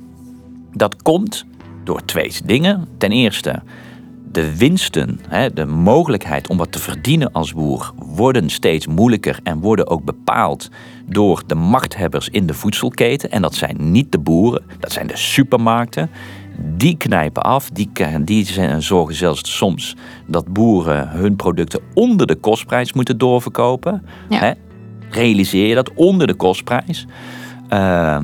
Dat 0.73 1.03
komt 1.03 1.45
door 1.85 2.05
twee 2.05 2.33
dingen. 2.45 2.89
Ten 2.99 3.13
eerste, 3.13 3.63
de 4.33 4.57
winsten, 4.57 5.21
de 5.55 5.65
mogelijkheid 5.67 6.49
om 6.49 6.57
wat 6.57 6.73
te 6.73 6.79
verdienen 6.79 7.33
als 7.33 7.53
boer, 7.53 7.93
worden 7.97 8.51
steeds 8.51 8.87
moeilijker 8.87 9.39
en 9.43 9.61
worden 9.61 9.89
ook 9.89 10.05
bepaald 10.05 10.71
door 11.07 11.43
de 11.47 11.55
machthebbers 11.55 12.29
in 12.29 12.47
de 12.47 12.55
voedselketen. 12.55 13.31
En 13.31 13.43
dat 13.43 13.55
zijn 13.55 13.93
niet 13.93 14.13
de 14.13 14.19
boeren, 14.19 14.63
dat 14.81 14.93
zijn 14.93 15.07
de 15.07 15.17
supermarkten 15.17 16.11
die 16.65 16.97
knijpen 16.97 17.43
af. 17.43 17.71
Die, 17.71 17.91
die 18.25 18.47
zorgen 18.79 19.15
zelfs 19.15 19.57
soms 19.57 19.97
dat 20.27 20.53
boeren 20.53 21.09
hun 21.09 21.37
producten 21.37 21.81
onder 21.95 22.27
de 22.27 22.35
kostprijs 22.35 22.93
moeten 22.93 23.19
doorverkopen. 23.19 24.07
Ja. 24.29 24.55
Realiseer 25.11 25.67
je 25.67 25.75
dat 25.75 25.95
onder 25.95 26.27
de 26.27 26.35
kostprijs? 26.35 27.07
Uh, 27.71 28.19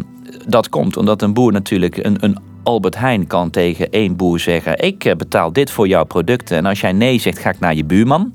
dat 0.47 0.69
komt 0.69 0.97
omdat 0.97 1.23
een 1.23 1.35
boer 1.35 1.53
natuurlijk 1.53 1.97
een, 1.97 2.17
een 2.21 2.39
Albert 2.63 2.99
Heijn 2.99 3.27
kan 3.27 3.51
tegen 3.51 3.91
één 3.91 4.17
boer 4.17 4.41
zeggen: 4.41 4.85
Ik 4.85 5.05
eh, 5.05 5.17
betaal 5.17 5.53
dit 5.53 5.71
voor 5.71 5.89
jouw 5.89 6.05
producten. 6.05 6.57
En 6.57 6.67
als 6.67 6.81
jij 6.81 6.93
nee 6.93 7.19
zegt, 7.19 7.39
ga 7.39 7.51
ik 7.51 7.59
naar 7.59 7.75
je 7.75 7.85
buurman. 7.85 8.33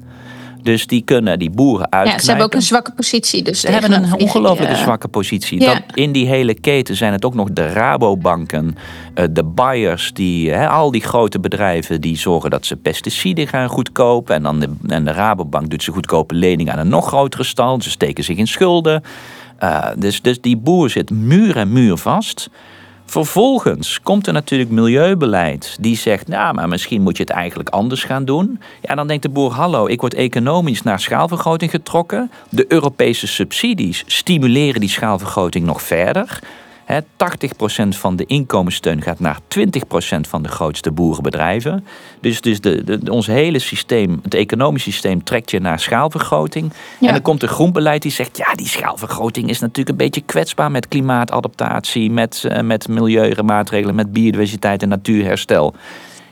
Dus 0.63 0.87
die 0.87 1.01
kunnen 1.01 1.39
die 1.39 1.49
boeren 1.49 1.91
uit. 1.91 2.07
Ja, 2.07 2.19
ze 2.19 2.25
hebben 2.25 2.45
ook 2.45 2.53
een 2.53 2.61
zwakke 2.61 2.91
positie. 2.91 3.43
Dus 3.43 3.59
ze 3.59 3.71
hebben 3.71 3.91
een 3.91 4.13
ongelooflijke 4.13 4.75
zwakke 4.75 5.07
positie. 5.07 5.59
Dat, 5.59 5.81
in 5.93 6.11
die 6.11 6.27
hele 6.27 6.53
keten 6.53 6.95
zijn 6.95 7.11
het 7.11 7.25
ook 7.25 7.33
nog 7.33 7.49
de 7.51 7.67
Rabobanken, 7.67 8.75
eh, 9.13 9.25
de 9.31 9.43
buyers, 9.43 10.13
die, 10.13 10.57
al 10.57 10.91
die 10.91 11.01
grote 11.01 11.39
bedrijven 11.39 12.01
die 12.01 12.17
zorgen 12.17 12.49
dat 12.49 12.65
ze 12.65 12.75
pesticiden 12.75 13.47
gaan 13.47 13.69
goedkopen. 13.69 14.35
En 14.35 14.43
dan 14.43 14.59
de, 14.59 14.69
en 14.87 15.05
de 15.05 15.11
Rabobank 15.11 15.69
doet 15.69 15.83
ze 15.83 15.91
goedkope 15.91 16.35
leningen 16.35 16.73
aan 16.73 16.79
een 16.79 16.87
nog 16.87 17.07
grotere 17.07 17.43
stal. 17.43 17.81
Ze 17.81 17.89
steken 17.89 18.23
zich 18.23 18.37
in 18.37 18.47
schulden. 18.47 19.03
Uh, 19.63 19.87
dus, 19.97 20.21
dus 20.21 20.41
die 20.41 20.57
boer 20.57 20.89
zit 20.89 21.09
muur 21.09 21.57
en 21.57 21.71
muur 21.71 21.97
vast. 21.97 22.49
Vervolgens 23.13 24.01
komt 24.01 24.27
er 24.27 24.33
natuurlijk 24.33 24.69
milieubeleid 24.69 25.77
die 25.79 25.97
zegt, 25.97 26.27
nou, 26.27 26.53
maar 26.53 26.67
misschien 26.67 27.01
moet 27.01 27.17
je 27.17 27.23
het 27.23 27.31
eigenlijk 27.31 27.69
anders 27.69 28.03
gaan 28.03 28.25
doen. 28.25 28.59
Ja, 28.81 28.95
dan 28.95 29.07
denkt 29.07 29.23
de 29.23 29.29
boer, 29.29 29.51
hallo, 29.51 29.87
ik 29.87 30.01
word 30.01 30.13
economisch 30.13 30.81
naar 30.81 30.99
schaalvergroting 30.99 31.71
getrokken. 31.71 32.31
De 32.49 32.65
Europese 32.67 33.27
subsidies 33.27 34.03
stimuleren 34.07 34.79
die 34.79 34.89
schaalvergroting 34.89 35.65
nog 35.65 35.81
verder. 35.81 36.39
80% 37.01 37.05
van 37.89 38.15
de 38.15 38.25
inkomenssteun 38.25 39.01
gaat 39.01 39.19
naar 39.19 39.39
20% 39.57 39.59
van 40.27 40.43
de 40.43 40.49
grootste 40.49 40.91
boerenbedrijven. 40.91 41.85
Dus, 42.21 42.41
dus 42.41 42.61
de, 42.61 42.83
de, 42.83 43.11
ons 43.11 43.27
hele 43.27 43.59
systeem, 43.59 44.19
het 44.23 44.33
economisch 44.33 44.83
systeem, 44.83 45.23
trekt 45.23 45.51
je 45.51 45.59
naar 45.59 45.79
schaalvergroting. 45.79 46.73
En 47.01 47.07
dan 47.07 47.21
komt 47.21 47.43
een 47.43 47.49
groenbeleid 47.49 48.01
die 48.01 48.11
zegt: 48.11 48.37
ja, 48.37 48.53
die 48.53 48.67
schaalvergroting 48.67 49.49
is 49.49 49.59
natuurlijk 49.59 49.89
een 49.89 50.05
beetje 50.05 50.21
kwetsbaar 50.21 50.71
met 50.71 50.87
klimaatadaptatie, 50.87 52.11
met, 52.11 52.43
uh, 52.45 52.59
met 52.59 52.87
milieumaatregelen, 52.87 53.95
met 53.95 54.13
biodiversiteit 54.13 54.81
en 54.81 54.89
natuurherstel. 54.89 55.73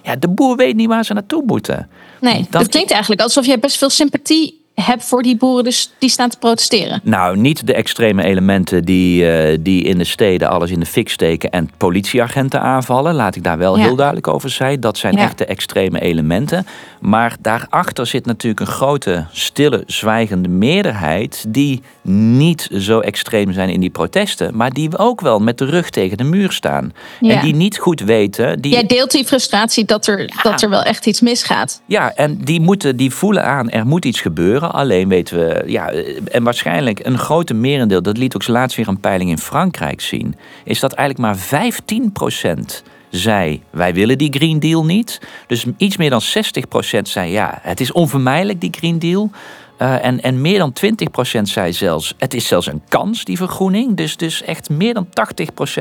Ja, 0.04 0.16
de 0.16 0.30
boer 0.30 0.56
weet 0.56 0.76
niet 0.76 0.88
waar 0.88 1.06
ze 1.06 1.14
naartoe 1.14 1.44
moeten. 1.46 1.90
Nee, 2.22 2.48
dat 2.50 2.68
klinkt 2.68 2.92
eigenlijk 2.92 3.22
alsof 3.22 3.46
jij 3.46 3.60
best 3.60 3.78
veel 3.78 3.90
sympathie 3.90 4.61
heb 4.74 5.02
voor 5.02 5.22
die 5.22 5.38
boeren 5.38 5.64
dus 5.64 5.94
die 5.98 6.10
staan 6.10 6.30
te 6.30 6.38
protesteren? 6.38 7.02
Nou, 7.04 7.38
niet 7.38 7.68
de 7.68 7.74
extreme 7.74 8.24
elementen 8.24 8.86
die, 8.86 9.24
uh, 9.24 9.58
die 9.60 9.84
in 9.84 9.98
de 9.98 10.04
steden 10.04 10.50
alles 10.50 10.72
in 10.72 10.80
de 10.80 10.86
fik 10.86 11.10
steken 11.10 11.50
en 11.50 11.70
politieagenten 11.78 12.62
aanvallen. 12.62 13.14
Laat 13.14 13.36
ik 13.36 13.44
daar 13.44 13.58
wel 13.58 13.76
heel 13.78 13.96
duidelijk 13.96 14.28
over 14.28 14.50
zijn. 14.50 14.80
Dat 14.80 14.98
zijn 14.98 15.16
ja. 15.16 15.24
echt 15.24 15.38
de 15.38 15.46
extreme 15.46 16.00
elementen. 16.00 16.66
Maar 17.00 17.36
daarachter 17.42 18.08
zit 18.08 18.26
natuurlijk 18.26 18.62
een 18.62 18.74
grote, 18.74 19.26
stille, 19.32 19.84
zwijgende 19.86 20.50
meerderheid 20.50 21.46
die 21.48 21.82
niet 22.02 22.70
zo 22.78 23.00
extreem 23.00 23.54
zijn 23.54 23.70
in 23.70 23.80
die 23.80 23.90
protesten, 23.90 24.56
maar 24.56 24.72
die 24.72 24.98
ook 24.98 25.22
wel 25.22 25.40
met 25.40 25.58
de 25.58 25.66
rug 25.66 25.90
tegen 25.90 26.18
de 26.18 26.24
muur 26.24 26.52
staan. 26.52 26.94
En 27.22 27.42
die 27.42 27.56
niet 27.56 27.78
goed 27.78 28.00
weten. 28.00 28.62
Die... 28.62 28.72
Jij 28.72 28.86
deelt 28.86 29.12
die 29.12 29.26
frustratie 29.26 29.86
dat 29.86 30.08
er, 30.08 30.30
dat 30.44 30.62
er 30.62 30.70
wel 30.70 30.84
echt 30.84 31.06
iets 31.06 31.22
misgaat. 31.22 31.82
Ja, 31.86 32.14
en 32.16 32.38
die, 32.38 32.62
moeten, 32.62 32.96
die 32.96 33.12
voelen 33.12 33.46
aan, 33.46 33.70
er 33.70 33.86
moet 33.86 34.06
iets 34.06 34.22
gebeuren. 34.22 34.61
Alleen 34.70 35.10
weten 35.10 35.38
we, 35.38 35.64
ja, 35.66 35.92
en 36.32 36.44
waarschijnlijk 36.44 37.06
een 37.06 37.18
grote 37.18 37.54
merendeel, 37.54 38.02
dat 38.02 38.18
liet 38.18 38.36
ook 38.36 38.48
laatst 38.48 38.78
weer 38.78 38.88
een 38.88 39.00
peiling 39.00 39.30
in 39.30 39.38
Frankrijk 39.38 40.02
zien, 40.02 40.36
is 40.64 40.80
dat 40.80 40.94
eigenlijk 40.94 41.28
maar 41.28 41.44
15 41.44 42.12
procent 42.12 42.84
zei: 43.12 43.62
Wij 43.70 43.94
willen 43.94 44.18
die 44.18 44.34
Green 44.34 44.60
Deal 44.60 44.86
niet. 44.86 45.22
Dus 45.48 45.66
iets 45.78 45.98
meer 45.98 46.10
dan 46.10 46.22
60% 46.22 47.02
zei: 47.02 47.32
Ja, 47.32 47.60
het 47.62 47.80
is 47.80 47.92
onvermijdelijk, 47.92 48.62
die 48.62 48.74
Green 48.74 49.00
Deal. 49.00 49.32
Uh, 49.82 50.06
en, 50.06 50.22
en 50.22 50.42
meer 50.42 50.58
dan 50.58 50.74
20% 51.40 51.42
zei 51.42 51.74
zelfs, 51.74 52.14
het 52.18 52.34
is 52.34 52.48
zelfs 52.48 52.68
een 52.68 52.82
kans, 52.88 53.24
die 53.24 53.38
vergroening. 53.38 53.96
Dus, 53.96 54.18
dus 54.18 54.42
echt 54.44 54.70
meer 54.70 54.94
dan 54.94 55.08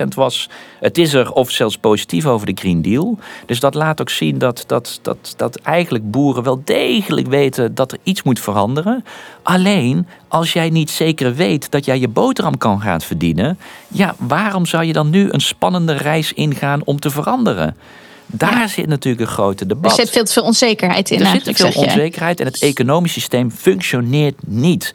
80% 0.03 0.09
was, 0.15 0.49
het 0.81 0.99
is 0.99 1.13
er 1.13 1.33
of 1.33 1.51
zelfs 1.51 1.79
positief 1.79 2.27
over 2.27 2.47
de 2.47 2.53
Green 2.55 2.83
Deal. 2.83 3.19
Dus 3.47 3.61
dat 3.61 3.75
laat 3.75 4.01
ook 4.01 4.11
zien 4.11 4.39
dat, 4.39 4.65
dat, 4.67 4.99
dat, 5.03 5.35
dat 5.37 5.57
eigenlijk 5.57 6.11
boeren 6.11 6.43
wel 6.43 6.63
degelijk 6.65 7.27
weten 7.27 7.75
dat 7.75 7.93
er 7.93 7.99
iets 8.03 8.23
moet 8.23 8.41
veranderen. 8.41 9.05
Alleen, 9.43 10.07
als 10.29 10.53
jij 10.53 10.71
niet 10.71 10.91
zeker 10.91 11.35
weet 11.35 11.71
dat 11.71 11.85
jij 11.85 11.99
je 11.99 12.09
boterham 12.09 12.59
kan 12.59 12.81
gaan 12.81 13.01
verdienen, 13.01 13.59
ja, 13.89 14.15
waarom 14.19 14.67
zou 14.67 14.85
je 14.85 14.93
dan 14.93 15.11
nu 15.11 15.29
een 15.31 15.41
spannende 15.41 15.93
reis 15.93 16.33
ingaan 16.33 16.81
om 16.85 17.01
te 17.01 17.11
veranderen? 17.11 17.77
Daar 18.33 18.69
zit 18.69 18.87
natuurlijk 18.87 19.23
een 19.29 19.35
grote 19.35 19.67
debat. 19.67 19.91
Er 19.91 19.97
zit 19.97 20.11
veel 20.11 20.25
te 20.25 20.33
veel 20.33 20.43
onzekerheid 20.43 21.11
in. 21.11 21.21
Er 21.21 21.27
zit 21.27 21.45
te 21.45 21.55
veel 21.55 21.83
onzekerheid 21.83 22.41
en 22.41 22.47
het 22.47 22.63
economisch 22.63 23.13
systeem 23.13 23.51
functioneert 23.51 24.37
niet. 24.47 24.93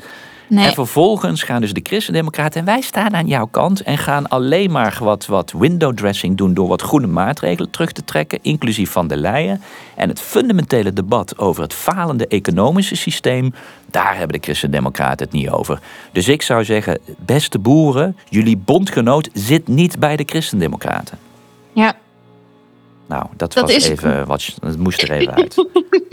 En 0.49 0.73
vervolgens 0.73 1.43
gaan 1.43 1.61
dus 1.61 1.73
de 1.73 1.79
Christendemocraten 1.83 2.59
en 2.59 2.65
wij 2.65 2.81
staan 2.81 3.15
aan 3.15 3.27
jouw 3.27 3.45
kant 3.45 3.81
en 3.81 3.97
gaan 3.97 4.27
alleen 4.27 4.71
maar 4.71 4.97
wat, 4.99 5.25
wat 5.25 5.53
window 5.57 5.93
dressing 5.93 6.37
doen 6.37 6.53
door 6.53 6.67
wat 6.67 6.81
groene 6.81 7.07
maatregelen 7.07 7.69
terug 7.69 7.91
te 7.91 8.03
trekken, 8.03 8.39
inclusief 8.41 8.91
van 8.91 9.07
de 9.07 9.17
Leyen. 9.17 9.61
En 9.95 10.09
het 10.09 10.21
fundamentele 10.21 10.93
debat 10.93 11.37
over 11.37 11.63
het 11.63 11.73
falende 11.73 12.27
economische 12.27 12.95
systeem, 12.95 13.53
daar 13.91 14.17
hebben 14.17 14.39
de 14.39 14.43
Christendemocraten 14.43 15.25
het 15.25 15.35
niet 15.35 15.49
over. 15.49 15.79
Dus 16.11 16.27
ik 16.27 16.41
zou 16.41 16.63
zeggen, 16.63 16.99
beste 17.17 17.59
boeren, 17.59 18.17
jullie 18.29 18.57
bondgenoot 18.57 19.29
zit 19.33 19.67
niet 19.67 19.99
bij 19.99 20.15
de 20.15 20.23
Christendemocraten. 20.25 21.17
Ja, 21.73 21.95
nou, 23.07 23.25
dat, 23.37 23.53
was 23.53 23.71
even 23.71 24.25
wat. 24.25 24.53
Dat 24.61 24.77
moest 24.77 25.01
er 25.01 25.11
even 25.11 25.33
uit. 25.33 25.65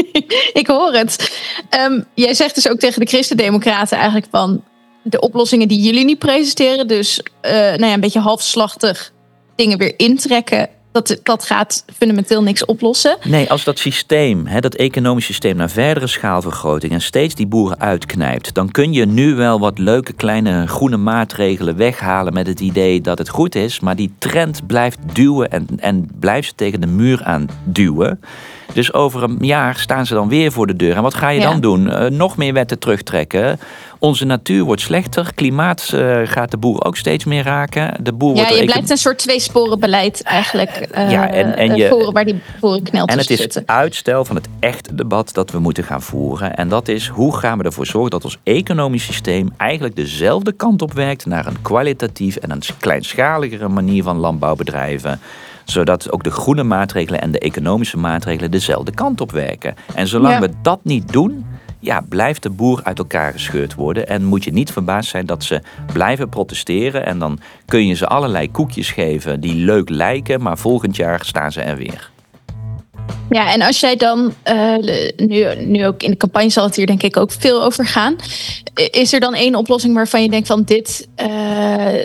ik 0.60 0.66
hoor 0.66 0.92
het. 0.92 1.40
Um, 1.80 2.04
jij 2.14 2.34
zegt 2.34 2.54
dus 2.54 2.68
ook 2.68 2.78
tegen 2.78 3.00
de 3.00 3.06
Christendemocraten 3.06 3.96
eigenlijk 3.96 4.26
van 4.30 4.64
de 5.02 5.20
oplossingen 5.20 5.68
die 5.68 5.80
jullie 5.80 6.04
niet 6.04 6.18
presenteren, 6.18 6.88
dus 6.88 7.20
uh, 7.42 7.50
nou 7.52 7.84
ja, 7.84 7.92
een 7.92 8.00
beetje 8.00 8.20
halfslachtig 8.20 9.12
dingen 9.54 9.78
weer 9.78 9.94
intrekken 9.96 10.68
dat, 10.92 11.20
dat 11.22 11.44
gaat 11.44 11.84
fundamenteel 11.96 12.42
niks 12.42 12.64
oplossen. 12.64 13.16
Nee, 13.22 13.50
als 13.50 13.64
dat 13.64 13.78
systeem, 13.78 14.46
hè, 14.46 14.60
dat 14.60 14.74
economisch 14.74 15.24
systeem, 15.24 15.56
naar 15.56 15.70
verdere 15.70 16.06
schaalvergroting 16.06 16.92
en 16.92 17.00
steeds 17.00 17.34
die 17.34 17.46
boeren 17.46 17.80
uitknijpt, 17.80 18.54
dan 18.54 18.70
kun 18.70 18.92
je 18.92 19.06
nu 19.06 19.34
wel 19.34 19.60
wat 19.60 19.78
leuke 19.78 20.12
kleine 20.12 20.66
groene 20.66 20.96
maatregelen 20.96 21.76
weghalen 21.76 22.32
met 22.32 22.46
het 22.46 22.60
idee 22.60 23.00
dat 23.00 23.18
het 23.18 23.28
goed 23.28 23.54
is, 23.54 23.80
maar 23.80 23.96
die 23.96 24.14
trend 24.18 24.66
blijft 24.66 24.98
duwen 25.14 25.50
en, 25.50 25.66
en 25.76 26.10
blijft 26.20 26.48
ze 26.48 26.54
tegen 26.54 26.80
de 26.80 26.86
muur 26.86 27.24
aan 27.24 27.48
duwen. 27.64 28.20
Dus 28.72 28.92
over 28.92 29.22
een 29.22 29.36
jaar 29.40 29.76
staan 29.78 30.06
ze 30.06 30.14
dan 30.14 30.28
weer 30.28 30.52
voor 30.52 30.66
de 30.66 30.76
deur. 30.76 30.96
En 30.96 31.02
wat 31.02 31.14
ga 31.14 31.28
je 31.28 31.40
dan 31.40 31.60
doen? 31.60 31.86
Uh, 31.86 32.06
nog 32.06 32.36
meer 32.36 32.52
wetten 32.52 32.78
terugtrekken. 32.78 33.60
Onze 33.98 34.24
natuur 34.24 34.64
wordt 34.64 34.80
slechter. 34.80 35.32
Klimaat 35.34 35.90
uh, 35.94 36.20
gaat 36.24 36.50
de 36.50 36.56
boer 36.56 36.84
ook 36.84 36.96
steeds 36.96 37.24
meer 37.24 37.42
raken. 37.42 37.96
De 38.02 38.12
boer 38.12 38.36
ja, 38.36 38.48
je 38.48 38.64
blijft 38.64 38.90
een 38.90 38.96
soort 38.96 39.18
tweesporenbeleid 39.18 40.22
eigenlijk 40.22 40.88
uh, 40.94 41.10
ja, 41.10 41.30
en, 41.30 41.56
en 41.56 41.76
je, 41.76 41.88
voeren 41.88 42.12
waar 42.12 42.24
die 42.24 42.40
boeren 42.60 42.82
knelt 42.82 43.10
En 43.10 43.18
het 43.18 43.30
is 43.30 43.38
het 43.38 43.62
uitstel 43.66 44.24
van 44.24 44.36
het 44.36 44.48
echte 44.60 44.94
debat 44.94 45.34
dat 45.34 45.50
we 45.50 45.58
moeten 45.58 45.84
gaan 45.84 46.02
voeren. 46.02 46.54
En 46.54 46.68
dat 46.68 46.88
is 46.88 47.08
hoe 47.08 47.36
gaan 47.36 47.58
we 47.58 47.64
ervoor 47.64 47.86
zorgen 47.86 48.10
dat 48.10 48.24
ons 48.24 48.38
economisch 48.42 49.04
systeem 49.04 49.52
eigenlijk 49.56 49.96
dezelfde 49.96 50.52
kant 50.52 50.82
op 50.82 50.92
werkt 50.92 51.26
naar 51.26 51.46
een 51.46 51.62
kwalitatief 51.62 52.36
en 52.36 52.50
een 52.50 52.62
kleinschaligere 52.78 53.68
manier 53.68 54.02
van 54.02 54.16
landbouwbedrijven 54.16 55.20
zodat 55.64 56.12
ook 56.12 56.24
de 56.24 56.30
groene 56.30 56.62
maatregelen 56.62 57.20
en 57.20 57.30
de 57.30 57.38
economische 57.38 57.96
maatregelen 57.96 58.50
dezelfde 58.50 58.94
kant 58.94 59.20
op 59.20 59.32
werken. 59.32 59.74
En 59.94 60.06
zolang 60.06 60.38
we 60.38 60.50
dat 60.62 60.80
niet 60.82 61.12
doen, 61.12 61.44
ja, 61.82 62.00
blijft 62.08 62.42
de 62.42 62.50
boer 62.50 62.80
uit 62.82 62.98
elkaar 62.98 63.32
gescheurd 63.32 63.74
worden. 63.74 64.08
En 64.08 64.24
moet 64.24 64.44
je 64.44 64.52
niet 64.52 64.72
verbaasd 64.72 65.10
zijn 65.10 65.26
dat 65.26 65.44
ze 65.44 65.60
blijven 65.92 66.28
protesteren. 66.28 67.06
En 67.06 67.18
dan 67.18 67.38
kun 67.66 67.86
je 67.86 67.94
ze 67.94 68.06
allerlei 68.06 68.50
koekjes 68.50 68.90
geven 68.90 69.40
die 69.40 69.54
leuk 69.54 69.88
lijken, 69.88 70.42
maar 70.42 70.58
volgend 70.58 70.96
jaar 70.96 71.24
staan 71.24 71.52
ze 71.52 71.60
er 71.60 71.76
weer. 71.76 72.10
Ja, 73.30 73.52
en 73.52 73.62
als 73.62 73.80
jij 73.80 73.96
dan, 73.96 74.32
uh, 74.48 74.76
nu, 75.16 75.64
nu 75.64 75.86
ook 75.86 76.02
in 76.02 76.10
de 76.10 76.16
campagne 76.16 76.50
zal 76.50 76.64
het 76.64 76.76
hier 76.76 76.86
denk 76.86 77.02
ik 77.02 77.16
ook 77.16 77.32
veel 77.32 77.62
over 77.62 77.86
gaan. 77.86 78.16
Is 78.74 79.12
er 79.12 79.20
dan 79.20 79.34
één 79.34 79.54
oplossing 79.54 79.94
waarvan 79.94 80.22
je 80.22 80.30
denkt 80.30 80.46
van 80.46 80.62
dit, 80.62 81.08
uh, 81.22 82.04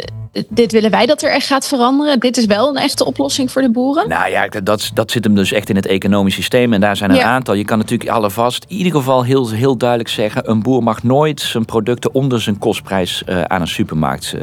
dit 0.50 0.72
willen 0.72 0.92
wij 0.92 1.06
dat 1.06 1.22
er 1.22 1.32
echt 1.32 1.48
gaat 1.48 1.68
veranderen. 1.68 2.20
Dit 2.20 2.38
is 2.38 2.46
wel 2.46 2.70
een 2.70 2.76
echte 2.76 3.06
oplossing 3.06 3.52
voor 3.52 3.62
de 3.62 3.72
boeren. 3.72 4.10
Nou 4.10 4.30
ja, 4.30 4.48
dat, 4.64 4.92
dat 4.94 5.12
zit 5.12 5.24
hem 5.24 5.36
dus 5.36 5.52
echt 5.52 5.70
in 5.70 5.76
het 5.76 5.86
economisch 5.86 6.34
systeem. 6.34 6.74
En 6.74 6.82
daar 6.82 6.98
zijn 6.98 7.12
een 7.12 7.22
aantal. 7.22 7.54
Je 7.54 7.66
kan 7.66 7.78
natuurlijk 7.78 8.10
alvast 8.10 8.66
in 8.68 8.76
ieder 8.78 8.92
geval 8.92 9.24
heel, 9.24 9.50
heel 9.50 9.78
duidelijk 9.78 10.10
zeggen... 10.10 10.50
een 10.50 10.62
boer 10.62 10.84
mag 10.84 11.04
nooit 11.04 11.42
zijn 11.42 11.66
producten 11.66 12.14
onder 12.14 12.42
zijn 12.42 12.58
kostprijs 12.58 13.24
uh, 13.30 13.42
aan 13.42 13.62
een 13.62 13.68
supermarkt 13.68 14.36
uh, 14.36 14.42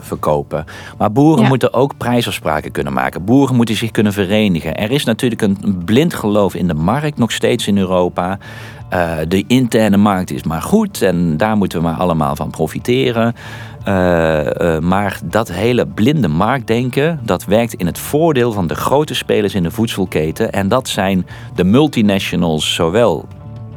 verkopen. 0.00 0.64
Maar 0.98 1.12
boeren 1.12 1.46
moeten 1.46 1.72
ook 1.72 1.96
prijsafspraken 1.96 2.72
kunnen 2.72 2.92
maken. 2.92 3.24
Boeren 3.24 3.56
moeten 3.56 3.76
zich 3.76 3.90
kunnen 3.90 4.12
verenigen. 4.12 4.74
Er 4.74 4.90
is 4.90 5.04
natuurlijk 5.04 5.42
een 5.42 5.82
blind 5.84 6.14
geloof 6.14 6.54
in 6.54 6.68
de 6.68 6.74
markt 6.74 7.18
nog 7.18 7.32
steeds 7.32 7.66
in 7.66 7.78
Europa... 7.78 8.38
Uh, 8.92 9.12
de 9.28 9.44
interne 9.46 9.96
markt 9.96 10.30
is 10.30 10.42
maar 10.42 10.62
goed 10.62 11.02
en 11.02 11.36
daar 11.36 11.56
moeten 11.56 11.78
we 11.78 11.84
maar 11.84 11.96
allemaal 11.96 12.36
van 12.36 12.50
profiteren. 12.50 13.34
Uh, 13.88 14.44
uh, 14.44 14.78
maar 14.78 15.20
dat 15.24 15.52
hele 15.52 15.86
blinde 15.86 16.28
marktdenken, 16.28 17.20
dat 17.22 17.44
werkt 17.44 17.74
in 17.74 17.86
het 17.86 17.98
voordeel 17.98 18.52
van 18.52 18.66
de 18.66 18.74
grote 18.74 19.14
spelers 19.14 19.54
in 19.54 19.62
de 19.62 19.70
voedselketen. 19.70 20.52
En 20.52 20.68
dat 20.68 20.88
zijn 20.88 21.26
de 21.54 21.64
multinationals, 21.64 22.74
zowel 22.74 23.28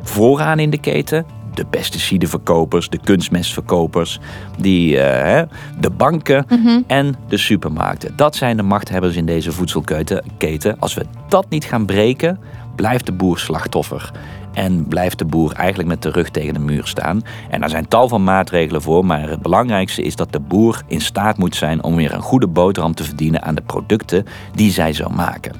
vooraan 0.01 0.59
in 0.59 0.69
de 0.69 0.79
keten, 0.79 1.25
de 1.53 1.65
pesticidenverkopers, 1.65 2.89
de 2.89 2.99
kunstmestverkopers, 3.03 4.19
die, 4.57 4.95
uh, 4.95 5.41
de 5.79 5.89
banken 5.97 6.45
mm-hmm. 6.49 6.83
en 6.87 7.15
de 7.27 7.37
supermarkten. 7.37 8.13
Dat 8.15 8.35
zijn 8.35 8.57
de 8.57 8.63
machthebbers 8.63 9.15
in 9.15 9.25
deze 9.25 9.51
voedselketen. 9.51 10.79
Als 10.79 10.93
we 10.93 11.05
dat 11.27 11.49
niet 11.49 11.65
gaan 11.65 11.85
breken, 11.85 12.39
blijft 12.75 13.05
de 13.05 13.11
boer 13.11 13.39
slachtoffer. 13.39 14.11
En 14.59 14.87
blijft 14.87 15.17
de 15.17 15.25
boer 15.25 15.53
eigenlijk 15.53 15.89
met 15.89 16.01
de 16.01 16.09
rug 16.09 16.29
tegen 16.29 16.53
de 16.53 16.59
muur 16.59 16.87
staan. 16.87 17.21
En 17.49 17.59
daar 17.59 17.69
zijn 17.69 17.87
tal 17.87 18.07
van 18.07 18.23
maatregelen 18.23 18.81
voor. 18.81 19.05
Maar 19.05 19.29
het 19.29 19.41
belangrijkste 19.41 20.01
is 20.01 20.15
dat 20.15 20.31
de 20.31 20.39
boer 20.39 20.81
in 20.87 21.01
staat 21.01 21.37
moet 21.37 21.55
zijn 21.55 21.83
om 21.83 21.95
weer 21.95 22.13
een 22.13 22.21
goede 22.21 22.47
boterham 22.47 22.93
te 22.93 23.03
verdienen 23.03 23.41
aan 23.41 23.55
de 23.55 23.61
producten 23.61 24.25
die 24.55 24.71
zij 24.71 24.93
zou 24.93 25.13
maken. 25.13 25.53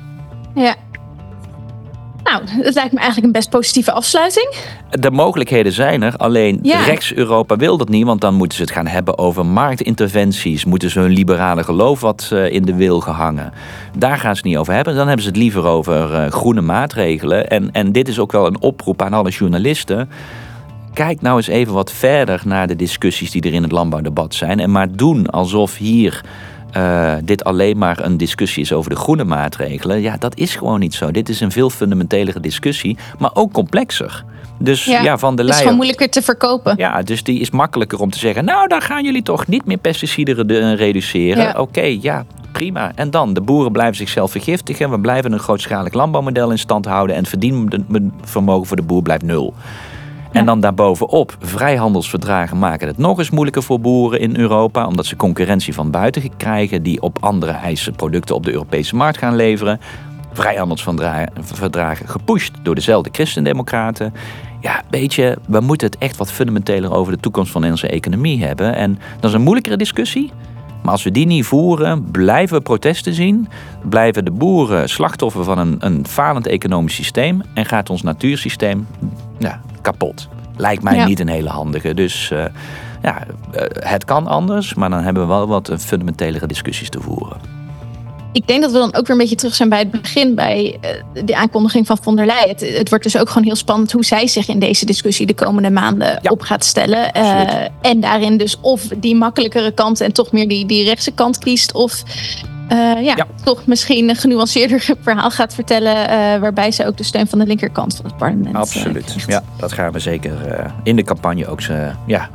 Ja, 0.56 0.76
nou, 2.30 2.64
dat 2.64 2.74
lijkt 2.74 2.92
me 2.92 2.98
eigenlijk 2.98 3.26
een 3.26 3.32
best 3.32 3.50
positieve 3.50 3.92
afsluiting. 3.92 4.56
De 4.90 5.12
mogelijkheden 5.12 5.72
zijn 5.72 6.02
er, 6.02 6.16
alleen 6.18 6.60
rechts-Europa 6.64 7.56
wil 7.56 7.78
dat 7.78 7.90
niet, 7.90 8.06
want 8.06 8.22
dan 8.22 8.34
moeten 8.34 8.58
ze 8.58 8.64
het 8.64 8.72
gaan 8.72 8.88
hebben 8.88 9.18
over 9.18 9.46
marktinterventies. 9.46 10.66
Moeten 10.66 10.90
ze 10.90 11.00
hun 11.00 11.12
liberale 11.12 11.64
geloof 11.64 12.02
wat 12.02 12.30
eh, 12.34 12.52
in 12.52 12.66
de 12.66 12.76
wil 12.76 13.00
gehangen. 13.00 13.54
Daar 13.98 14.18
gaan 14.18 14.36
ze 14.36 14.42
het 14.42 14.50
niet 14.50 14.58
over 14.58 14.74
hebben. 14.74 14.96
Dan 14.96 15.06
hebben 15.06 15.24
ze 15.24 15.30
het 15.30 15.38
liever 15.38 15.66
over 15.66 16.12
uh, 16.12 16.32
groene 16.32 16.62
maatregelen. 16.62 17.50
En, 17.50 17.72
en 17.72 17.92
dit 17.92 18.08
is 18.08 18.20
ook 18.20 18.32
wel 18.32 18.46
een 18.46 18.62
oproep 18.62 19.02
aan 19.02 19.14
alle 19.14 19.30
journalisten. 19.30 20.10
Kijk 20.94 21.22
nou 21.22 21.38
eens 21.38 21.48
even 21.48 21.74
wat 21.74 21.92
verder 21.92 22.42
naar 22.46 22.68
de 22.68 22.76
discussies 22.76 23.32
die 23.32 23.42
er 23.42 23.54
in 23.54 23.64
het 23.64 23.72
landbouwdebat 23.72 24.36
zijn. 24.36 24.60
En 24.60 24.72
maar 24.72 24.92
doen 24.92 25.28
alsof 25.28 25.78
hier 25.78 26.22
uh, 26.78 27.14
dit 27.24 27.44
alleen 27.44 27.78
maar 27.78 28.04
een 28.04 28.18
discussie 28.18 28.64
is 28.64 28.74
over 28.74 28.90
de 28.90 28.96
groene 28.96 29.24
maatregelen. 29.24 30.02
Ja, 30.02 30.18
dat 30.18 30.38
is 30.38 30.56
gewoon 30.56 30.80
niet 30.80 30.94
zo. 30.94 31.12
Dit 31.12 31.30
is 31.30 31.40
een 31.40 31.52
veel 31.52 31.70
fundamentelere 31.70 32.40
discussie, 32.40 32.98
maar 33.18 33.32
ook 33.34 33.54
complexer. 33.54 34.24
Dus 34.58 34.86
ja, 34.86 35.18
van 35.18 35.36
de 35.36 35.44
lijn. 35.44 35.56
is 35.56 35.62
gewoon 35.62 35.76
moeilijker 35.76 36.10
te 36.10 36.22
verkopen. 36.22 36.74
Ja, 36.78 37.02
dus 37.02 37.24
die 37.24 37.40
is 37.40 37.50
makkelijker 37.50 38.00
om 38.00 38.10
te 38.10 38.20
zeggen. 38.20 38.46
Nou, 38.46 38.68
dan 38.68 38.82
gaan 38.82 39.04
jullie 39.04 39.24
toch 39.24 39.48
niet 39.48 39.66
meer 39.66 39.78
pesticiden 39.78 40.76
reduceren. 40.76 41.60
Oké, 41.60 41.98
ja, 42.02 42.26
prima. 42.52 42.92
En 42.96 43.12
dan, 43.12 43.34
de 43.34 43.42
boeren 43.42 43.72
blijven 43.72 43.96
zichzelf 43.96 44.32
vergiftigen. 44.32 44.90
We 44.90 45.00
blijven 45.00 45.32
een 45.32 45.40
grootschalig 45.40 45.94
landbouwmodel 45.94 46.52
in 46.52 46.60
stand 46.60 46.86
houden. 46.86 47.16
En 47.16 47.22
het 47.22 47.30
verdienvermogen 47.30 48.68
voor 48.68 48.78
de 48.78 48.84
boer 48.84 49.02
blijft 49.02 49.24
nul. 49.24 49.54
En 50.32 50.46
dan 50.46 50.60
daarbovenop, 50.60 51.36
vrijhandelsverdragen 51.40 52.60
maken 52.60 52.88
het 52.88 52.98
nog 52.98 53.18
eens 53.18 53.30
moeilijker 53.30 53.64
voor 53.64 53.80
boeren 53.80 54.20
in 54.20 54.38
Europa, 54.38 54.88
omdat 54.88 55.06
ze 55.06 55.16
concurrentie 55.16 55.74
van 55.74 55.92
buiten 55.92 56.38
krijgen 56.38 56.84
die 56.84 57.02
op 57.02 57.18
andere 57.20 57.52
eisen 57.52 57.96
producten 57.96 58.36
op 58.36 58.44
de 58.44 58.52
Europese 58.52 58.96
markt 58.96 59.18
gaan 59.18 59.36
leveren. 59.36 59.80
Vrijhandelsverdragen 60.34 62.08
gepusht 62.08 62.54
door 62.64 62.76
dezelfde 62.76 63.10
christendemocraten. 63.12 64.14
Ja, 64.62 64.82
weet 64.90 65.14
je, 65.14 65.38
we 65.48 65.60
moeten 65.60 65.88
het 65.88 65.98
echt 65.98 66.18
wat 66.18 66.32
fundamenteler 66.32 66.94
over 66.94 67.14
de 67.14 67.20
toekomst 67.20 67.52
van 67.52 67.66
onze 67.66 67.88
economie 67.88 68.44
hebben. 68.46 68.76
En 68.76 69.00
dat 69.20 69.30
is 69.30 69.36
een 69.36 69.42
moeilijkere 69.42 69.78
discussie. 69.78 70.32
Maar 70.82 70.92
als 70.92 71.04
we 71.04 71.12
die 71.12 71.26
niet 71.26 71.46
voeren, 71.46 72.12
blijven 72.12 72.58
we 72.58 72.64
protesten 72.64 73.14
zien. 73.14 73.48
Blijven 73.90 74.26
de 74.26 74.32
boeren 74.32 74.90
slachtoffer 74.90 75.44
van 75.44 75.58
een, 75.58 75.76
een 75.80 76.08
falend 76.08 76.48
economisch 76.48 76.96
systeem. 76.96 77.42
En 77.54 77.66
gaat 77.66 77.90
ons 77.90 78.02
natuursysteem 78.02 78.88
ja, 79.40 79.62
kapot. 79.82 80.28
Lijkt 80.58 80.84
mij 80.84 81.06
niet 81.06 81.20
een 81.20 81.28
hele 81.28 81.50
handige. 81.50 81.94
Dus 81.94 82.30
uh, 82.34 82.46
ja, 83.02 83.24
uh, 83.56 83.62
het 83.74 84.06
kan 84.06 84.28
anders, 84.28 84.74
maar 84.74 84.90
dan 84.90 85.04
hebben 85.04 85.24
we 85.24 85.30
wel 85.30 85.48
wat 85.48 85.72
fundamentelere 85.78 86.48
discussies 86.48 86.90
te 86.90 87.02
voeren. 87.02 87.58
Ik 88.32 88.48
denk 88.48 88.62
dat 88.62 88.72
we 88.72 88.78
dan 88.78 88.96
ook 88.96 89.08
weer 89.08 89.10
een 89.10 89.18
beetje 89.18 89.36
terug 89.36 89.56
zijn 89.56 89.70
bij 89.70 89.80
het 89.80 89.92
begin, 89.92 90.36
bij 90.36 90.80
uh, 91.16 91.24
de 91.26 91.36
aankondiging 91.36 91.88
van 91.88 91.98
von 92.02 92.16
der 92.16 92.26
Leyen. 92.26 92.50
Het, 92.50 92.78
het, 92.78 92.90
wordt 92.90 93.04
dus 93.04 93.18
ook 93.18 93.28
gewoon 93.28 93.44
heel 93.44 93.56
spannend 93.56 93.92
hoe 93.92 94.06
zij 94.06 94.28
zich 94.28 94.48
in 94.48 94.60
deze 94.60 94.86
discussie 94.86 95.26
de 95.26 95.34
komende 95.34 95.70
maanden 95.70 96.08
ja. 96.08 96.30
op 96.32 96.42
gaat 96.42 96.66
stellen. 96.66 97.12
en 97.82 98.00
daarin 98.00 98.38
dus 98.38 98.58
of 98.62 98.82
die 98.82 99.16
makkelijkere 99.16 99.72
kant 99.72 100.02
en 100.02 100.14
toch 100.14 100.32
meer 100.32 100.48
die, 100.48 100.66
die 100.66 100.84
rechtse 100.84 101.12
kant 101.12 101.38
kiest, 101.38 101.74
of 101.74 102.04
uh, 102.72 103.04
ja, 103.04 103.26
toch 103.44 103.66
misschien 103.66 104.10
een 104.10 104.16
genuanceerder 104.16 104.82
verhaal 105.02 105.32
gaat 105.32 105.54
vertellen. 105.54 105.96
Uh, 105.96 106.40
waarbij 106.42 106.72
ze 106.72 106.86
ook 106.86 106.98
de 106.98 107.04
steun 107.04 107.28
van 107.28 107.40
de 107.40 107.46
linkerkant 107.46 107.96
van 107.96 108.06
het 108.06 108.18
parlement. 108.18 108.56
Eh, 108.56 108.62
Absoluut. 108.62 109.16
Uh, 109.18 109.26
ja, 109.28 109.44
dat 109.58 109.72
gaan 109.72 109.92
we 109.92 110.00
zeker 110.00 110.32
in 110.84 110.96
de 110.96 111.04
campagne 111.04 111.48
ook 111.48 111.62
ze, 111.62 111.92
ja, 112.06 112.30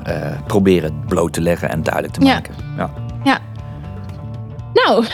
proberen 0.47 1.05
bloot 1.09 1.32
te 1.32 1.41
leggen 1.41 1.70
en 1.70 1.82
duidelijk 1.82 2.14
te 2.14 2.20
maken. 2.20 2.55
Ja. 2.76 2.91
ja. 3.24 3.39
Nou, 4.74 5.05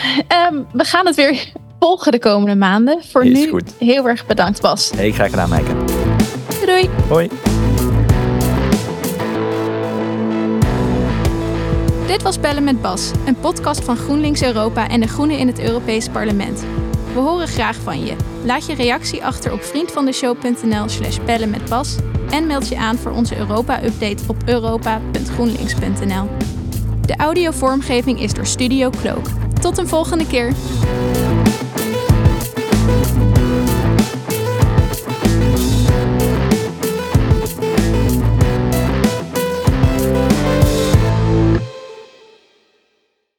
um, 0.53 0.67
we 0.73 0.85
gaan 0.85 1.07
het 1.07 1.17
weer 1.17 1.53
volgen 1.81 2.13
de 2.13 2.19
komende 2.19 2.57
maanden. 2.57 3.03
Voor 3.11 3.25
Is 3.25 3.39
nu 3.39 3.49
goed. 3.49 3.75
heel 3.79 4.09
erg 4.09 4.27
bedankt, 4.27 4.61
Bas. 4.61 4.91
Hey, 4.97 5.13
graag 5.13 5.31
gedaan, 5.31 5.49
Meike. 5.49 5.71
Doei. 6.67 6.89
Hoi. 7.09 7.60
Dit 12.11 12.23
was 12.23 12.41
Bellen 12.41 12.65
met 12.65 12.83
Bas, 12.83 13.11
een 13.27 13.41
podcast 13.41 13.85
van 13.85 13.97
GroenLinks 13.97 14.43
Europa 14.43 14.89
en 14.89 15.01
de 15.01 15.07
Groenen 15.07 15.39
in 15.39 15.47
het 15.47 15.61
Europees 15.61 16.09
Parlement. 16.09 16.65
We 17.15 17.21
horen 17.21 17.49
graag 17.49 17.77
van 17.77 18.05
je. 18.05 18.17
Laat 18.45 18.67
je 18.67 18.75
reactie 18.75 19.25
achter 19.25 19.53
op 19.53 19.63
vriendvandeshow.nl 19.63 20.89
slash 20.89 21.19
bellen 21.25 21.51
met 21.51 21.69
Bas 21.69 21.97
en 22.31 22.47
meld 22.47 22.69
je 22.69 22.77
aan 22.77 22.97
voor 22.97 23.13
onze 23.13 23.37
Europa-update 23.37 24.23
op 24.27 24.37
europa.groenlinks.nl. 24.47 26.29
De 27.07 27.17
audiovormgeving 27.17 28.21
is 28.21 28.35
door 28.35 28.47
Studio 28.47 28.91
Cloak. 28.91 29.27
Tot 29.61 29.79
een 29.79 29.89
volgende 29.89 30.27
keer! 30.27 30.53